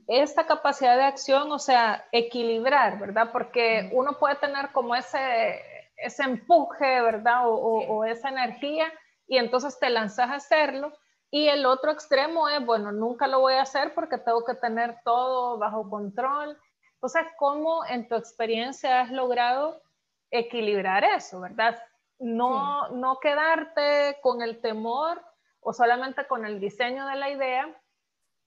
esta 0.07 0.47
capacidad 0.47 0.97
de 0.97 1.05
acción, 1.05 1.51
o 1.53 1.59
sea, 1.59 2.05
equilibrar, 2.13 2.99
¿verdad? 2.99 3.31
Porque 3.33 3.89
uno 3.93 4.19
puede 4.19 4.37
tener 4.37 4.73
como 4.73 4.95
ese, 4.95 5.61
ese 5.97 6.23
empuje, 6.25 7.01
¿verdad? 7.01 7.49
O, 7.49 7.55
o 7.55 8.05
esa 8.05 8.29
energía 8.29 8.93
y 9.27 9.39
entonces 9.39 9.79
te 9.79 9.89
lanzas 9.91 10.31
a 10.31 10.35
hacerlo 10.35 10.93
y 11.31 11.49
el 11.49 11.65
otro 11.65 11.93
extremo 11.93 12.49
es, 12.49 12.65
bueno, 12.65 12.91
nunca 12.91 13.29
lo 13.29 13.41
voy 13.41 13.55
a 13.55 13.63
hacer 13.63 13.95
porque 13.95 14.19
tengo 14.19 14.45
que 14.45 14.55
tener 14.55 14.99
todo 15.05 15.59
bajo 15.59 15.89
control. 15.89 16.59
Entonces, 16.95 17.23
¿cómo 17.39 17.85
en 17.87 18.09
tu 18.09 18.17
experiencia 18.17 19.01
has 19.01 19.11
logrado 19.11 19.81
equilibrar 20.31 21.05
eso, 21.05 21.41
verdad? 21.41 21.81
No, 22.19 22.89
no 22.91 23.21
quedarte 23.21 24.19
con 24.23 24.43
el 24.43 24.61
temor 24.61 25.23
o 25.61 25.73
solamente 25.73 26.27
con 26.27 26.45
el 26.45 26.59
diseño 26.59 27.07
de 27.07 27.17
la 27.17 27.31
idea, 27.31 27.81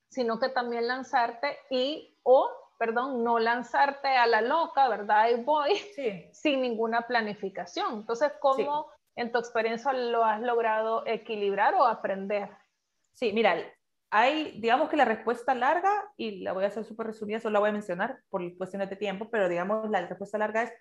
sino 0.10 0.38
que 0.40 0.50
también 0.50 0.88
lanzarte 0.88 1.58
y, 1.70 2.20
o, 2.24 2.50
perdón, 2.78 3.24
no 3.24 3.40
lanzarte 3.40 4.10
a 4.10 4.28
la 4.28 4.42
loca, 4.42 4.90
¿verdad? 4.90 5.22
Ahí 5.22 5.42
voy, 5.42 5.74
sin 6.34 6.62
ninguna 6.62 7.04
planificación. 7.08 7.94
Entonces, 7.94 8.34
¿cómo 8.42 8.92
en 9.16 9.32
tu 9.32 9.40
experiencia 9.40 9.94
lo 9.94 10.26
has 10.26 10.42
logrado 10.42 11.08
equilibrar 11.08 11.76
o 11.76 11.86
aprender? 11.86 12.50
Sí, 13.14 13.32
mira, 13.34 13.56
hay, 14.10 14.60
digamos 14.60 14.90
que 14.90 14.98
la 14.98 15.06
respuesta 15.06 15.56
larga, 15.56 15.92
y 16.18 16.42
la 16.42 16.54
voy 16.54 16.64
a 16.64 16.68
hacer 16.68 16.86
súper 16.86 17.08
resumida, 17.08 17.40
solo 17.40 17.54
la 17.54 17.60
voy 17.60 17.70
a 17.70 17.74
mencionar 17.74 18.20
por 18.30 18.42
cuestiones 18.58 18.90
de 18.90 18.96
tiempo, 18.96 19.30
pero 19.32 19.50
digamos, 19.50 19.90
la 19.90 20.06
respuesta 20.06 20.38
larga 20.38 20.64
es 20.64 20.74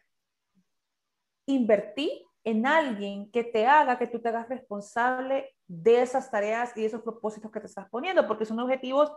invertir 1.47 2.11
en 2.45 2.67
alguien 2.67 3.31
que 3.31 3.45
te 3.45 3.67
haga 3.67 3.99
que 3.99 4.07
tú 4.07 4.21
te 4.21 4.29
hagas 4.29 4.49
responsable 4.49 5.55
de 5.67 6.03
esas 6.03 6.31
tareas 6.31 6.77
y 6.77 6.85
esos 6.85 7.03
propósitos 7.03 7.51
que 7.51 7.61
te 7.61 7.67
estás 7.67 7.89
poniendo, 7.89 8.27
porque 8.27 8.45
son 8.45 8.59
objetivos 8.61 9.13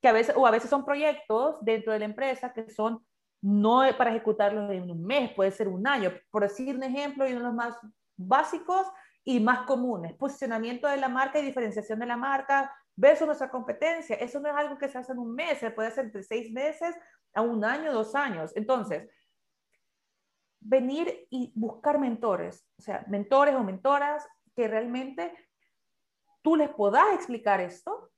que 0.00 0.08
a 0.08 0.12
veces, 0.12 0.34
o 0.36 0.46
a 0.46 0.50
veces 0.50 0.70
son 0.70 0.84
proyectos 0.84 1.56
dentro 1.60 1.92
de 1.92 2.00
la 2.00 2.04
empresa 2.06 2.52
que 2.52 2.68
son 2.70 3.04
no 3.40 3.82
para 3.96 4.10
ejecutarlos 4.10 4.70
en 4.70 4.90
un 4.90 5.04
mes, 5.04 5.32
puede 5.34 5.50
ser 5.50 5.68
un 5.68 5.86
año. 5.86 6.12
Por 6.30 6.42
decir 6.42 6.74
un 6.74 6.82
ejemplo, 6.82 7.28
y 7.28 7.32
uno 7.32 7.40
de 7.40 7.46
los 7.46 7.54
más 7.54 7.76
básicos 8.16 8.86
y 9.24 9.40
más 9.40 9.66
comunes, 9.66 10.14
posicionamiento 10.14 10.88
de 10.88 10.96
la 10.96 11.08
marca 11.08 11.38
y 11.38 11.44
diferenciación 11.44 11.98
de 11.98 12.06
la 12.06 12.16
marca 12.16 12.74
versus 12.96 13.26
nuestra 13.26 13.50
competencia. 13.50 14.16
Eso 14.16 14.40
no 14.40 14.48
es 14.48 14.54
algo 14.54 14.78
que 14.78 14.88
se 14.88 14.98
hace 14.98 15.12
en 15.12 15.18
un 15.18 15.34
mes, 15.34 15.58
se 15.58 15.70
puede 15.70 15.88
hacer 15.88 16.06
entre 16.06 16.22
seis 16.22 16.52
meses 16.52 16.94
a 17.34 17.40
un 17.40 17.64
año, 17.64 17.92
dos 17.92 18.14
años. 18.14 18.52
Entonces, 18.56 19.08
venir 20.60 21.26
y 21.30 21.52
buscar 21.54 21.98
mentores, 21.98 22.66
o 22.78 22.82
sea, 22.82 23.04
mentores 23.08 23.54
o 23.54 23.62
mentoras 23.62 24.26
que 24.54 24.68
realmente 24.68 25.32
tú 26.42 26.56
les 26.56 26.70
puedas 26.70 27.14
explicar 27.14 27.60
esto 27.60 28.10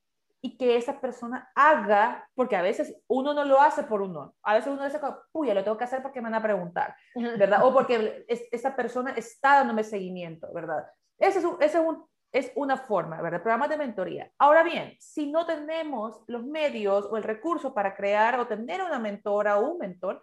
y 0.45 0.59
que 0.59 0.77
esa 0.77 1.01
persona 1.01 1.51
haga, 1.55 2.29
porque 2.35 2.55
a 2.55 2.61
veces 2.61 2.95
uno 3.07 3.33
no 3.33 3.47
lo 3.47 3.63
hace 3.63 3.83
por 3.83 4.03
uno, 4.03 4.35
a 4.43 4.53
veces 4.53 4.71
uno 4.71 4.85
dice, 4.85 5.01
puya, 5.33 5.55
lo 5.55 5.65
tengo 5.65 5.79
que 5.79 5.85
hacer 5.85 6.03
porque 6.03 6.21
me 6.21 6.29
van 6.29 6.35
a 6.35 6.43
preguntar, 6.43 6.95
¿verdad? 7.15 7.65
O 7.65 7.73
porque 7.73 8.27
esa 8.29 8.77
persona 8.77 9.13
está 9.13 9.55
dándome 9.55 9.85
seguimiento, 9.85 10.53
¿verdad? 10.53 10.85
Ese 11.19 11.39
es, 11.39 11.47
ese 11.61 11.79
es, 11.79 11.85
un, 11.87 12.05
es 12.31 12.53
una 12.57 12.77
forma, 12.77 13.23
¿verdad? 13.23 13.41
Programas 13.41 13.71
de 13.71 13.79
mentoría. 13.79 14.31
Ahora 14.37 14.63
bien, 14.63 14.95
si 15.01 15.33
no 15.33 15.47
tenemos 15.47 16.21
los 16.27 16.45
medios 16.45 17.07
o 17.11 17.17
el 17.17 17.23
recurso 17.23 17.73
para 17.73 17.97
crear 17.97 18.39
o 18.39 18.47
tener 18.47 18.83
una 18.83 18.99
mentora 18.99 19.57
o 19.57 19.71
un 19.71 19.79
mentor, 19.79 20.21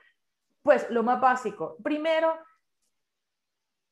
pues 0.61 0.87
lo 0.91 1.01
más 1.01 1.19
básico, 1.19 1.77
primero, 1.81 2.37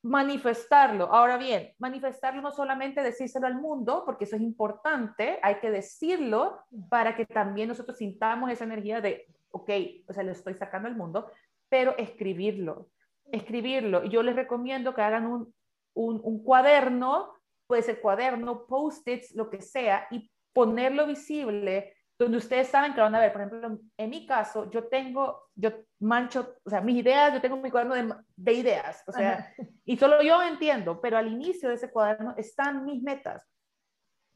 manifestarlo. 0.01 1.05
Ahora 1.13 1.38
bien, 1.38 1.73
manifestarlo 1.77 2.41
no 2.41 2.51
solamente 2.51 3.03
decírselo 3.03 3.47
al 3.47 3.59
mundo, 3.59 4.03
porque 4.05 4.23
eso 4.23 4.35
es 4.35 4.41
importante, 4.41 5.39
hay 5.41 5.55
que 5.55 5.71
decirlo 5.71 6.59
para 6.89 7.15
que 7.15 7.25
también 7.25 7.67
nosotros 7.67 7.97
sintamos 7.97 8.49
esa 8.51 8.63
energía 8.63 9.01
de, 9.01 9.27
ok, 9.51 9.69
o 10.07 10.13
sea, 10.13 10.23
lo 10.23 10.31
estoy 10.31 10.53
sacando 10.53 10.88
al 10.88 10.95
mundo, 10.95 11.29
pero 11.67 11.97
escribirlo, 11.97 12.88
escribirlo. 13.31 14.03
Yo 14.05 14.23
les 14.23 14.35
recomiendo 14.35 14.93
que 14.93 15.01
hagan 15.01 15.25
un, 15.25 15.53
un, 15.93 16.21
un 16.23 16.43
cuaderno, 16.43 17.33
puede 17.67 17.81
ser 17.81 17.99
cuaderno, 17.99 18.65
post-its, 18.65 19.35
lo 19.35 19.49
que 19.49 19.62
sea, 19.62 20.07
y 20.12 20.31
ponerlo 20.53 21.05
visible 21.05 21.93
donde 22.19 22.38
ustedes 22.38 22.67
saben 22.67 22.93
que 22.93 22.99
van 22.99 23.15
a 23.15 23.19
ver, 23.19 23.32
por 23.32 23.41
ejemplo, 23.41 23.79
en 23.97 24.10
mi 24.10 24.25
caso, 24.25 24.69
yo 24.69 24.89
tengo, 24.89 25.49
yo 25.55 25.71
mancho, 25.99 26.55
o 26.65 26.69
sea, 26.69 26.82
mis 26.82 26.97
ideas, 26.97 27.34
yo 27.34 27.39
tengo 27.39 27.55
mi 27.55 27.71
cuaderno 27.71 27.95
de, 27.95 28.13
de 28.36 28.53
ideas, 28.53 29.03
o 29.08 29.13
sea, 29.13 29.53
y 29.86 29.97
solo 29.97 30.21
yo 30.21 30.43
entiendo, 30.43 30.99
pero 30.99 31.17
al 31.17 31.32
inicio 31.32 31.69
de 31.69 31.75
ese 31.75 31.89
cuaderno 31.89 32.34
están 32.36 32.84
mis 32.84 33.01
metas. 33.01 33.47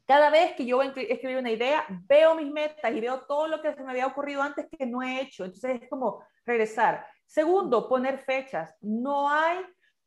Cada 0.06 0.30
vez 0.30 0.52
que 0.54 0.66
yo 0.66 0.82
escribo 0.82 1.40
una 1.40 1.50
idea, 1.50 1.84
veo 2.06 2.34
mis 2.34 2.50
metas 2.50 2.92
y 2.92 3.00
veo 3.00 3.20
todo 3.26 3.48
lo 3.48 3.60
que 3.60 3.74
se 3.74 3.82
me 3.82 3.90
había 3.90 4.06
ocurrido 4.06 4.42
antes 4.42 4.66
que 4.70 4.84
no 4.84 5.02
he 5.02 5.20
hecho. 5.20 5.44
Entonces 5.44 5.80
es 5.82 5.88
como 5.88 6.22
regresar. 6.44 7.06
Segundo, 7.24 7.88
poner 7.88 8.18
fechas. 8.18 8.74
No 8.82 9.30
hay 9.30 9.64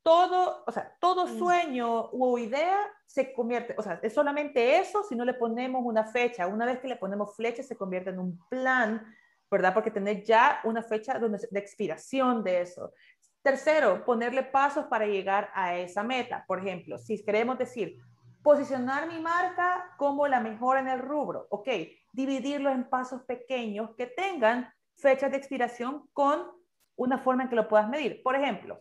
todo, 0.08 0.64
o 0.66 0.72
sea, 0.72 0.96
todo 1.02 1.28
mm. 1.28 1.38
sueño 1.38 2.10
o 2.14 2.38
idea 2.38 2.78
se 3.06 3.34
convierte, 3.34 3.76
o 3.78 3.84
sea, 3.84 4.00
es 4.02 4.14
solamente 4.14 4.80
eso 4.80 5.04
si 5.04 5.18
no 5.18 5.26
le 5.26 5.34
ponemos 5.34 5.82
una 5.84 6.06
fecha. 6.06 6.48
Una 6.48 6.66
vez 6.66 6.80
que 6.80 6.88
le 6.88 6.96
ponemos 6.96 7.36
flecha, 7.36 7.62
se 7.62 7.76
convierte 7.76 8.12
en 8.12 8.20
un 8.20 8.40
plan, 8.48 9.06
¿verdad? 9.52 9.74
Porque 9.74 9.92
tener 9.92 10.24
ya 10.24 10.62
una 10.64 10.82
fecha 10.82 11.20
de 11.20 11.60
expiración 11.60 12.42
de 12.42 12.62
eso. 12.62 12.94
Tercero, 13.42 14.06
ponerle 14.06 14.44
pasos 14.44 14.86
para 14.86 15.06
llegar 15.06 15.52
a 15.54 15.76
esa 15.76 16.04
meta. 16.04 16.46
Por 16.48 16.60
ejemplo, 16.60 16.98
si 16.98 17.22
queremos 17.26 17.58
decir, 17.58 18.00
posicionar 18.42 19.10
mi 19.10 19.20
marca 19.20 19.94
como 19.98 20.26
la 20.26 20.40
mejor 20.40 20.78
en 20.78 20.88
el 20.88 21.00
rubro, 21.00 21.48
ok, 21.50 21.68
dividirlo 22.14 22.70
en 22.70 22.90
pasos 22.90 23.24
pequeños 23.24 23.94
que 23.98 24.06
tengan 24.06 24.74
fechas 24.96 25.32
de 25.32 25.38
expiración 25.38 26.08
con 26.14 26.50
una 26.96 27.18
forma 27.18 27.44
en 27.44 27.50
que 27.50 27.58
lo 27.58 27.68
puedas 27.68 27.90
medir. 27.90 28.24
Por 28.24 28.38
ejemplo, 28.38 28.80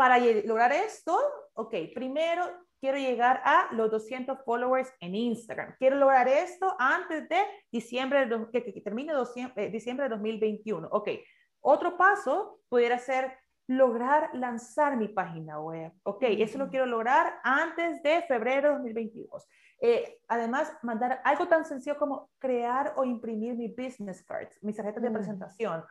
para 0.00 0.16
lograr 0.16 0.72
esto, 0.72 1.14
ok, 1.52 1.74
primero 1.94 2.42
quiero 2.80 2.96
llegar 2.96 3.42
a 3.44 3.68
los 3.74 3.90
200 3.90 4.42
followers 4.46 4.90
en 4.98 5.14
Instagram. 5.14 5.74
Quiero 5.78 5.96
lograr 5.96 6.26
esto 6.26 6.74
antes 6.78 7.28
de 7.28 7.36
diciembre, 7.70 8.24
de, 8.24 8.46
que, 8.50 8.72
que, 8.72 8.80
termine 8.80 9.12
eh, 9.56 9.68
diciembre 9.70 10.04
de 10.04 10.08
2021. 10.14 10.88
Ok, 10.90 11.10
otro 11.60 11.98
paso 11.98 12.60
pudiera 12.70 12.96
ser 12.96 13.36
lograr 13.66 14.30
lanzar 14.32 14.96
mi 14.96 15.08
página 15.08 15.60
web. 15.60 15.92
Ok, 16.04 16.22
eso 16.22 16.56
lo 16.56 16.70
quiero 16.70 16.86
lograr 16.86 17.34
antes 17.44 18.02
de 18.02 18.22
febrero 18.22 18.68
de 18.68 18.74
2022. 18.76 19.46
Eh, 19.82 20.18
además, 20.28 20.72
mandar 20.82 21.20
algo 21.24 21.46
tan 21.46 21.66
sencillo 21.66 21.98
como 21.98 22.30
crear 22.38 22.94
o 22.96 23.04
imprimir 23.04 23.54
mi 23.54 23.68
business 23.68 24.24
cards, 24.24 24.58
mis 24.62 24.76
tarjetas 24.76 25.02
de 25.02 25.10
presentación. 25.10 25.84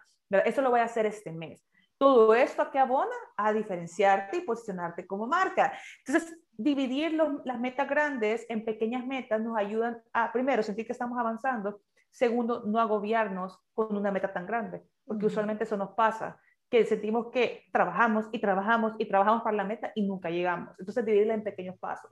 Eso 0.46 0.64
lo 0.64 0.72
voy 0.72 0.80
a 0.80 0.86
hacer 0.86 1.06
este 1.06 1.32
mes. 1.32 1.64
Todo 2.00 2.34
esto 2.34 2.62
a 2.62 2.72
qué 2.72 2.80
abona 2.80 3.16
a 3.36 3.52
diferenciarte 3.52 4.38
y 4.38 4.42
posicionarte 4.42 5.06
como 5.06 5.28
marca. 5.28 5.74
Entonces, 6.06 6.34
dividir 6.54 7.12
las 7.44 7.60
metas 7.60 7.90
grandes 7.90 8.46
en 8.48 8.64
pequeñas 8.64 9.06
metas 9.06 9.42
nos 9.42 9.58
ayudan 9.58 10.02
a, 10.14 10.32
primero, 10.32 10.64
sentir 10.64 10.86
que 10.86 10.94
estamos 10.94 11.20
avanzando. 11.20 11.82
Segundo, 12.10 12.64
no 12.66 12.80
agobiarnos 12.80 13.60
con 13.74 13.98
una 13.98 14.12
meta 14.12 14.32
tan 14.32 14.48
grande, 14.48 14.82
porque 15.06 15.26
usualmente 15.26 15.66
eso 15.66 15.76
nos 15.76 15.92
pasa, 15.92 16.40
que 16.70 16.86
sentimos 16.86 17.32
que 17.32 17.66
trabajamos 17.74 18.28
y 18.32 18.40
trabajamos 18.40 18.94
y 18.98 19.06
trabajamos 19.06 19.42
para 19.44 19.58
la 19.58 19.64
meta 19.66 19.92
y 19.94 20.08
nunca 20.08 20.30
llegamos. 20.30 20.80
Entonces, 20.80 21.06
dividirla 21.06 21.34
en 21.34 21.44
pequeños 21.44 21.78
pasos. 21.80 22.12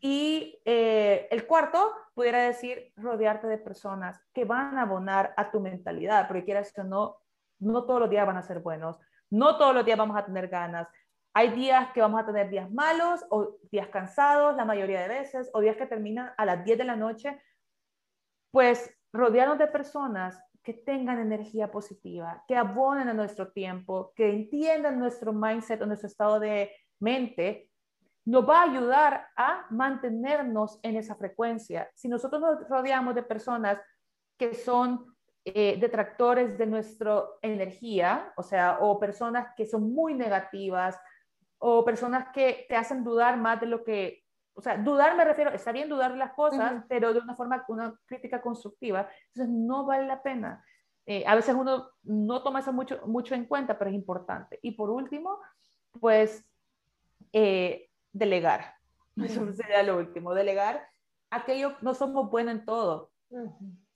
Y 0.00 0.60
eh, 0.64 1.26
el 1.30 1.44
cuarto, 1.44 1.92
pudiera 2.14 2.42
decir, 2.42 2.92
rodearte 2.96 3.48
de 3.48 3.58
personas 3.58 4.20
que 4.32 4.44
van 4.44 4.78
a 4.78 4.82
abonar 4.82 5.34
a 5.36 5.50
tu 5.50 5.58
mentalidad, 5.58 6.28
porque 6.28 6.44
quieras 6.44 6.72
o 6.78 6.84
no, 6.84 7.16
no 7.58 7.84
todos 7.84 8.00
los 8.00 8.10
días 8.10 8.26
van 8.26 8.36
a 8.36 8.42
ser 8.42 8.60
buenos, 8.60 8.98
no 9.30 9.56
todos 9.58 9.74
los 9.74 9.84
días 9.84 9.98
vamos 9.98 10.16
a 10.16 10.24
tener 10.24 10.48
ganas. 10.48 10.88
Hay 11.34 11.50
días 11.50 11.92
que 11.92 12.00
vamos 12.00 12.20
a 12.20 12.26
tener 12.26 12.50
días 12.50 12.70
malos 12.70 13.24
o 13.30 13.56
días 13.70 13.88
cansados 13.88 14.56
la 14.56 14.64
mayoría 14.64 15.02
de 15.02 15.08
veces, 15.08 15.50
o 15.52 15.60
días 15.60 15.76
que 15.76 15.86
terminan 15.86 16.32
a 16.36 16.44
las 16.44 16.64
10 16.64 16.78
de 16.78 16.84
la 16.84 16.96
noche. 16.96 17.40
Pues 18.50 18.92
rodearnos 19.12 19.58
de 19.58 19.66
personas 19.66 20.42
que 20.62 20.74
tengan 20.74 21.18
energía 21.18 21.70
positiva, 21.70 22.44
que 22.46 22.56
abonen 22.56 23.08
a 23.08 23.14
nuestro 23.14 23.52
tiempo, 23.52 24.12
que 24.14 24.30
entiendan 24.30 24.98
nuestro 24.98 25.32
mindset 25.32 25.80
o 25.80 25.86
nuestro 25.86 26.08
estado 26.08 26.40
de 26.40 26.72
mente, 27.00 27.70
nos 28.26 28.46
va 28.46 28.60
a 28.60 28.70
ayudar 28.70 29.28
a 29.36 29.66
mantenernos 29.70 30.78
en 30.82 30.96
esa 30.96 31.14
frecuencia. 31.14 31.90
Si 31.94 32.08
nosotros 32.08 32.40
nos 32.40 32.68
rodeamos 32.68 33.14
de 33.14 33.22
personas 33.22 33.80
que 34.38 34.52
son 34.52 35.16
eh, 35.54 35.76
detractores 35.80 36.58
de 36.58 36.66
nuestra 36.66 37.24
energía, 37.42 38.32
o 38.36 38.42
sea, 38.42 38.78
o 38.80 38.98
personas 38.98 39.54
que 39.56 39.66
son 39.66 39.92
muy 39.92 40.14
negativas, 40.14 40.98
o 41.58 41.84
personas 41.84 42.28
que 42.32 42.66
te 42.68 42.76
hacen 42.76 43.04
dudar 43.04 43.36
más 43.36 43.60
de 43.60 43.66
lo 43.66 43.84
que, 43.84 44.24
o 44.54 44.60
sea, 44.60 44.76
dudar 44.76 45.16
me 45.16 45.24
refiero, 45.24 45.50
está 45.50 45.72
bien 45.72 45.88
dudar 45.88 46.16
las 46.16 46.32
cosas, 46.32 46.84
pero 46.88 47.12
de 47.12 47.20
una 47.20 47.34
forma, 47.34 47.64
una 47.68 47.98
crítica 48.06 48.40
constructiva, 48.40 49.08
entonces 49.28 49.54
no 49.54 49.84
vale 49.84 50.06
la 50.06 50.22
pena. 50.22 50.64
Eh, 51.06 51.24
a 51.26 51.34
veces 51.34 51.54
uno 51.54 51.88
no 52.02 52.42
toma 52.42 52.60
eso 52.60 52.72
mucho, 52.72 53.00
mucho 53.06 53.34
en 53.34 53.46
cuenta, 53.46 53.78
pero 53.78 53.90
es 53.90 53.96
importante. 53.96 54.58
Y 54.62 54.72
por 54.72 54.90
último, 54.90 55.38
pues, 56.00 56.44
eh, 57.32 57.88
delegar. 58.12 58.74
Eso 59.16 59.52
sería 59.52 59.82
lo 59.82 59.96
último, 59.96 60.34
delegar 60.34 60.86
aquello, 61.30 61.76
no 61.80 61.94
somos 61.94 62.30
buenos 62.30 62.54
en 62.54 62.64
todo 62.64 63.10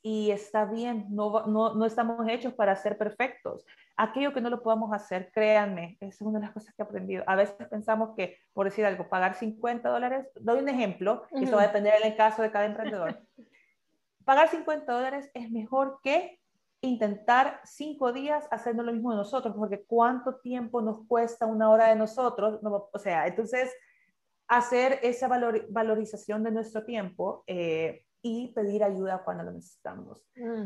y 0.03 0.33
está 0.33 0.65
bien, 0.65 1.07
no, 1.11 1.47
no, 1.47 1.75
no, 1.75 1.87
estamos 1.87 2.29
hechos 2.29 2.53
para 2.55 2.75
ser 2.75 2.99
perfectos. 2.99 3.65
Aquello 3.97 4.33
que 4.33 4.41
no 4.41 4.51
lo 4.51 4.61
podamos 4.61 4.93
hacer, 4.93 5.31
créanme, 5.33 5.97
es 6.01 6.21
una 6.21 6.41
de 6.41 6.47
las 6.47 6.55
cosas 6.55 6.75
que 6.75 6.83
he 6.83 6.85
aprendido. 6.85 7.23
A 7.29 7.37
veces 7.37 7.55
pensamos 7.69 8.11
que, 8.17 8.39
por 8.53 8.67
decir 8.67 8.85
algo, 8.85 9.09
pagar 9.09 9.37
50 9.37 9.89
dólares, 9.89 10.27
doy 10.41 10.59
un 10.59 10.69
ejemplo, 10.69 11.25
y 11.31 11.45
eso 11.45 11.55
va 11.55 11.63
a 11.63 11.67
depender 11.69 11.95
del 12.03 12.17
caso 12.17 12.43
de 12.43 12.51
cada 12.51 12.65
emprendedor. 12.65 13.21
pagar 14.25 14.49
50 14.49 14.93
dólares 14.93 15.31
es 15.35 15.51
mejor 15.53 16.01
que 16.03 16.41
intentar 16.81 17.61
cinco 17.63 18.13
días 18.13 18.49
haciendo 18.51 18.83
lo 18.83 18.93
mismo 18.93 19.13
de 19.13 19.19
nosotros, 19.19 19.55
porque 19.57 19.85
cuánto 19.85 20.41
tiempo 20.41 20.83
nos 20.83 21.07
cuesta 21.07 21.47
una 21.47 21.71
hora 21.71 21.89
de 21.89 21.95
nosotros, 21.95 22.59
o 22.65 22.99
sea, 22.99 23.29
entonces 23.29 23.73
hacer 24.49 24.99
esa 25.03 25.29
valorización 25.29 26.43
de 26.43 26.51
nuestro 26.51 26.85
tiempo. 26.85 27.45
Eh, 27.47 28.05
y 28.23 28.49
pedir 28.49 28.85
ayuda 28.85 29.23
cuando 29.25 29.43
lo 29.45 29.53
necesitamos. 29.53 30.23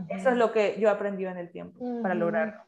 Eso 0.08 0.30
es 0.30 0.36
lo 0.36 0.52
que 0.52 0.76
yo 0.78 0.88
he 0.88 0.92
aprendido 0.92 1.30
en 1.30 1.38
el 1.38 1.50
tiempo 1.50 1.80
para 2.02 2.14
lograrlo. 2.14 2.62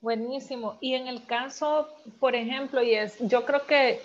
Buenísimo. 0.00 0.78
Y 0.80 0.94
en 0.94 1.06
el 1.06 1.26
caso, 1.26 1.88
por 2.18 2.34
ejemplo, 2.34 2.82
y 2.82 2.94
es, 2.94 3.18
yo 3.20 3.44
creo 3.44 3.66
que 3.66 4.00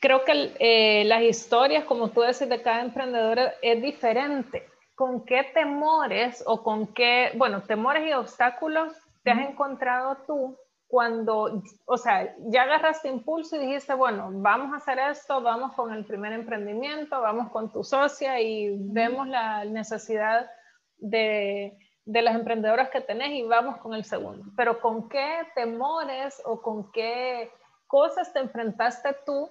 creo 0.00 0.24
que 0.24 0.52
eh, 0.58 1.04
las 1.04 1.22
historias, 1.22 1.84
como 1.84 2.10
tú 2.10 2.22
decís, 2.22 2.48
de 2.48 2.62
cada 2.62 2.80
emprendedor 2.80 3.38
es 3.62 3.82
diferente. 3.82 4.66
¿Con 4.94 5.24
qué 5.24 5.44
temores 5.54 6.42
o 6.46 6.62
con 6.62 6.86
qué, 6.88 7.30
bueno, 7.36 7.62
temores 7.62 8.06
y 8.08 8.12
obstáculos 8.12 8.92
te 9.22 9.30
has 9.30 9.48
encontrado 9.48 10.16
tú 10.26 10.56
cuando, 10.88 11.62
o 11.84 11.96
sea, 11.98 12.34
ya 12.46 12.62
agarraste 12.62 13.08
impulso 13.08 13.56
y 13.56 13.60
dijiste, 13.60 13.92
bueno, 13.92 14.30
vamos 14.32 14.72
a 14.72 14.76
hacer 14.76 14.98
esto, 14.98 15.42
vamos 15.42 15.74
con 15.74 15.92
el 15.92 16.04
primer 16.06 16.32
emprendimiento, 16.32 17.20
vamos 17.20 17.50
con 17.50 17.70
tu 17.70 17.84
socia 17.84 18.40
y 18.40 18.74
vemos 18.78 19.28
la 19.28 19.66
necesidad 19.66 20.50
de, 20.96 21.78
de 22.06 22.22
las 22.22 22.34
emprendedoras 22.34 22.88
que 22.88 23.02
tenés 23.02 23.32
y 23.32 23.42
vamos 23.42 23.76
con 23.78 23.92
el 23.92 24.04
segundo. 24.04 24.46
Pero 24.56 24.80
¿con 24.80 25.10
qué 25.10 25.46
temores 25.54 26.40
o 26.46 26.62
con 26.62 26.90
qué 26.90 27.52
cosas 27.86 28.32
te 28.32 28.40
enfrentaste 28.40 29.14
tú 29.26 29.50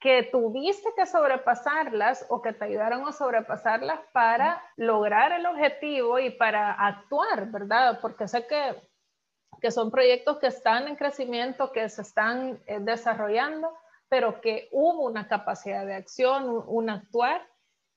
que 0.00 0.24
tuviste 0.24 0.88
que 0.96 1.06
sobrepasarlas 1.06 2.26
o 2.28 2.40
que 2.40 2.52
te 2.52 2.64
ayudaron 2.64 3.06
a 3.06 3.12
sobrepasarlas 3.12 4.00
para 4.12 4.62
lograr 4.76 5.32
el 5.32 5.46
objetivo 5.46 6.18
y 6.18 6.30
para 6.30 6.72
actuar, 6.72 7.50
¿verdad? 7.50 7.98
Porque 8.00 8.28
sé 8.28 8.46
que, 8.46 8.76
que 9.60 9.70
son 9.70 9.90
proyectos 9.90 10.38
que 10.38 10.46
están 10.46 10.88
en 10.88 10.96
crecimiento, 10.96 11.72
que 11.72 11.88
se 11.88 12.02
están 12.02 12.60
eh, 12.66 12.78
desarrollando, 12.80 13.72
pero 14.08 14.40
que 14.40 14.68
hubo 14.72 15.04
una 15.04 15.28
capacidad 15.28 15.84
de 15.84 15.94
acción, 15.94 16.48
un, 16.48 16.64
un, 16.66 16.90
actuar. 16.90 17.46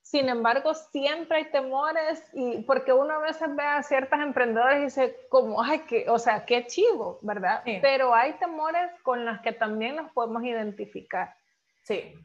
Sin 0.02 0.30
embargo, 0.30 0.74
siempre 0.74 1.38
hay 1.38 1.52
temores 1.52 2.24
y 2.34 2.64
porque 2.64 2.92
uno 2.92 3.14
a 3.14 3.20
veces 3.20 3.56
ve 3.56 3.64
a 3.64 3.84
ciertas 3.84 4.20
emprendedoras 4.20 4.80
y 4.80 4.84
dice, 4.86 5.16
como, 5.30 5.62
ay, 5.62 5.80
que, 5.82 6.10
o 6.10 6.18
sea, 6.18 6.46
qué 6.46 6.66
chivo, 6.66 7.20
¿verdad? 7.22 7.62
Sí. 7.64 7.80
Pero 7.82 8.14
hay 8.14 8.34
temores 8.34 8.92
con 9.04 9.26
los 9.26 9.40
que 9.42 9.54
también 9.54 9.96
nos 9.96 10.12
podemos 10.12 10.44
identificar. 10.44 11.36
Sí. 11.84 12.16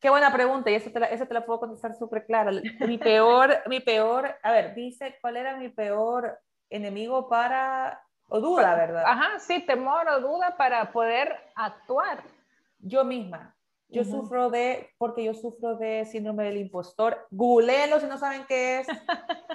Qué 0.00 0.08
buena 0.08 0.32
pregunta 0.32 0.70
y 0.70 0.74
eso 0.74 0.90
te 0.90 0.98
la, 0.98 1.06
eso 1.06 1.26
te 1.26 1.34
la 1.34 1.44
puedo 1.44 1.60
contestar 1.60 1.94
súper 1.94 2.24
clara. 2.24 2.50
Mi 2.80 2.96
peor, 2.98 3.62
mi 3.66 3.80
peor, 3.80 4.34
a 4.42 4.50
ver, 4.50 4.74
dice, 4.74 5.18
¿cuál 5.20 5.36
era 5.36 5.56
mi 5.56 5.68
peor 5.68 6.40
enemigo 6.70 7.28
para, 7.28 8.02
o 8.30 8.40
duda, 8.40 8.74
verdad? 8.76 9.04
Ajá, 9.06 9.38
sí, 9.38 9.60
temor 9.66 10.08
o 10.08 10.20
duda 10.20 10.56
para 10.56 10.90
poder 10.92 11.36
actuar. 11.54 12.22
Yo 12.78 13.04
misma. 13.04 13.54
Yo 13.88 14.02
uh 14.02 14.04
-huh. 14.04 14.10
sufro 14.10 14.50
de, 14.50 14.88
porque 14.98 15.24
yo 15.24 15.34
sufro 15.34 15.76
de 15.76 16.04
síndrome 16.06 16.44
del 16.44 16.58
impostor. 16.58 17.26
Googleenlo 17.30 17.98
si 17.98 18.06
no 18.06 18.16
saben 18.16 18.44
qué 18.46 18.80
es. 18.80 18.88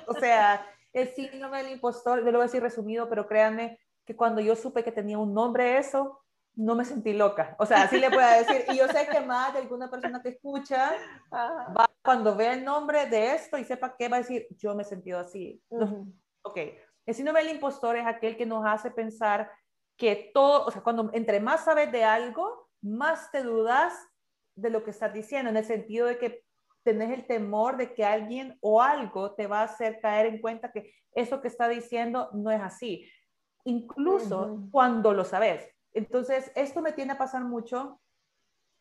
o 0.08 0.14
sea, 0.14 0.66
el 0.94 1.08
síndrome 1.08 1.64
del 1.64 1.72
impostor, 1.72 2.20
yo 2.20 2.26
lo 2.26 2.34
voy 2.34 2.42
a 2.42 2.52
decir 2.52 2.62
resumido, 2.62 3.08
pero 3.10 3.28
créanme 3.28 3.80
que 4.06 4.16
cuando 4.16 4.42
yo 4.42 4.56
supe 4.56 4.84
que 4.84 4.92
tenía 4.92 5.18
un 5.18 5.34
nombre 5.34 5.78
eso, 5.78 6.20
no 6.56 6.76
me 6.76 6.86
sentí 6.86 7.14
loca. 7.14 7.56
O 7.60 7.66
sea, 7.66 7.84
así 7.84 7.98
le 7.98 8.10
puedo 8.10 8.28
decir. 8.28 8.66
Y 8.72 8.78
yo 8.78 8.88
sé 8.88 9.08
que 9.08 9.20
más 9.22 9.54
de 9.54 9.60
alguna 9.60 9.90
persona 9.90 10.22
que 10.22 10.30
escucha, 10.30 10.94
va, 11.34 11.90
cuando 12.04 12.36
vea 12.36 12.54
el 12.54 12.64
nombre 12.64 13.06
de 13.08 13.36
esto 13.36 13.58
y 13.58 13.64
sepa 13.64 13.96
qué 13.98 14.10
va 14.10 14.18
a 14.18 14.20
decir, 14.20 14.48
yo 14.58 14.76
me 14.76 14.84
he 14.84 14.86
sentido 14.86 15.20
así. 15.20 15.62
Uh 15.70 15.80
-huh. 15.80 16.14
Ok. 16.44 16.60
El 17.06 17.16
síndrome 17.16 17.44
del 17.44 17.56
impostor 17.56 17.96
es 17.96 18.06
aquel 18.06 18.36
que 18.38 18.46
nos 18.46 18.66
hace 18.66 18.92
pensar 18.92 19.52
que 19.98 20.32
todo, 20.34 20.66
o 20.66 20.72
sea, 20.72 20.82
cuando 20.82 21.10
entre 21.14 21.40
más 21.40 21.66
sabes 21.66 21.92
de 21.92 22.04
algo, 22.04 22.70
más 22.82 23.32
te 23.32 23.44
dudas 23.44 23.94
de 24.56 24.70
lo 24.70 24.84
que 24.84 24.92
estás 24.92 25.14
diciendo, 25.14 25.50
en 25.50 25.58
el 25.58 25.66
sentido 25.66 26.08
de 26.08 26.18
que 26.18 26.44
tenés 26.84 27.12
el 27.12 27.26
temor 27.26 27.78
de 27.78 27.94
que 27.94 28.06
alguien 28.06 28.58
o 28.62 28.82
algo 28.82 29.34
te 29.34 29.48
va 29.48 29.62
a 29.62 29.66
hacer 29.66 30.00
caer 30.00 30.28
en 30.28 30.40
cuenta 30.40 30.72
que 30.72 30.94
eso 31.14 31.42
que 31.42 31.48
está 31.48 31.68
diciendo 31.68 32.30
no 32.34 32.52
es 32.52 32.62
así. 32.62 33.10
Incluso 33.64 34.42
uh 34.42 34.58
-huh. 34.58 34.72
cuando 34.72 35.14
lo 35.14 35.24
sabes. 35.26 35.68
Entonces, 35.94 36.52
esto 36.56 36.82
me 36.82 36.92
tiene 36.92 37.14
a 37.14 37.18
pasar 37.18 37.44
mucho. 37.44 38.00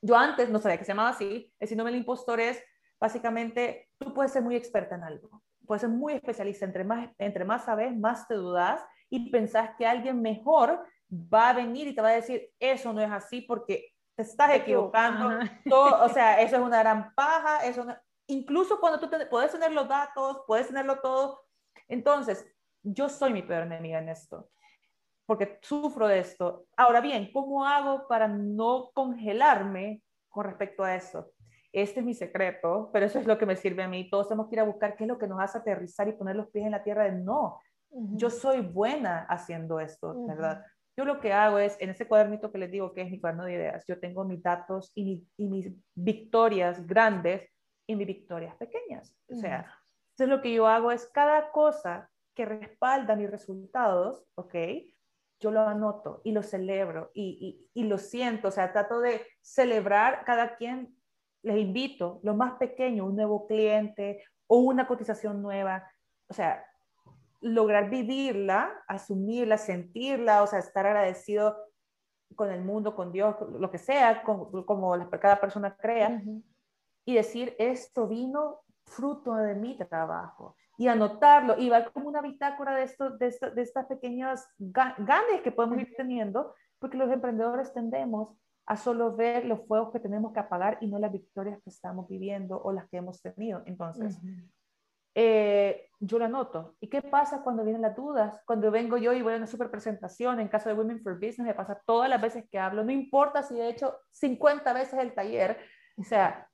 Yo 0.02 0.16
antes 0.16 0.50
no 0.50 0.58
sabía 0.58 0.78
que 0.78 0.84
se 0.84 0.92
llamaba 0.92 1.10
así. 1.10 1.50
El 1.58 1.68
síndrome 1.68 1.92
del 1.92 2.00
impostor 2.00 2.40
es 2.40 2.62
básicamente, 3.00 3.88
tú 3.98 4.12
puedes 4.12 4.32
ser 4.32 4.42
muy 4.42 4.56
experta 4.56 4.96
en 4.96 5.04
algo, 5.04 5.42
puedes 5.66 5.82
ser 5.82 5.90
muy 5.90 6.14
especialista. 6.14 6.64
Entre 6.64 6.84
más, 6.84 7.10
entre 7.18 7.44
más 7.44 7.64
sabes, 7.64 7.96
más 7.96 8.26
te 8.28 8.34
dudas 8.34 8.84
y 9.10 9.30
pensás 9.30 9.70
que 9.76 9.86
alguien 9.86 10.20
mejor 10.20 10.86
va 11.10 11.50
a 11.50 11.52
venir 11.54 11.88
y 11.88 11.94
te 11.94 12.02
va 12.02 12.08
a 12.08 12.12
decir, 12.12 12.50
eso 12.58 12.92
no 12.92 13.00
es 13.00 13.10
así 13.10 13.42
porque 13.42 13.92
te 14.14 14.22
estás 14.22 14.54
equivocando. 14.54 15.38
Todo, 15.68 16.04
o 16.04 16.08
sea, 16.08 16.40
eso 16.40 16.56
es 16.56 16.62
una 16.62 16.80
gran 16.80 17.14
paja. 17.14 17.64
Eso 17.64 17.84
no... 17.84 17.96
Incluso 18.26 18.80
cuando 18.80 18.98
tú 18.98 19.08
te, 19.08 19.26
puedes 19.26 19.52
tener 19.52 19.72
los 19.72 19.88
datos, 19.88 20.42
puedes 20.46 20.68
tenerlo 20.68 21.00
todo. 21.00 21.42
Entonces, 21.88 22.46
yo 22.82 23.08
soy 23.08 23.32
mi 23.32 23.42
peor 23.42 23.64
enemiga 23.64 23.98
en 23.98 24.08
esto 24.08 24.48
porque 25.26 25.58
sufro 25.62 26.08
de 26.08 26.20
esto. 26.20 26.66
Ahora 26.76 27.00
bien, 27.00 27.30
¿cómo 27.32 27.66
hago 27.66 28.06
para 28.08 28.28
no 28.28 28.90
congelarme 28.94 30.02
con 30.28 30.44
respecto 30.44 30.84
a 30.84 30.94
esto? 30.94 31.30
Este 31.74 32.00
es 32.00 32.06
mi 32.06 32.14
secreto, 32.14 32.88
pero 32.92 33.06
eso 33.06 33.18
es 33.18 33.26
lo 33.26 33.36
que 33.36 33.46
me 33.46 33.56
sirve 33.56 33.82
a 33.82 33.88
mí. 33.88 34.08
Todos 34.08 34.28
tenemos 34.28 34.48
que 34.48 34.54
ir 34.54 34.60
a 34.60 34.64
buscar 34.64 34.94
qué 34.94 35.04
es 35.04 35.08
lo 35.08 35.18
que 35.18 35.26
nos 35.26 35.40
hace 35.40 35.58
aterrizar 35.58 36.06
y 36.06 36.12
poner 36.12 36.36
los 36.36 36.48
pies 36.50 36.64
en 36.64 36.70
la 36.70 36.84
tierra 36.84 37.04
de 37.04 37.12
no. 37.12 37.60
Uh 37.90 38.10
-huh. 38.10 38.16
Yo 38.16 38.30
soy 38.30 38.60
buena 38.60 39.26
haciendo 39.28 39.80
esto, 39.80 40.10
uh 40.10 40.14
-huh. 40.14 40.28
¿verdad? 40.28 40.64
Yo 40.96 41.04
lo 41.04 41.18
que 41.18 41.32
hago 41.32 41.58
es, 41.58 41.76
en 41.80 41.90
ese 41.90 42.06
cuadernito 42.06 42.52
que 42.52 42.58
les 42.58 42.70
digo 42.70 42.94
que 42.94 43.02
es 43.02 43.10
mi 43.10 43.20
cuaderno 43.20 43.44
de 43.44 43.54
ideas, 43.54 43.84
yo 43.88 43.98
tengo 43.98 44.24
mis 44.24 44.40
datos 44.40 44.92
y, 44.94 45.04
mi, 45.04 45.28
y 45.36 45.48
mis 45.48 45.72
victorias 45.96 46.86
grandes 46.86 47.50
y 47.88 47.96
mis 47.96 48.06
victorias 48.06 48.54
pequeñas. 48.54 49.16
O 49.28 49.34
sea, 49.34 49.58
uh 49.58 49.62
-huh. 49.62 50.10
entonces 50.12 50.28
lo 50.28 50.42
que 50.42 50.54
yo 50.54 50.68
hago 50.68 50.92
es 50.92 51.08
cada 51.12 51.50
cosa 51.50 52.08
que 52.36 52.44
respalda 52.44 53.16
mis 53.16 53.30
resultados, 53.30 54.24
¿ok? 54.36 54.54
yo 55.40 55.50
lo 55.50 55.60
anoto 55.60 56.22
y 56.24 56.32
lo 56.32 56.42
celebro 56.42 57.10
y, 57.12 57.68
y, 57.74 57.82
y, 57.82 57.84
lo 57.84 57.98
siento, 57.98 58.48
o 58.48 58.50
sea, 58.50 58.72
trato 58.72 59.00
de 59.00 59.20
celebrar 59.42 60.24
cada 60.24 60.56
quien, 60.56 60.93
les 61.44 61.58
invito, 61.58 62.20
lo 62.22 62.34
más 62.34 62.54
pequeño, 62.54 63.04
un 63.06 63.16
nuevo 63.16 63.46
cliente 63.46 64.24
o 64.46 64.58
una 64.58 64.86
cotización 64.86 65.42
nueva, 65.42 65.88
o 66.28 66.34
sea, 66.34 66.64
lograr 67.40 67.90
vivirla, 67.90 68.82
asumirla, 68.88 69.58
sentirla, 69.58 70.42
o 70.42 70.46
sea, 70.46 70.58
estar 70.58 70.86
agradecido 70.86 71.56
con 72.34 72.50
el 72.50 72.64
mundo, 72.64 72.96
con 72.96 73.12
Dios, 73.12 73.36
lo 73.60 73.70
que 73.70 73.78
sea, 73.78 74.22
como 74.22 75.08
cada 75.20 75.40
persona 75.40 75.76
crea, 75.76 76.08
uh 76.08 76.26
-huh. 76.26 76.42
y 77.04 77.14
decir, 77.14 77.54
esto 77.58 78.08
vino 78.08 78.60
fruto 78.86 79.34
de 79.34 79.54
mi 79.54 79.76
trabajo 79.76 80.56
y 80.76 80.88
anotarlo 80.88 81.56
y 81.58 81.68
va 81.68 81.84
como 81.84 82.08
una 82.08 82.20
bitácora 82.20 82.74
de, 82.74 82.84
esto, 82.84 83.10
de, 83.10 83.26
esto, 83.26 83.50
de 83.50 83.62
estas 83.62 83.86
pequeñas 83.86 84.48
ganes 84.58 85.42
que 85.42 85.52
podemos 85.52 85.78
ir 85.78 85.94
teniendo, 85.96 86.54
porque 86.78 86.96
los 86.96 87.10
emprendedores 87.10 87.72
tendemos 87.72 88.36
a 88.66 88.76
solo 88.76 89.14
ver 89.14 89.44
los 89.44 89.66
fuegos 89.66 89.92
que 89.92 90.00
tenemos 90.00 90.32
que 90.32 90.40
apagar 90.40 90.78
y 90.80 90.86
no 90.86 90.98
las 90.98 91.12
victorias 91.12 91.60
que 91.62 91.70
estamos 91.70 92.08
viviendo 92.08 92.60
o 92.62 92.72
las 92.72 92.88
que 92.88 92.96
hemos 92.96 93.20
tenido. 93.20 93.62
Entonces, 93.66 94.18
uh 94.22 94.26
-huh. 94.26 94.50
eh, 95.14 95.88
yo 96.00 96.18
lo 96.18 96.24
anoto. 96.24 96.74
¿Y 96.80 96.88
qué 96.88 97.02
pasa 97.02 97.42
cuando 97.42 97.62
vienen 97.62 97.82
las 97.82 97.96
dudas? 97.96 98.40
Cuando 98.46 98.70
vengo 98.70 98.96
yo 98.96 99.12
y 99.12 99.22
voy 99.22 99.34
a 99.34 99.36
una 99.36 99.46
super 99.46 99.70
presentación, 99.70 100.40
en 100.40 100.48
caso 100.48 100.68
de 100.68 100.74
Women 100.74 101.02
for 101.02 101.14
Business, 101.14 101.46
me 101.46 101.54
pasa 101.54 101.80
todas 101.86 102.08
las 102.08 102.20
veces 102.20 102.44
que 102.50 102.58
hablo, 102.58 102.84
no 102.84 102.92
importa 102.92 103.42
si 103.42 103.60
he 103.60 103.68
hecho 103.68 103.98
50 104.12 104.72
veces 104.72 104.98
el 104.98 105.14
taller, 105.14 105.58
o 105.96 106.02
sea, 106.02 106.48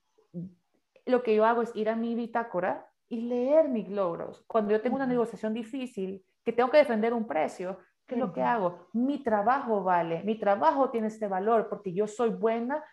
lo 1.06 1.22
que 1.22 1.34
yo 1.34 1.44
hago 1.44 1.62
es 1.62 1.74
ir 1.74 1.88
a 1.88 1.96
mi 1.96 2.14
bitácora 2.14 2.86
y 3.08 3.22
leer 3.22 3.68
mis 3.68 3.88
logros. 3.88 4.44
Cuando 4.46 4.72
yo 4.72 4.80
tengo 4.80 4.96
una 4.96 5.06
negociación 5.06 5.54
difícil, 5.54 6.24
que 6.44 6.52
tengo 6.52 6.70
que 6.70 6.78
defender 6.78 7.12
un 7.12 7.26
precio, 7.26 7.78
¿qué 8.10 8.16
es 8.16 8.20
lo 8.20 8.32
que 8.32 8.42
hago? 8.42 8.88
Mi 8.92 9.22
trabajo 9.22 9.84
vale, 9.84 10.24
mi 10.24 10.36
trabajo 10.36 10.90
tiene 10.90 11.06
este 11.06 11.28
valor 11.28 11.68
porque 11.68 11.92
yo 11.92 12.08
soy 12.08 12.30
buena 12.30 12.84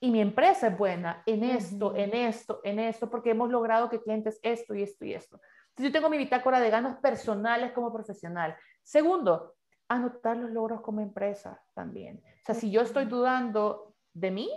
y 0.00 0.10
mi 0.10 0.20
empresa 0.20 0.66
es 0.66 0.76
buena 0.76 1.22
en 1.24 1.44
esto, 1.44 1.86
uh 1.86 1.92
-huh. 1.92 2.00
en 2.00 2.14
esto, 2.14 2.60
en 2.64 2.78
esto, 2.80 3.08
porque 3.08 3.30
hemos 3.30 3.48
logrado 3.48 3.88
que 3.88 4.02
clientes 4.02 4.40
esto 4.42 4.74
y 4.74 4.82
esto 4.82 5.04
y 5.04 5.14
esto. 5.14 5.40
Entonces 5.68 5.86
yo 5.86 5.92
tengo 5.92 6.10
mi 6.10 6.18
bitácora 6.18 6.58
de 6.58 6.68
ganos 6.68 6.96
personales 6.96 7.72
como 7.72 7.92
profesional. 7.92 8.56
Segundo, 8.82 9.54
anotar 9.88 10.36
los 10.36 10.50
logros 10.50 10.80
como 10.80 11.00
empresa 11.00 11.62
también. 11.72 12.18
O 12.18 12.44
sea, 12.44 12.54
si 12.56 12.70
yo 12.70 12.80
estoy 12.80 13.04
dudando 13.04 13.94
de 14.12 14.30
mí, 14.32 14.50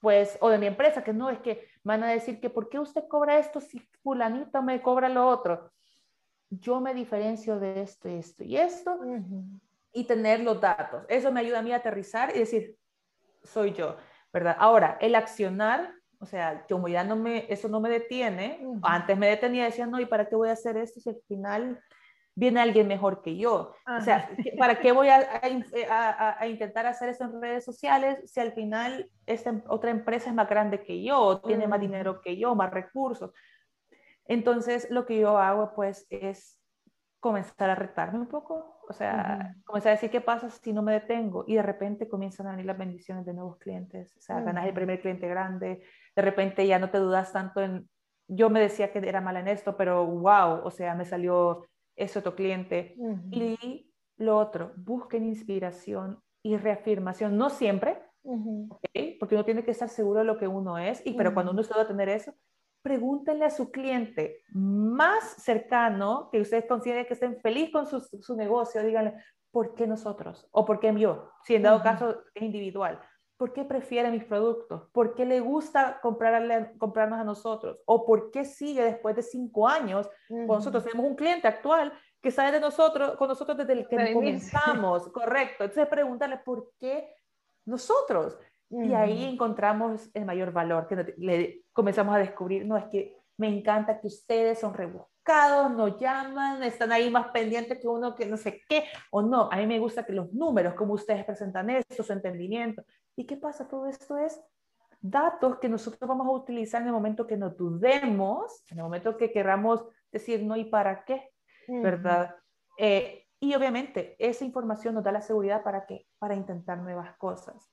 pues, 0.00 0.38
o 0.40 0.48
de 0.48 0.58
mi 0.58 0.66
empresa, 0.66 1.04
que 1.04 1.12
no 1.12 1.28
es 1.28 1.38
que 1.40 1.68
van 1.84 2.02
a 2.02 2.10
decir 2.10 2.40
que 2.40 2.48
¿por 2.48 2.70
qué 2.70 2.78
usted 2.78 3.06
cobra 3.08 3.38
esto 3.38 3.60
si 3.60 3.78
fulanito 4.02 4.62
me 4.62 4.80
cobra 4.80 5.10
lo 5.10 5.28
otro? 5.28 5.70
Yo 6.50 6.80
me 6.80 6.94
diferencio 6.94 7.58
de 7.58 7.80
esto 7.80 8.08
esto 8.08 8.44
y 8.44 8.56
esto 8.56 8.94
uh 8.94 9.04
-huh. 9.04 9.60
y 9.92 10.04
tener 10.04 10.40
los 10.40 10.60
datos. 10.60 11.04
Eso 11.08 11.30
me 11.32 11.40
ayuda 11.40 11.60
a 11.60 11.62
mí 11.62 11.72
a 11.72 11.76
aterrizar 11.76 12.34
y 12.34 12.40
decir, 12.40 12.76
soy 13.42 13.72
yo, 13.72 13.96
¿verdad? 14.32 14.56
Ahora, 14.58 14.98
el 15.00 15.14
accionar, 15.14 15.94
o 16.18 16.26
sea, 16.26 16.66
como 16.68 16.88
ya 16.88 17.04
no 17.04 17.16
me, 17.16 17.46
eso 17.52 17.68
no 17.68 17.80
me 17.80 17.88
detiene, 17.88 18.58
uh 18.62 18.74
-huh. 18.74 18.80
antes 18.82 19.16
me 19.16 19.28
detenía 19.28 19.64
decía, 19.64 19.86
no, 19.86 20.00
¿y 20.00 20.06
para 20.06 20.28
qué 20.28 20.36
voy 20.36 20.48
a 20.48 20.52
hacer 20.52 20.76
esto 20.76 21.00
si 21.00 21.08
al 21.08 21.20
final 21.26 21.80
viene 22.34 22.60
alguien 22.60 22.88
mejor 22.88 23.22
que 23.22 23.36
yo. 23.36 23.74
Ajá. 23.84 23.98
O 23.98 24.00
sea, 24.00 24.30
¿para 24.58 24.80
qué 24.80 24.92
voy 24.92 25.08
a, 25.08 25.28
a, 25.90 26.36
a, 26.40 26.46
intentar 26.46 26.86
hacer 26.86 27.10
eso 27.10 27.24
en 27.24 27.40
redes 27.40 27.64
sociales 27.64 28.18
si 28.24 28.40
al 28.40 28.52
final 28.52 29.10
esta 29.26 29.62
otra 29.68 29.90
empresa 29.90 30.30
es 30.30 30.34
más 30.34 30.48
grande 30.48 30.82
que 30.82 31.02
yo, 31.02 31.40
tiene 31.46 31.66
más 31.66 31.80
dinero 31.80 32.20
que 32.20 32.38
yo, 32.38 32.54
más 32.54 32.70
recursos? 32.70 33.30
Entonces, 34.30 34.88
lo 34.90 35.06
que 35.06 35.18
yo 35.18 35.38
hago, 35.38 35.72
pues, 35.74 36.06
es 36.08 36.56
comenzar 37.18 37.68
a 37.68 37.74
retarme 37.74 38.20
un 38.20 38.28
poco, 38.28 38.80
o 38.88 38.92
sea, 38.92 39.12
uh 39.12 39.42
-huh. 39.42 39.64
comenzar 39.64 39.90
a 39.90 39.96
decir 39.96 40.10
qué 40.10 40.20
pasa 40.20 40.48
si 40.48 40.72
no 40.72 40.82
me 40.82 40.92
detengo 40.92 41.44
y 41.46 41.56
de 41.56 41.62
repente 41.62 42.08
comienzan 42.08 42.46
a 42.46 42.52
venir 42.52 42.64
las 42.64 42.78
bendiciones 42.78 43.26
de 43.26 43.34
nuevos 43.34 43.58
clientes, 43.58 44.16
o 44.16 44.20
sea, 44.20 44.36
uh 44.36 44.38
-huh. 44.38 44.44
ganas 44.44 44.66
el 44.66 44.72
primer 44.72 45.00
cliente 45.00 45.28
grande, 45.28 45.82
de 46.16 46.22
repente 46.22 46.66
ya 46.66 46.78
no 46.78 46.88
te 46.90 46.98
dudas 46.98 47.32
tanto 47.32 47.60
en, 47.60 47.90
yo 48.28 48.48
me 48.48 48.60
decía 48.60 48.92
que 48.92 49.00
era 49.00 49.20
mala 49.20 49.40
en 49.40 49.48
esto, 49.48 49.76
pero 49.76 50.06
wow, 50.06 50.60
o 50.64 50.70
sea, 50.70 50.94
me 50.94 51.04
salió 51.04 51.66
es 51.96 52.16
otro 52.16 52.34
cliente. 52.34 52.94
Uh 52.96 53.16
-huh. 53.16 53.28
Y 53.32 53.92
lo 54.16 54.38
otro, 54.38 54.72
busquen 54.76 55.24
inspiración 55.24 56.22
y 56.42 56.56
reafirmación, 56.56 57.36
no 57.36 57.50
siempre, 57.50 58.02
porque 59.18 59.34
uno 59.34 59.44
tiene 59.44 59.64
que 59.64 59.72
estar 59.72 59.88
seguro 59.88 60.20
de 60.20 60.26
lo 60.26 60.38
que 60.38 60.46
uno 60.46 60.78
es, 60.78 61.02
y, 61.04 61.14
pero 61.14 61.34
cuando 61.34 61.52
uno 61.52 61.62
se 61.62 61.74
va 61.74 61.82
a 61.82 61.86
tener 61.88 62.08
eso, 62.08 62.32
pregúntenle 62.82 63.44
a 63.44 63.50
su 63.50 63.70
cliente 63.70 64.42
más 64.52 65.24
cercano, 65.42 66.28
que 66.30 66.40
ustedes 66.40 66.66
consideren 66.66 67.06
que 67.06 67.14
estén 67.14 67.40
feliz 67.40 67.70
con 67.70 67.86
su, 67.86 68.00
su, 68.00 68.36
negocio, 68.36 68.82
díganle, 68.82 69.14
¿por 69.50 69.74
qué 69.74 69.86
nosotros? 69.86 70.48
¿O 70.52 70.64
por 70.64 70.80
qué 70.80 70.94
yo? 70.98 71.30
Si 71.44 71.54
en 71.54 71.62
dado 71.62 71.82
caso 71.82 72.22
es 72.34 72.42
individual. 72.42 73.00
¿Por 73.36 73.54
qué 73.54 73.64
prefiere 73.64 74.10
mis 74.10 74.24
productos? 74.24 74.88
¿Por 74.92 75.14
qué 75.14 75.24
le 75.24 75.40
gusta 75.40 75.98
comprarle, 76.02 76.72
comprarnos 76.76 77.18
a 77.18 77.24
nosotros? 77.24 77.78
¿O 77.86 78.04
por 78.04 78.30
qué 78.30 78.44
sigue 78.44 78.82
después 78.82 79.16
de 79.16 79.22
cinco 79.22 79.66
años 79.66 80.10
con 80.28 80.46
nosotros? 80.46 80.84
Tenemos 80.84 81.06
un 81.06 81.16
cliente 81.16 81.48
actual 81.48 81.92
que 82.20 82.30
sabe 82.30 82.52
de 82.52 82.60
nosotros, 82.60 83.16
con 83.16 83.28
nosotros 83.28 83.56
desde 83.56 83.72
el 83.72 83.88
que 83.88 84.12
comenzamos, 84.12 85.08
correcto. 85.12 85.64
Entonces 85.64 85.86
preguntarle 85.86 86.36
por 86.38 86.72
qué 86.78 87.14
nosotros. 87.64 88.38
Y 88.70 88.94
ahí 88.94 89.24
encontramos 89.24 90.08
el 90.14 90.24
mayor 90.24 90.52
valor, 90.52 90.86
que 90.86 91.14
le 91.18 91.64
comenzamos 91.72 92.14
a 92.14 92.18
descubrir, 92.18 92.64
no, 92.64 92.76
es 92.76 92.84
que 92.84 93.16
me 93.36 93.48
encanta 93.48 94.00
que 94.00 94.06
ustedes 94.06 94.60
son 94.60 94.74
rebuscados, 94.74 95.72
nos 95.72 95.98
llaman, 95.98 96.62
están 96.62 96.92
ahí 96.92 97.10
más 97.10 97.28
pendientes 97.28 97.78
que 97.80 97.88
uno 97.88 98.14
que 98.14 98.26
no 98.26 98.36
sé 98.36 98.62
qué, 98.68 98.84
o 99.10 99.22
no, 99.22 99.48
a 99.50 99.56
mí 99.56 99.66
me 99.66 99.80
gusta 99.80 100.04
que 100.04 100.12
los 100.12 100.32
números, 100.32 100.74
como 100.74 100.94
ustedes 100.94 101.24
presentan 101.24 101.68
esto, 101.70 102.04
su 102.04 102.12
entendimiento. 102.12 102.84
¿Y 103.16 103.26
qué 103.26 103.36
pasa? 103.36 103.66
Todo 103.66 103.86
esto 103.86 104.16
es 104.18 104.40
datos 105.00 105.58
que 105.58 105.68
nosotros 105.68 106.06
vamos 106.06 106.26
a 106.26 106.30
utilizar 106.30 106.82
en 106.82 106.88
el 106.88 106.92
momento 106.92 107.26
que 107.26 107.36
nos 107.36 107.56
dudemos, 107.56 108.64
en 108.68 108.78
el 108.78 108.84
momento 108.84 109.16
que 109.16 109.32
queramos 109.32 109.84
decir 110.12 110.44
no 110.44 110.56
y 110.56 110.64
para 110.64 111.04
qué, 111.04 111.30
¿verdad? 111.66 112.36
Eh, 112.78 113.26
y 113.40 113.54
obviamente 113.54 114.16
esa 114.18 114.44
información 114.44 114.94
nos 114.94 115.04
da 115.04 115.12
la 115.12 115.22
seguridad 115.22 115.62
para 115.62 115.86
qué? 115.86 116.06
Para 116.18 116.34
intentar 116.34 116.78
nuevas 116.78 117.16
cosas. 117.16 117.70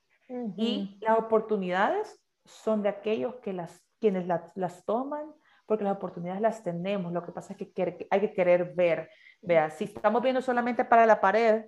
Y 0.58 0.98
las 1.02 1.18
oportunidades 1.18 2.22
son 2.46 2.82
de 2.82 2.90
aquellos 2.90 3.36
que 3.36 3.54
las, 3.54 3.86
quienes 4.00 4.28
las 4.28 4.86
toman, 4.86 5.34
porque 5.66 5.84
las 5.84 5.96
oportunidades 5.96 6.42
las 6.42 6.64
tenemos. 6.64 7.12
Lo 7.12 7.24
que 7.24 7.32
pasa 7.32 7.54
es 7.54 7.58
que 7.58 8.08
hay 8.10 8.20
que 8.22 8.34
querer 8.34 8.74
ver. 8.74 9.10
Vea, 9.42 9.70
si 9.70 9.86
estamos 9.86 10.22
viendo 10.22 10.42
solamente 10.42 10.86
para 10.86 11.06
la 11.06 11.22
pared, 11.22 11.66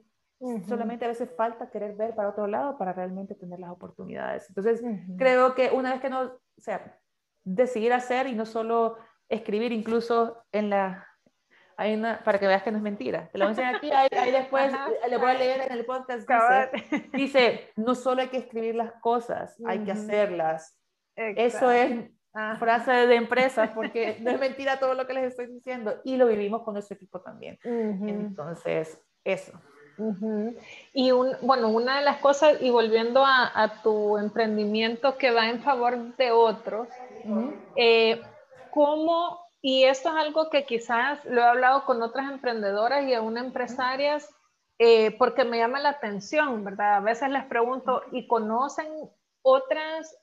solamente 0.67 1.06
a 1.06 1.10
veces 1.10 1.30
falta 1.36 1.69
querer 1.69 1.95
ver 1.95 2.15
para 2.15 2.30
otro 2.30 2.48
lado 2.48 2.78
para 2.78 2.93
realmente 2.93 3.36
tener 3.36 3.60
las 3.60 3.72
oportunidades. 3.72 4.48
Entonces, 4.50 4.82
creo 5.17 5.54
que 5.54 5.72
una 5.72 5.91
vez 5.91 6.02
que 6.02 6.10
no, 6.10 6.22
o 6.22 6.39
sea, 6.62 6.98
decidir 7.43 7.91
hacer 7.93 8.28
y 8.28 8.36
no 8.36 8.45
solo 8.45 8.98
escribir, 9.28 9.72
incluso 9.72 10.43
en 10.52 10.69
la 10.69 11.09
hay 11.80 11.94
una, 11.94 12.22
para 12.26 12.38
que 12.39 12.46
veas 12.46 12.62
que 12.62 12.72
no 12.72 12.78
es 12.78 12.84
mentira. 12.84 13.30
Te 13.32 13.38
lo 13.38 13.46
voy 13.46 13.48
a 13.48 13.52
enseñar 13.52 13.76
aquí, 13.76 13.89
ahí, 13.89 14.32
después 14.32 14.74
le 15.10 15.18
voy 15.18 15.32
a 15.32 15.34
leer 15.34 15.62
en 15.62 15.72
el 15.72 15.86
podcast. 15.86 16.28
Dice, 16.28 17.10
dice, 17.13 17.72
no 17.78 17.96
solo 17.96 18.22
hay 18.22 18.28
que 18.28 18.38
escribir 18.38 18.76
las 18.76 18.92
cosas, 19.02 19.56
hay 19.65 19.80
que 19.86 19.94
hacerlas. 19.94 20.78
Eso 21.15 21.72
es 21.72 22.12
frase 22.60 22.92
de 22.92 23.15
empresas, 23.15 23.70
porque 23.74 24.18
no 24.20 24.30
es 24.30 24.39
mentira 24.42 24.78
todo 24.78 24.94
lo 24.94 25.08
que 25.08 25.13
les 25.13 25.24
estoy 25.24 25.48
diciendo. 25.48 26.02
Y 26.04 26.18
lo 26.18 26.28
vivimos 26.28 26.63
con 26.63 26.74
nuestro 26.74 26.96
equipo 26.96 27.22
también. 27.22 27.58
Entonces, 27.63 29.02
eso. 29.24 29.54
Y 30.94 31.12
un, 31.12 31.32
bueno, 31.42 31.70
una 31.70 32.00
de 32.00 32.04
las 32.04 32.18
cosas, 32.18 32.62
y 32.62 32.72
volviendo 32.72 33.26
a, 33.26 33.52
a, 33.54 33.82
tu 33.82 34.18
emprendimiento 34.18 35.18
que 35.18 35.32
va 35.32 35.50
en 35.50 35.62
favor 35.62 36.18
de 36.18 36.32
otros, 36.32 36.89
eh, 37.78 38.22
¿cómo 38.70 39.48
y 39.62 39.84
esto 39.84 40.10
es 40.10 40.15
algo 40.15 40.50
que 40.50 40.65
quizás 40.65 41.24
lo 41.26 41.41
he 41.41 41.45
hablado 41.45 41.86
con 41.86 42.02
otras 42.02 42.32
emprendedoras 42.32 43.06
y 43.06 43.13
aún 43.13 43.38
empresarias 43.38 44.30
eh, 44.78 45.12
porque 45.17 45.43
me 45.43 45.58
llama 45.58 45.82
la 45.82 45.89
atención, 45.89 46.63
¿verdad? 46.63 46.95
A 46.95 47.00
veces 47.02 47.30
les 47.30 47.43
pregunto, 47.45 48.02
¿y 48.13 48.28
conocen 48.28 48.88
otras, 49.41 50.17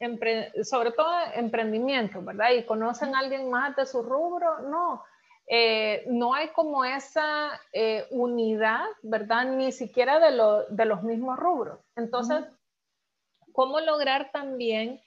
sobre 0.62 0.92
todo 0.92 1.10
emprendimientos, 1.34 2.24
¿verdad? 2.24 2.52
¿Y 2.52 2.64
conocen 2.64 3.14
a 3.14 3.18
alguien 3.18 3.50
más 3.50 3.76
de 3.76 3.84
su 3.84 4.02
rubro? 4.02 4.60
No. 4.60 5.04
Eh, 5.48 6.04
no 6.08 6.34
hay 6.34 6.48
como 6.48 6.84
esa 6.84 7.50
eh, 7.72 8.06
unidad, 8.10 8.86
¿verdad? 9.02 9.44
Ni 9.44 9.72
siquiera 9.72 10.18
de, 10.18 10.32
lo, 10.32 10.64
de 10.64 10.86
los 10.86 11.02
mismos 11.02 11.38
rubros. 11.38 11.78
Entonces, 11.94 12.44
¿cómo 13.52 13.80
lograr 13.80 14.30
también 14.32 15.00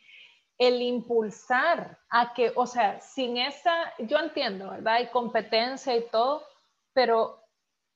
el 0.59 0.81
impulsar 0.81 1.97
a 2.09 2.33
que, 2.33 2.51
o 2.55 2.67
sea, 2.67 2.99
sin 2.99 3.37
esa, 3.37 3.93
yo 3.97 4.19
entiendo, 4.19 4.69
¿verdad? 4.69 4.95
Hay 4.95 5.07
competencia 5.07 5.95
y 5.95 6.05
todo, 6.09 6.43
pero 6.93 7.39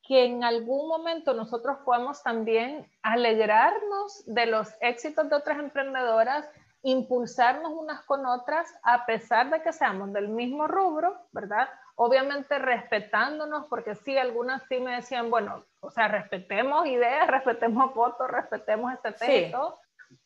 que 0.02 0.26
en 0.26 0.44
algún 0.46 0.88
momento 0.88 1.34
nosotros 1.34 1.78
podamos 1.86 2.24
también 2.24 2.90
alegrarnos 3.02 4.24
de 4.26 4.46
los 4.46 4.74
éxitos 4.80 5.30
de 5.30 5.36
otras 5.36 5.60
emprendedoras, 5.60 6.50
impulsarnos 6.84 7.72
unas 7.72 8.02
con 8.04 8.26
otras, 8.26 8.74
a 8.84 9.06
pesar 9.06 9.50
de 9.50 9.62
que 9.62 9.74
seamos 9.74 10.14
del 10.14 10.30
mismo 10.30 10.68
rubro, 10.68 11.18
¿verdad? 11.32 11.70
Obviamente 11.96 12.60
respetándonos, 12.60 13.68
porque 13.68 13.96
sí, 13.96 14.18
algunas 14.18 14.64
sí 14.68 14.80
me 14.80 14.96
decían, 14.96 15.30
bueno, 15.30 15.66
o 15.82 15.92
sea, 15.92 16.08
respetemos 16.08 16.88
ideas, 16.88 17.28
respetemos 17.28 17.94
votos, 17.94 18.30
respetemos 18.30 18.94
este 18.94 19.50
sí. 19.50 19.54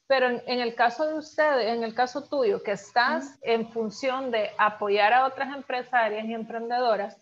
Pero 0.08 0.30
en, 0.30 0.60
el 0.62 0.74
caso 0.74 1.06
de 1.06 1.15
ustedes, 1.15 1.67
en 1.67 1.84
el 1.84 1.93
caso 1.93 2.24
tuyo, 2.24 2.63
que 2.63 2.72
estás 2.72 3.38
en 3.41 3.70
función 3.70 4.32
de 4.32 4.52
apoyar 4.58 5.13
a 5.13 5.26
otras 5.26 5.54
empresarias 5.54 6.26
y 6.26 6.34
emprendedoras, 6.34 7.22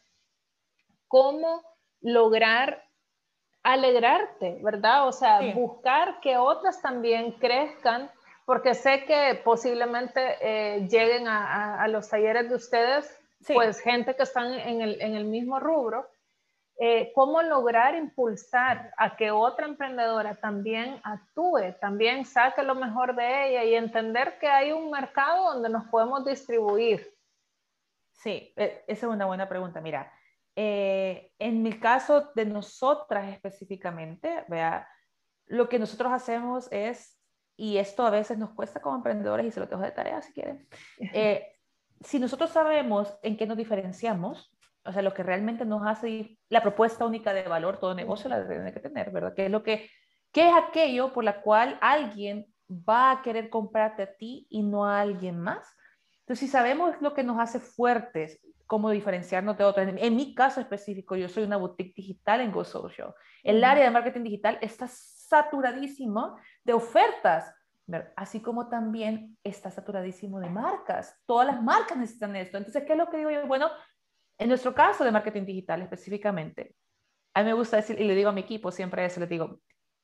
¿cómo 1.07 1.63
lograr 2.01 2.83
alegrarte, 3.63 4.59
verdad? 4.61 5.07
O 5.07 5.11
sea, 5.11 5.41
buscar 5.55 6.19
que 6.21 6.37
otras 6.37 6.79
también 6.83 7.31
crezcan, 7.31 8.11
porque 8.45 8.75
sé 8.75 9.05
que 9.05 9.41
posiblemente 9.43 10.37
eh, 10.39 10.87
lleguen 10.87 11.27
a, 11.27 11.87
los 11.87 12.07
talleres 12.07 12.47
de 12.47 12.55
ustedes, 12.55 13.19
pues 13.47 13.79
gente 13.79 14.15
que 14.15 14.21
están 14.21 14.53
en 14.53 14.81
el, 14.81 15.01
en 15.01 15.15
el 15.15 15.25
mismo 15.25 15.59
rubro, 15.59 16.07
eh, 16.77 17.13
cómo 17.15 17.41
lograr 17.41 17.95
impulsar 17.95 18.93
a 18.97 19.15
que 19.15 19.31
otra 19.31 19.65
emprendedora 19.65 20.35
también 20.35 20.99
actúe, 21.03 21.73
también 21.79 22.25
saque 22.25 22.63
lo 22.63 22.75
mejor 22.75 23.15
de 23.15 23.47
ella 23.47 23.63
y 23.63 23.75
entender 23.75 24.37
que 24.39 24.47
hay 24.47 24.73
un 24.73 24.91
mercado 24.91 25.53
donde 25.53 25.69
nos 25.69 25.85
podemos 25.85 26.25
distribuir. 26.25 27.15
Sí, 28.11 28.53
e, 28.57 28.83
esa 28.87 29.05
es 29.05 29.11
una 29.11 29.25
buena 29.25 29.47
pregunta. 29.47 29.79
Mira, 29.79 30.11
eh, 30.55 31.31
en 31.39 31.63
mi 31.63 31.79
caso 31.79 32.31
de 32.35 32.45
nosotras 32.45 33.31
específicamente, 33.31 34.43
vea, 34.49 34.87
lo 35.45 35.69
que 35.69 35.79
nosotros 35.79 36.11
hacemos 36.11 36.67
es, 36.71 37.17
y 37.55 37.77
esto 37.77 38.05
a 38.05 38.09
veces 38.09 38.37
nos 38.37 38.51
cuesta 38.51 38.81
como 38.81 38.97
emprendedores 38.97 39.45
y 39.45 39.51
se 39.51 39.59
lo 39.61 39.67
dejo 39.67 39.81
de 39.81 39.91
tarea 39.91 40.21
si 40.21 40.33
quieren, 40.33 40.67
eh, 41.13 41.55
si 42.01 42.19
nosotros 42.19 42.51
sabemos 42.51 43.17
en 43.21 43.37
qué 43.37 43.47
nos 43.47 43.55
diferenciamos, 43.55 44.54
o 44.85 44.93
sea, 44.93 45.01
lo 45.01 45.13
que 45.13 45.23
realmente 45.23 45.65
nos 45.65 45.85
hace 45.85 46.37
la 46.49 46.61
propuesta 46.61 47.05
única 47.05 47.33
de 47.33 47.43
valor, 47.43 47.79
todo 47.79 47.95
negocio 47.95 48.29
la 48.29 48.47
tiene 48.47 48.73
que 48.73 48.79
tener, 48.79 49.11
¿verdad? 49.11 49.33
¿Qué 49.35 49.45
es, 49.45 49.51
lo 49.51 49.63
que, 49.63 49.89
qué 50.31 50.49
es 50.49 50.55
aquello 50.55 51.11
por 51.11 51.23
la 51.23 51.41
cual 51.41 51.77
alguien 51.81 52.45
va 52.69 53.11
a 53.11 53.21
querer 53.21 53.49
comprarte 53.49 54.03
a 54.03 54.15
ti 54.15 54.47
y 54.49 54.63
no 54.63 54.85
a 54.85 55.01
alguien 55.01 55.39
más? 55.39 55.67
Entonces, 56.19 56.47
si 56.47 56.47
sabemos 56.47 56.95
lo 57.01 57.13
que 57.13 57.23
nos 57.23 57.39
hace 57.39 57.59
fuertes, 57.59 58.39
cómo 58.67 58.89
diferenciarnos 58.89 59.57
de 59.57 59.63
otros. 59.63 59.87
En, 59.87 60.15
mi 60.15 60.33
caso 60.33 60.59
específico, 60.59 61.15
yo 61.15 61.29
soy 61.29 61.43
una 61.43 61.57
boutique 61.57 61.93
digital 61.95 62.41
en 62.41 62.51
GoSocial. 62.51 63.13
El 63.43 63.63
área 63.63 63.83
de 63.83 63.91
marketing 63.91 64.23
digital 64.23 64.57
está 64.61 64.87
saturadísimo 64.87 66.37
de 66.63 66.73
ofertas, 66.73 67.53
así 68.15 68.41
como 68.41 68.67
también 68.67 69.37
está 69.43 69.69
saturadísimo 69.69 70.39
de 70.39 70.49
marcas. 70.49 71.15
Todas 71.25 71.47
las 71.47 71.61
marcas 71.61 71.97
necesitan 71.97 72.35
esto. 72.35 72.57
Entonces, 72.57 72.83
¿qué 72.85 72.93
es 72.93 72.97
lo 72.97 73.09
que 73.09 73.17
digo 73.17 73.29
yo? 73.29 73.45
Bueno, 73.45 73.69
en 74.37 74.49
nuestro 74.49 74.73
caso 74.73 75.03
de 75.03 75.11
marketing 75.11 75.45
digital 75.45 75.81
específicamente, 75.81 76.75
a 77.33 77.41
mí 77.41 77.47
me 77.47 77.53
gusta 77.53 77.77
decir, 77.77 77.99
y 77.99 78.05
le 78.05 78.15
digo 78.15 78.29
a 78.29 78.33
mi 78.33 78.41
equipo 78.41 78.71
siempre 78.71 79.05
eso, 79.05 79.19
les 79.19 79.29
digo, 79.29 79.59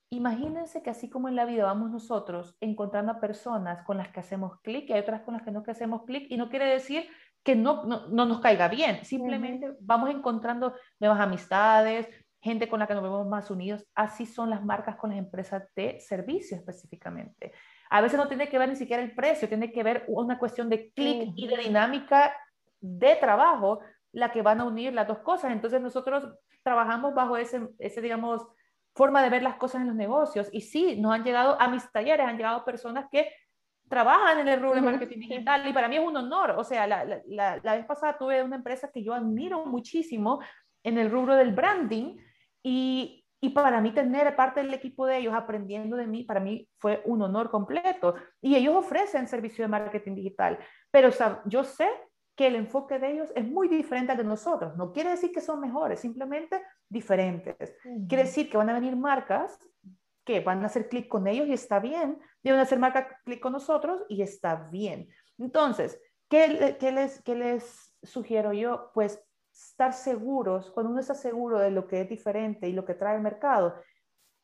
imagínense 0.09 0.83
que 0.83 0.89
así 0.89 1.09
como 1.09 1.29
en 1.29 1.35
la 1.35 1.45
vida 1.45 1.63
vamos 1.63 1.89
nosotros 1.89 2.57
encontrando 2.59 3.13
a 3.13 3.19
personas 3.21 3.83
con 3.83 3.97
las 3.97 4.09
que 4.09 4.19
hacemos 4.19 4.59
clic 4.61 4.89
y 4.89 4.93
hay 4.93 4.99
otras 4.99 5.21
con 5.21 5.33
las 5.33 5.43
que 5.43 5.51
no 5.51 5.63
que 5.63 5.71
hacemos 5.71 6.03
clic 6.03 6.27
y 6.29 6.37
no 6.37 6.49
quiere 6.49 6.65
decir 6.65 7.07
que 7.43 7.55
no, 7.55 7.85
no, 7.85 8.25
nos 8.25 8.39
caiga 8.39 8.67
bien, 8.67 9.03
simplemente 9.03 9.71
vamos 9.79 10.09
encontrando 10.09 10.75
nuevas 10.99 11.19
amistades, 11.19 12.07
gente 12.41 12.67
con 12.67 12.79
la 12.79 12.87
que 12.87 12.93
nos 12.93 13.03
vemos 13.03 13.27
más 13.27 13.49
unidos, 13.49 13.85
así 13.95 14.25
son 14.25 14.49
las 14.49 14.63
marcas 14.63 14.97
con 14.97 15.11
las 15.11 15.19
empresas 15.19 15.63
de 15.75 15.99
servicio 15.99 16.57
específicamente. 16.57 17.53
A 17.89 18.01
veces 18.01 18.17
no 18.17 18.27
tiene 18.27 18.49
que 18.49 18.59
ver 18.59 18.69
ni 18.69 18.75
siquiera 18.75 19.01
el 19.01 19.15
precio, 19.15 19.47
tiene 19.47 19.71
que 19.71 19.83
ver 19.83 20.05
una 20.07 20.37
cuestión 20.37 20.69
de 20.69 20.91
clic 20.91 21.33
y 21.35 21.47
de 21.47 21.57
dinámica 21.57 22.33
de 22.79 23.15
trabajo 23.15 23.79
la 24.13 24.31
que 24.31 24.41
van 24.41 24.59
a 24.59 24.65
unir 24.65 24.93
las 24.93 25.07
dos 25.07 25.19
cosas. 25.19 25.51
Entonces 25.51 25.81
nosotros 25.81 26.27
trabajamos 26.63 27.13
bajo 27.13 27.37
ese, 27.37 27.67
ese, 27.79 28.01
digamos, 28.01 28.47
forma 28.93 29.23
de 29.23 29.29
ver 29.29 29.43
las 29.43 29.55
cosas 29.55 29.81
en 29.81 29.87
los 29.87 29.95
negocios. 29.95 30.49
Y 30.51 30.61
sí, 30.61 30.99
nos 30.99 31.13
han 31.13 31.23
llegado 31.23 31.59
a 31.59 31.67
mis 31.67 31.89
talleres, 31.91 32.27
han 32.27 32.37
llegado 32.37 32.65
personas 32.65 33.05
que 33.11 33.31
trabajan 33.89 34.39
en 34.39 34.47
el 34.47 34.61
rubro 34.61 34.75
de 34.75 34.81
marketing 34.81 35.19
digital 35.19 35.67
y 35.67 35.73
para 35.73 35.87
mí 35.87 35.97
es 35.97 36.07
un 36.07 36.15
honor. 36.15 36.51
O 36.51 36.63
sea, 36.63 36.87
la, 36.87 37.03
la, 37.27 37.59
la, 37.61 37.75
vez 37.75 37.85
pasada 37.85 38.17
tuve 38.17 38.41
una 38.43 38.55
empresa 38.55 38.89
que 38.89 39.03
yo 39.03 39.13
admiro 39.13 39.65
muchísimo 39.65 40.39
en 40.83 40.97
el 40.97 41.11
rubro 41.11 41.35
del 41.35 41.51
branding 41.53 42.17
y 42.63 43.21
Y 43.43 43.49
para 43.49 43.81
mí 43.81 43.91
tener 43.91 44.35
parte 44.35 44.61
del 44.61 44.73
equipo 44.73 45.07
de 45.07 45.17
ellos 45.17 45.33
aprendiendo 45.33 45.97
de 45.97 46.05
mí, 46.05 46.23
para 46.23 46.39
mí 46.39 46.67
fue 46.77 47.01
un 47.05 47.23
honor 47.23 47.49
completo. 47.49 48.13
Y 48.39 48.55
ellos 48.55 48.75
ofrecen 48.75 49.27
servicio 49.27 49.63
de 49.63 49.67
marketing 49.67 50.15
digital, 50.15 50.59
pero 50.91 51.09
yo 51.45 51.63
sé 51.63 51.89
que 52.41 52.47
el 52.47 52.55
enfoque 52.55 52.97
de 52.97 53.11
ellos 53.11 53.31
es 53.35 53.47
muy 53.47 53.67
diferente 53.67 54.13
al 54.13 54.17
de 54.17 54.23
nosotros. 54.23 54.75
No 54.75 54.91
quiere 54.91 55.11
decir 55.11 55.31
que 55.31 55.41
son 55.41 55.59
mejores, 55.59 55.99
simplemente 55.99 56.59
diferentes. 56.89 57.75
Quiere 58.09 58.23
decir 58.23 58.49
que 58.49 58.57
van 58.57 58.71
a 58.71 58.73
venir 58.73 58.95
marcas 58.95 59.59
que 60.23 60.39
van 60.39 60.63
a 60.63 60.65
hacer 60.65 60.89
clic 60.89 61.07
con 61.07 61.27
ellos 61.27 61.47
y 61.47 61.53
está 61.53 61.77
bien, 61.77 62.19
y 62.41 62.49
van 62.49 62.57
a 62.57 62.63
hacer 62.63 62.79
marca 62.79 63.19
clic 63.25 63.39
con 63.39 63.53
nosotros 63.53 64.03
y 64.09 64.23
está 64.23 64.55
bien. 64.71 65.07
Entonces, 65.37 66.01
¿qué, 66.29 66.77
qué, 66.79 66.91
les, 66.91 67.21
¿qué 67.21 67.35
les 67.35 67.93
sugiero 68.01 68.53
yo? 68.53 68.89
Pues 68.95 69.23
estar 69.53 69.93
seguros, 69.93 70.71
cuando 70.71 70.91
uno 70.91 70.99
está 70.99 71.13
seguro 71.13 71.59
de 71.59 71.69
lo 71.69 71.87
que 71.87 72.01
es 72.01 72.09
diferente 72.09 72.67
y 72.67 72.73
lo 72.73 72.85
que 72.85 72.95
trae 72.95 73.17
el 73.17 73.21
mercado, 73.21 73.75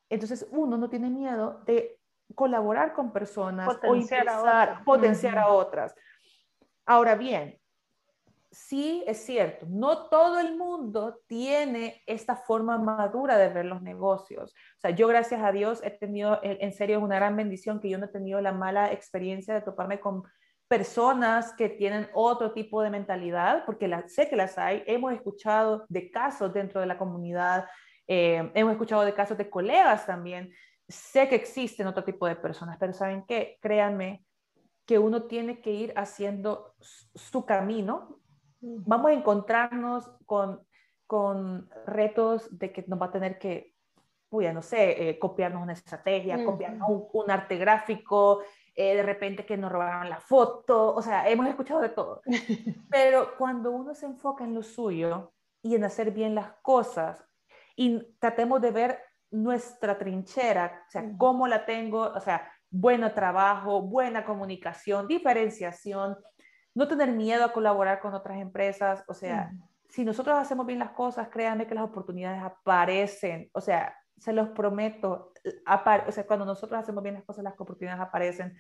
entonces 0.08 0.48
uno 0.52 0.78
no 0.78 0.88
tiene 0.88 1.10
miedo 1.10 1.64
de 1.66 2.00
colaborar 2.36 2.94
con 2.94 3.12
personas 3.12 3.66
potenciar 3.66 4.28
o 4.28 4.48
a 4.48 4.84
potenciar 4.86 5.40
a 5.40 5.48
otras. 5.48 5.96
Ahora 6.86 7.16
bien, 7.16 7.57
sí 8.52 9.04
es 9.08 9.26
cierto, 9.26 9.66
no 9.70 10.10
todo 10.10 10.40
el 10.40 10.58
mundo 10.58 11.20
tiene 11.28 12.02
esta 12.06 12.36
forma 12.36 12.78
madura 12.78 13.38
de 13.38 13.50
ver 13.50 13.66
los 13.66 13.82
negocios. 13.82 14.52
O 14.52 14.80
sea, 14.80 14.92
yo 14.92 15.08
gracias 15.08 15.42
a 15.44 15.52
Dios 15.52 15.82
he 15.84 15.92
tenido, 15.92 16.40
en 16.44 16.74
serio, 16.74 16.98
es 16.98 17.04
una 17.04 17.18
gran 17.18 17.36
bendición 17.36 17.80
que 17.80 17.90
yo 17.90 17.98
no 17.98 18.06
he 18.06 18.10
tenido 18.10 18.42
la 18.42 18.52
mala 18.52 18.92
experiencia 18.92 19.54
de 19.54 19.62
toparme 19.62 20.00
con 20.00 20.24
personas 20.68 21.54
que 21.54 21.70
tienen 21.70 22.10
otro 22.14 22.54
tipo 22.54 22.82
de 22.82 22.90
mentalidad, 22.90 23.64
porque 23.66 23.90
sé 24.08 24.28
que 24.30 24.36
las 24.36 24.58
hay, 24.58 24.84
hemos 24.86 25.14
escuchado 25.14 25.86
de 25.88 26.12
casos 26.12 26.54
dentro 26.54 26.82
de 26.82 26.88
la 26.88 26.98
comunidad, 26.98 27.68
eh, 28.08 28.52
hemos 28.54 28.74
escuchado 28.74 29.04
de 29.04 29.14
casos 29.14 29.38
de 29.38 29.50
colegas 29.50 30.06
también, 30.06 30.52
sé 30.88 31.28
que 31.28 31.36
existen 31.36 31.88
otro 31.88 32.04
tipo 32.04 32.28
de 32.28 32.36
personas, 32.36 32.78
pero 32.80 32.94
¿saben 32.94 33.26
qué? 33.28 33.58
Créanme 33.62 34.26
que 34.86 34.98
uno 34.98 35.24
tiene 35.24 35.62
que 35.62 35.72
ir 35.72 35.94
haciendo 35.98 36.74
su 36.80 37.46
camino. 37.46 38.22
Vamos 38.60 39.12
a 39.12 39.14
encontrarnos 39.14 40.10
con, 40.26 40.62
con 41.06 41.70
retos 41.86 42.58
de 42.58 42.72
que 42.72 42.84
nos 42.88 43.02
va 43.02 43.08
a 43.08 43.12
tener 43.12 43.38
que, 43.38 43.76
pues, 44.30 44.54
no 44.54 44.62
sé, 44.62 45.10
eh, 45.10 45.20
copiarnos 45.20 45.64
una 45.64 45.74
estrategia, 45.74 46.44
copiarnos 46.44 46.88
un 47.14 47.32
arte 47.32 47.58
gráfico, 47.58 48.42
eh, 48.76 48.96
de 48.96 49.04
repente 49.04 49.46
que 49.46 49.58
nos 49.58 49.72
robaron 49.72 50.08
la 50.08 50.20
foto, 50.20 50.94
o 50.94 51.02
sea, 51.02 51.28
hemos 51.28 51.48
escuchado 51.48 51.82
de 51.82 51.90
todo. 51.90 52.22
Pero 52.92 53.36
cuando 53.38 53.72
uno 53.72 53.96
se 53.96 54.06
enfoca 54.06 54.44
en 54.44 54.54
lo 54.54 54.62
suyo 54.62 55.34
y 55.64 55.76
en 55.76 55.84
hacer 55.84 56.12
bien 56.12 56.36
las 56.36 56.52
cosas 56.62 57.24
y 57.76 58.00
tratemos 58.20 58.62
de 58.62 58.72
ver 58.72 59.00
nuestra 59.32 59.98
trinchera, 59.98 60.84
o 60.88 60.92
sea, 60.92 61.12
cómo 61.18 61.48
la 61.48 61.66
tengo, 61.66 62.02
o 62.02 62.20
sea, 62.20 62.52
buen 62.70 63.02
trabajo, 63.14 63.82
buena 63.82 64.24
comunicación, 64.24 65.08
diferenciación, 65.08 66.18
no 66.78 66.88
tener 66.88 67.12
miedo 67.12 67.44
a 67.44 67.52
colaborar 67.52 68.00
con 68.00 68.14
otras 68.14 68.38
empresas, 68.38 69.04
o 69.08 69.14
sea, 69.16 69.52
si 69.90 70.06
nosotros 70.06 70.38
hacemos 70.38 70.68
bien 70.68 70.78
las 70.78 70.92
cosas, 70.92 71.28
créanme 71.30 71.66
que 71.66 71.74
las 71.74 71.84
oportunidades 71.84 72.44
aparecen, 72.44 73.50
o 73.54 73.62
sea, 73.62 73.98
se 74.16 74.32
los 74.32 74.50
prometo, 74.50 75.34
o 76.06 76.12
sea, 76.12 76.28
cuando 76.28 76.46
nosotros 76.46 76.80
hacemos 76.80 77.02
bien 77.02 77.16
las 77.16 77.24
cosas, 77.24 77.44
las 77.44 77.60
oportunidades 77.60 78.00
aparecen. 78.00 78.56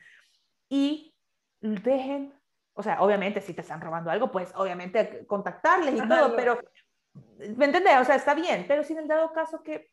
Y 0.67 1.15
dejen, 1.61 2.33
o 2.73 2.81
sea, 2.81 3.03
obviamente 3.03 3.39
si 3.39 3.53
te 3.53 3.61
están 3.61 3.81
robando 3.81 4.09
algo, 4.09 4.31
pues 4.31 4.51
obviamente 4.55 5.27
contactarles 5.27 5.93
y 5.93 6.07
todo, 6.07 6.35
pero, 6.35 6.59
¿me 7.55 7.65
entiendes? 7.65 7.99
O 8.01 8.03
sea, 8.03 8.15
está 8.15 8.33
bien, 8.33 8.65
pero 8.67 8.83
si 8.83 8.93
en 8.93 8.99
el 8.99 9.07
dado 9.07 9.31
caso 9.31 9.61
que, 9.61 9.91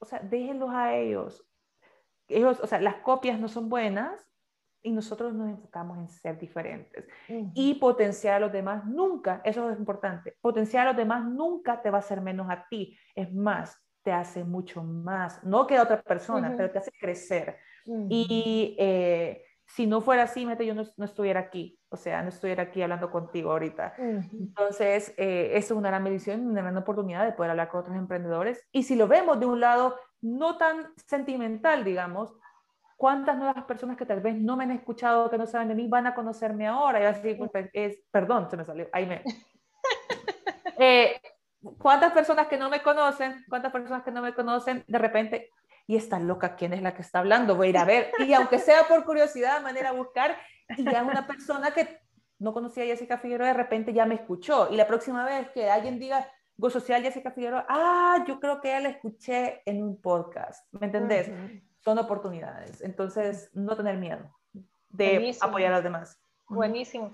o 0.00 0.04
sea, 0.04 0.18
déjenlos 0.18 0.68
a 0.70 0.94
ellos. 0.94 1.46
Ellos, 2.28 2.60
o 2.60 2.66
sea, 2.66 2.78
las 2.82 2.96
copias 2.96 3.40
no 3.40 3.48
son 3.48 3.70
buenas 3.70 4.33
y 4.84 4.92
nosotros 4.92 5.32
nos 5.32 5.48
enfocamos 5.48 5.98
en 5.98 6.08
ser 6.08 6.38
diferentes. 6.38 7.06
Y 7.54 7.74
potenciar 7.74 8.36
a 8.36 8.40
los 8.40 8.52
demás 8.52 8.84
nunca, 8.84 9.40
eso 9.42 9.70
es 9.70 9.78
importante, 9.78 10.36
potenciar 10.40 10.86
a 10.86 10.90
los 10.90 10.96
demás 10.96 11.24
nunca 11.24 11.80
te 11.80 11.90
va 11.90 11.98
a 11.98 12.00
hacer 12.00 12.20
menos 12.20 12.48
a 12.50 12.66
ti. 12.68 12.96
Es 13.14 13.32
más, 13.32 13.82
te 14.02 14.12
hace 14.12 14.44
mucho 14.44 14.84
más, 14.84 15.42
no 15.42 15.66
que 15.66 15.78
a 15.78 15.82
otra 15.82 16.02
persona, 16.02 16.54
pero 16.54 16.70
te 16.70 16.78
hace 16.78 16.92
crecer. 16.92 17.56
Y 18.10 18.76
eh, 18.78 19.42
si 19.66 19.86
no 19.86 20.02
fuera 20.02 20.24
así, 20.24 20.46
yo 20.66 20.74
no, 20.74 20.84
no, 20.98 21.04
estuviera 21.06 21.40
aquí, 21.40 21.80
o 21.88 21.96
sea, 21.96 22.22
no 22.22 22.28
estuviera 22.28 22.64
aquí 22.64 22.82
hablando 22.82 23.10
contigo 23.10 23.52
ahorita. 23.52 23.94
Entonces, 23.98 25.14
eh, 25.16 25.52
eso 25.54 25.74
es 25.74 25.78
una 25.78 25.88
gran 25.88 26.04
bendición, 26.04 26.46
una 26.46 26.60
gran 26.60 26.76
oportunidad 26.76 27.24
de 27.24 27.32
poder 27.32 27.52
hablar 27.52 27.70
con 27.70 27.80
otros 27.80 27.96
emprendedores. 27.96 28.68
Y 28.70 28.82
si 28.82 28.96
lo 28.96 29.08
vemos 29.08 29.40
de 29.40 29.46
un 29.46 29.60
lado 29.60 29.96
no 30.20 30.58
tan 30.58 30.92
sentimental, 31.06 31.84
digamos, 31.84 32.34
¿cuántas 32.96 33.36
nuevas 33.36 33.64
personas 33.64 33.96
que 33.96 34.06
tal 34.06 34.20
vez 34.20 34.36
no 34.36 34.56
me 34.56 34.64
han 34.64 34.70
escuchado, 34.70 35.30
que 35.30 35.38
no 35.38 35.46
saben 35.46 35.68
de 35.68 35.74
mí, 35.74 35.88
van 35.88 36.06
a 36.06 36.14
conocerme 36.14 36.66
ahora? 36.66 37.00
Y 37.00 37.04
así, 37.04 37.34
pues, 37.34 37.50
es, 37.72 37.98
perdón, 38.10 38.50
se 38.50 38.56
me 38.56 38.64
salió, 38.64 38.88
ahí 38.92 39.06
me... 39.06 39.22
Eh, 40.76 41.20
¿Cuántas 41.78 42.12
personas 42.12 42.48
que 42.48 42.56
no 42.56 42.68
me 42.68 42.82
conocen, 42.82 43.44
cuántas 43.48 43.70
personas 43.70 44.02
que 44.02 44.10
no 44.10 44.20
me 44.20 44.34
conocen, 44.34 44.84
de 44.88 44.98
repente, 44.98 45.50
y 45.86 45.96
está 45.96 46.18
loca, 46.18 46.56
¿quién 46.56 46.72
es 46.72 46.82
la 46.82 46.94
que 46.94 47.02
está 47.02 47.20
hablando? 47.20 47.56
Voy 47.56 47.68
a 47.68 47.70
ir 47.70 47.78
a 47.78 47.84
ver. 47.84 48.10
Y 48.18 48.32
aunque 48.32 48.58
sea 48.58 48.88
por 48.88 49.04
curiosidad, 49.04 49.58
de 49.58 49.62
manera 49.62 49.90
a 49.90 49.92
buscar, 49.92 50.36
y 50.76 50.84
ya 50.84 51.02
una 51.02 51.26
persona 51.26 51.70
que 51.72 52.00
no 52.38 52.52
conocía 52.52 52.84
a 52.84 52.86
Jessica 52.86 53.18
Figueroa, 53.18 53.48
de 53.48 53.54
repente 53.54 53.92
ya 53.92 54.06
me 54.06 54.16
escuchó. 54.16 54.68
Y 54.70 54.76
la 54.76 54.86
próxima 54.86 55.24
vez 55.24 55.48
que 55.50 55.70
alguien 55.70 55.98
diga, 55.98 56.28
Go 56.56 56.70
Social 56.70 57.02
Jessica 57.02 57.30
Figueroa, 57.30 57.66
ah, 57.68 58.24
yo 58.26 58.38
creo 58.40 58.60
que 58.60 58.68
ya 58.68 58.80
la 58.80 58.90
escuché 58.90 59.62
en 59.66 59.82
un 59.82 60.00
podcast. 60.00 60.66
¿Me 60.72 60.86
entendés? 60.86 61.30
Son 61.84 61.98
oportunidades. 61.98 62.80
Entonces, 62.80 63.50
no 63.52 63.76
tener 63.76 63.96
miedo 63.96 64.30
de 64.90 65.36
apoyar 65.40 65.72
a 65.72 65.76
los 65.76 65.84
demás. 65.84 66.18
Buenísimo. 66.48 67.12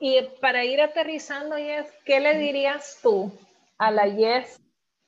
Y 0.00 0.22
para 0.40 0.64
ir 0.64 0.80
aterrizando, 0.80 1.56
Jess, 1.56 1.92
¿qué 2.04 2.20
le 2.20 2.38
dirías 2.38 2.98
tú 3.02 3.32
a 3.78 3.90
la 3.90 4.06
Yes 4.06 4.60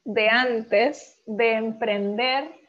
de 0.05 0.29
antes 0.29 1.21
de 1.27 1.53
emprender. 1.53 2.61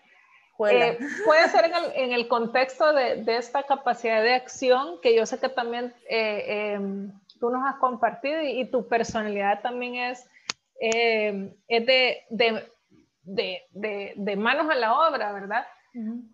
Eh, 0.70 1.00
puede 1.26 1.50
ser 1.50 1.72
en 1.96 2.14
el, 2.14 2.28
contexto 2.28 2.94
de, 2.94 3.24
esta 3.36 3.64
capacidad 3.64 4.22
de 4.22 4.36
acción 4.36 5.02
que 5.02 5.16
yo 5.16 5.26
sé 5.26 5.40
que 5.40 5.50
también 5.50 5.92
eh, 6.08 6.74
em, 6.74 7.12
tú 7.40 7.50
nos 7.50 7.66
has 7.66 7.80
compartido 7.80 8.44
y, 8.44 8.70
tu 8.70 8.88
personalidad 8.88 9.62
también 9.62 9.96
es, 9.96 10.30
em, 10.80 11.56
es 11.68 11.86
de, 11.88 12.72
de, 13.72 14.36
manos 14.36 14.70
a 14.70 14.76
la 14.76 14.94
obra, 15.10 15.32
¿verdad? 15.32 15.66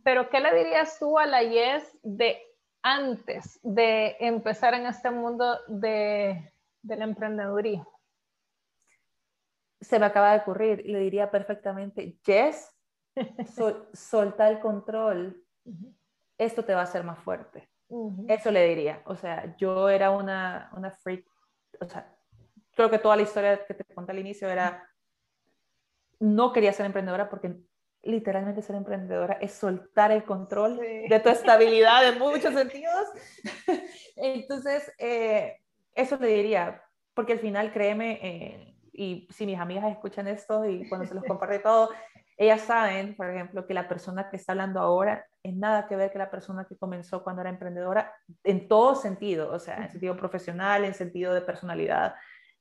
Pero 0.03 0.29
¿qué 0.29 0.39
le 0.39 0.55
dirías 0.55 0.99
tú 0.99 1.17
a 1.17 1.25
la 1.25 1.43
Yes 1.43 1.97
de 2.03 2.37
antes 2.81 3.59
de 3.63 4.15
empezar 4.19 4.73
en 4.73 4.85
este 4.85 5.09
mundo 5.09 5.57
de, 5.67 6.53
del 6.81 7.01
emprendedurismo? 7.01 7.97
se 9.79 9.99
me 9.99 10.05
acaba 10.05 10.33
de 10.33 10.39
ocurrir, 10.39 10.83
le 10.85 10.99
diría 10.99 11.29
perfectamente, 11.29 12.17
Jess, 12.25 12.73
solta 13.93 14.49
el 14.49 14.59
control, 14.59 15.43
esto 16.37 16.63
te 16.63 16.73
va 16.73 16.81
a 16.81 16.83
hacer 16.83 17.03
más 17.03 17.19
fuerte. 17.19 17.69
Eso 18.27 18.51
le 18.51 18.67
diría. 18.67 19.01
O 19.05 19.15
sea, 19.15 19.55
yo 19.57 19.89
era 19.89 20.11
una, 20.11 20.69
una 20.75 20.91
freak, 20.91 21.25
o 21.79 21.85
sea, 21.85 22.13
creo 22.75 22.89
que 22.89 22.99
toda 22.99 23.15
la 23.15 23.21
historia 23.21 23.65
que 23.65 23.73
te 23.73 23.85
conté 23.95 24.11
al 24.11 24.19
inicio 24.19 24.49
era, 24.49 24.87
no 26.19 26.51
quería 26.51 26.73
ser 26.73 26.85
emprendedora 26.85 27.29
porque 27.29 27.55
literalmente 28.11 28.61
ser 28.61 28.75
emprendedora 28.75 29.37
es 29.41 29.53
soltar 29.53 30.11
el 30.11 30.23
control 30.23 30.77
de 30.77 31.19
tu 31.23 31.29
estabilidad 31.29 32.07
en 32.07 32.19
muchos 32.19 32.53
sentidos. 32.53 33.07
Entonces, 34.15 34.91
eh, 34.97 35.57
eso 35.93 36.17
le 36.17 36.27
diría, 36.27 36.83
porque 37.13 37.33
al 37.33 37.39
final, 37.39 37.71
créeme, 37.71 38.19
eh, 38.21 38.75
y 38.93 39.27
si 39.31 39.45
mis 39.45 39.59
amigas 39.59 39.85
escuchan 39.91 40.27
esto 40.27 40.65
y 40.65 40.87
cuando 40.89 41.07
se 41.07 41.13
los 41.13 41.23
comparte 41.27 41.59
todo, 41.59 41.89
ellas 42.37 42.61
saben, 42.61 43.15
por 43.15 43.29
ejemplo, 43.29 43.65
que 43.65 43.73
la 43.73 43.87
persona 43.87 44.29
que 44.29 44.37
está 44.37 44.51
hablando 44.51 44.79
ahora 44.79 45.25
es 45.41 45.55
nada 45.55 45.87
que 45.87 45.95
ver 45.95 46.11
que 46.11 46.19
la 46.19 46.29
persona 46.29 46.65
que 46.69 46.77
comenzó 46.77 47.23
cuando 47.23 47.41
era 47.41 47.49
emprendedora 47.49 48.13
en 48.43 48.67
todo 48.67 48.93
sentido, 48.95 49.51
o 49.51 49.59
sea, 49.59 49.77
en 49.77 49.91
sentido 49.91 50.15
profesional, 50.15 50.85
en 50.85 50.93
sentido 50.93 51.33
de 51.33 51.41
personalidad. 51.41 52.13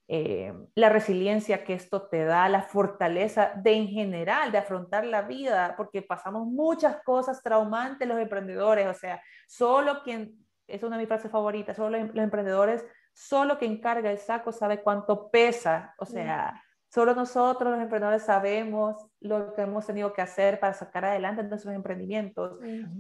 Eh, 0.09 0.55
la 0.77 0.89
resiliencia 0.89 1.65
que 1.65 1.75
esto 1.75 2.03
te 2.09 2.25
da, 2.25 2.49
la 2.49 2.63
fortaleza 2.63 3.53
de 3.57 3.73
en 3.73 3.89
general, 3.89 4.53
de 4.53 4.59
afrontar 4.59 5.05
la 5.05 5.23
vida, 5.23 5.75
porque 5.77 6.01
pasamos 6.03 6.47
muchas 6.47 7.03
cosas 7.03 7.43
traumantes 7.43 8.07
los 8.07 8.19
emprendedores, 8.19 8.87
o 8.87 8.95
sea, 8.95 9.21
solo 9.49 10.03
quien, 10.05 10.47
es 10.69 10.83
una 10.85 10.97
de 10.97 11.03
mis 11.03 11.09
frases 11.09 11.31
favoritas, 11.31 11.77
solo 11.77 11.99
los 11.99 12.25
emprendedores 12.25 12.85
solo 13.17 13.59
quien 13.59 13.81
carga 13.81 14.11
el 14.11 14.19
saco 14.19 14.53
sabe 14.53 14.83
cuánto 14.83 15.31
pesa, 15.31 15.95
o 15.99 16.05
sea, 16.05 16.63
solo 16.91 17.15
nosotros 17.15 17.73
los 17.73 17.81
emprendedores 17.81 18.23
sabemos 18.23 19.07
lo 19.21 19.55
que 19.55 19.63
hemos 19.63 19.87
tenido 19.87 20.13
que 20.13 20.21
hacer 20.21 20.61
para 20.61 20.75
sacar 20.75 21.07
adelante 21.07 21.43
nuestros 21.43 21.75
emprendimientos. 21.75 22.59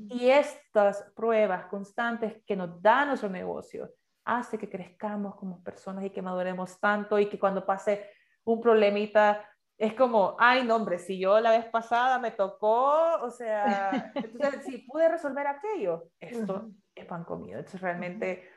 Y 0.08 0.30
estas 0.30 1.04
pruebas 1.14 1.66
constantes 1.66 2.42
que 2.46 2.56
nos 2.56 2.80
da 2.80 3.04
nuestro 3.04 3.28
negocio 3.28 3.90
hace 4.26 4.58
que 4.58 4.68
crezcamos 4.68 5.36
como 5.36 5.62
personas 5.62 6.04
y 6.04 6.10
que 6.10 6.20
maduremos 6.20 6.78
tanto 6.80 7.18
y 7.18 7.28
que 7.28 7.38
cuando 7.38 7.64
pase 7.64 8.10
un 8.44 8.60
problemita 8.60 9.48
es 9.78 9.94
como, 9.94 10.36
ay, 10.38 10.64
no, 10.64 10.76
hombre, 10.76 10.98
si 10.98 11.18
yo 11.18 11.38
la 11.38 11.50
vez 11.50 11.66
pasada 11.66 12.18
me 12.18 12.30
tocó, 12.30 13.16
o 13.22 13.30
sea, 13.30 14.10
entonces, 14.14 14.64
si 14.64 14.78
pude 14.78 15.08
resolver 15.08 15.46
aquello, 15.46 16.08
esto 16.18 16.70
es 16.94 17.04
pan 17.04 17.24
comido. 17.24 17.58
Entonces, 17.58 17.80
realmente, 17.80 18.48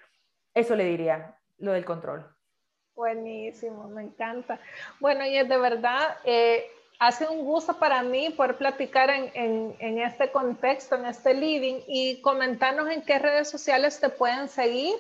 eso 0.54 0.76
le 0.76 0.86
diría, 0.86 1.38
lo 1.58 1.74
del 1.74 1.86
control. 1.86 2.26
Buenísimo, 2.96 3.88
me 3.90 4.04
encanta. 4.04 4.60
Bueno, 5.00 5.26
y 5.26 5.38
es 5.38 5.48
de 5.48 5.58
verdad, 5.58 6.18
eh, 6.24 6.66
hace 7.00 7.28
un 7.28 7.44
gusto 7.44 7.78
para 7.78 8.02
mí 8.02 8.30
poder 8.30 8.58
platicar 8.58 9.10
en, 9.10 9.32
en, 9.34 9.76
en, 9.80 10.00
este 10.00 10.32
contexto, 10.32 10.96
en 10.96 11.06
este 11.06 11.34
living 11.34 11.82
y 11.88 12.22
comentarnos 12.22 12.90
en 12.90 13.02
qué 13.02 13.20
redes 13.20 13.50
sociales 13.50 14.00
te 14.00 14.10
pueden 14.10 14.48
seguir 14.48 14.96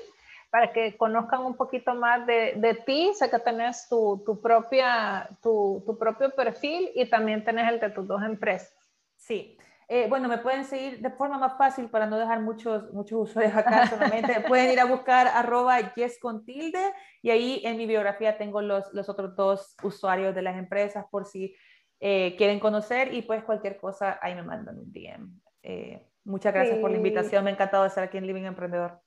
para 0.49 0.71
que 0.71 0.97
conozcan 0.97 1.45
un 1.45 1.55
poquito 1.55 1.93
más 1.93 2.25
de, 2.25 2.53
de 2.57 2.73
ti. 2.73 3.11
Sé 3.13 3.29
que 3.29 3.39
tenés 3.39 3.87
tu, 3.87 4.23
tu 4.25 4.41
propia, 4.41 5.29
tu, 5.41 5.83
tu, 5.85 5.97
propio 5.97 6.31
perfil 6.31 6.89
y 6.95 7.09
también 7.09 7.43
tenés 7.43 7.71
el 7.71 7.79
de 7.79 7.89
tus 7.89 8.07
dos 8.07 8.21
empresas. 8.23 8.75
Sí. 9.15 9.57
Eh, 9.91 10.05
bueno, 10.07 10.27
me 10.27 10.37
pueden 10.37 10.65
seguir 10.65 11.01
de 11.01 11.09
forma 11.09 11.39
más 11.39 11.57
fácil 11.57 11.89
para 11.89 12.05
no 12.05 12.19
dejar 12.19 12.41
muchos, 12.41 12.93
muchos 12.93 13.29
usuarios 13.29 13.55
acá 13.55 13.87
solamente. 13.89 14.41
pueden 14.47 14.71
ir 14.71 14.79
a 14.79 14.85
buscar 14.85 15.27
arroba 15.27 15.95
yes 15.95 16.19
con 16.19 16.45
tilde 16.45 16.93
y 17.23 17.31
ahí 17.31 17.61
en 17.65 17.75
mi 17.75 17.87
biografía 17.87 18.37
tengo 18.37 18.61
los, 18.61 18.93
los 18.93 19.09
otros 19.09 19.35
dos 19.35 19.75
usuarios 19.81 20.35
de 20.35 20.43
las 20.43 20.57
empresas 20.57 21.05
por 21.09 21.25
si 21.25 21.55
eh, 21.99 22.35
quieren 22.37 22.59
conocer 22.59 23.13
y 23.13 23.23
pues 23.23 23.43
cualquier 23.43 23.77
cosa 23.77 24.19
ahí 24.21 24.35
me 24.35 24.43
mandan 24.43 24.77
un 24.77 24.91
DM. 24.91 25.41
Eh, 25.63 26.05
muchas 26.23 26.53
gracias 26.53 26.77
por 26.77 26.91
la 26.91 26.97
invitación, 26.97 27.43
me 27.43 27.49
ha 27.49 27.53
encantado 27.53 27.85
estar 27.85 28.03
aquí 28.03 28.17
en 28.17 28.27
Living 28.27 28.43
Emprendedor. 28.43 29.01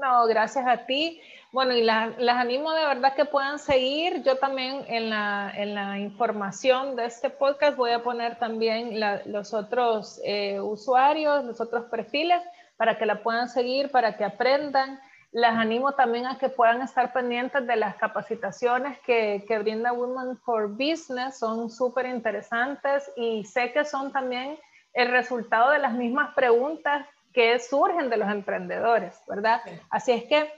No, 0.00 0.26
gracias 0.26 0.66
a 0.66 0.86
ti. 0.86 1.20
Bueno, 1.52 1.74
y 1.74 1.82
las, 1.82 2.16
animo 2.18 2.72
de 2.72 2.86
verdad 2.86 3.14
que 3.14 3.26
puedan 3.26 3.58
seguir. 3.58 4.22
Yo 4.22 4.38
también 4.38 4.82
en 4.88 5.10
la, 5.10 5.52
en 5.54 5.74
la 5.74 5.98
información 5.98 6.96
de 6.96 7.04
este 7.04 7.28
podcast 7.28 7.76
voy 7.76 7.90
a 7.90 8.02
poner 8.02 8.38
también 8.38 8.98
los 9.26 9.52
otros 9.52 10.18
eh, 10.24 10.58
usuarios, 10.58 11.44
los 11.44 11.60
otros 11.60 11.84
perfiles, 11.90 12.40
para 12.78 12.96
que 12.96 13.04
la 13.04 13.22
puedan 13.22 13.50
seguir, 13.50 13.90
para 13.90 14.16
que 14.16 14.24
aprendan. 14.24 14.98
Las 15.32 15.58
animo 15.58 15.92
también 15.92 16.26
a 16.26 16.38
que 16.38 16.48
puedan 16.48 16.80
estar 16.80 17.12
pendientes 17.12 17.66
de 17.66 17.76
las 17.76 17.96
capacitaciones 17.96 18.98
que, 19.00 19.44
que 19.46 19.58
brinda 19.58 19.92
Women 19.92 20.38
for 20.38 20.68
Business. 20.70 21.38
Son 21.38 21.68
súper 21.68 22.06
interesantes 22.06 23.10
y 23.16 23.44
sé 23.44 23.70
que 23.72 23.84
son 23.84 24.12
también 24.12 24.58
el 24.94 25.10
resultado 25.10 25.70
de 25.72 25.78
las 25.78 25.92
mismas 25.92 26.34
preguntas 26.34 27.06
que 27.32 27.58
surgen 27.58 28.10
de 28.10 28.16
los 28.16 28.30
emprendedores, 28.30 29.20
¿verdad? 29.28 29.60
Así 29.90 30.12
es 30.12 30.24
que, 30.24 30.52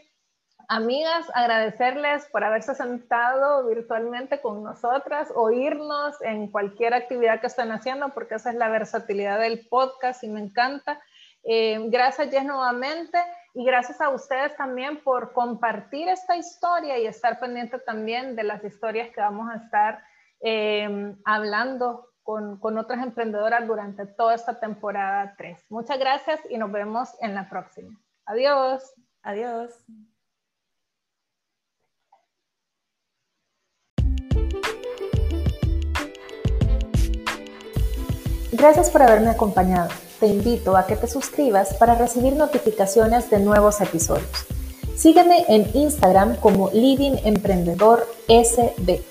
amigas, 0.68 1.26
agradecerles 1.34 2.26
por 2.26 2.44
haberse 2.44 2.74
sentado 2.74 3.66
virtualmente 3.66 4.40
con 4.40 4.62
nosotras, 4.62 5.30
oírnos 5.34 6.20
en 6.22 6.50
cualquier 6.50 6.94
actividad 6.94 7.40
que 7.40 7.48
estén 7.48 7.72
haciendo, 7.72 8.10
porque 8.10 8.36
esa 8.36 8.50
es 8.50 8.56
la 8.56 8.68
versatilidad 8.68 9.38
del 9.38 9.66
podcast 9.68 10.24
y 10.24 10.28
me 10.28 10.40
encanta. 10.40 11.00
Eh, 11.44 11.78
gracias, 11.88 12.30
Jess, 12.30 12.44
nuevamente. 12.44 13.18
Y 13.54 13.66
gracias 13.66 14.00
a 14.00 14.08
ustedes 14.08 14.56
también 14.56 15.02
por 15.02 15.34
compartir 15.34 16.08
esta 16.08 16.36
historia 16.36 16.98
y 16.98 17.06
estar 17.06 17.38
pendiente 17.38 17.78
también 17.80 18.34
de 18.34 18.44
las 18.44 18.64
historias 18.64 19.10
que 19.10 19.20
vamos 19.20 19.50
a 19.50 19.56
estar 19.56 20.02
eh, 20.40 21.14
hablando 21.26 22.11
con, 22.22 22.58
con 22.58 22.78
otras 22.78 23.02
emprendedoras 23.02 23.66
durante 23.66 24.06
toda 24.06 24.34
esta 24.34 24.58
temporada 24.58 25.34
3. 25.36 25.66
Muchas 25.70 25.98
gracias 25.98 26.40
y 26.48 26.58
nos 26.58 26.70
vemos 26.70 27.10
en 27.20 27.34
la 27.34 27.48
próxima. 27.48 27.98
Adiós. 28.26 28.82
Adiós. 29.22 29.70
Gracias 38.52 38.90
por 38.90 39.02
haberme 39.02 39.30
acompañado. 39.30 39.88
Te 40.20 40.26
invito 40.26 40.76
a 40.76 40.86
que 40.86 40.94
te 40.94 41.08
suscribas 41.08 41.74
para 41.74 41.96
recibir 41.96 42.34
notificaciones 42.36 43.28
de 43.28 43.40
nuevos 43.40 43.80
episodios. 43.80 44.46
Sígueme 44.94 45.44
en 45.48 45.66
Instagram 45.74 46.36
como 46.36 46.70
Living 46.70 47.16
Emprendedor 47.24 48.06
SB. 48.28 49.02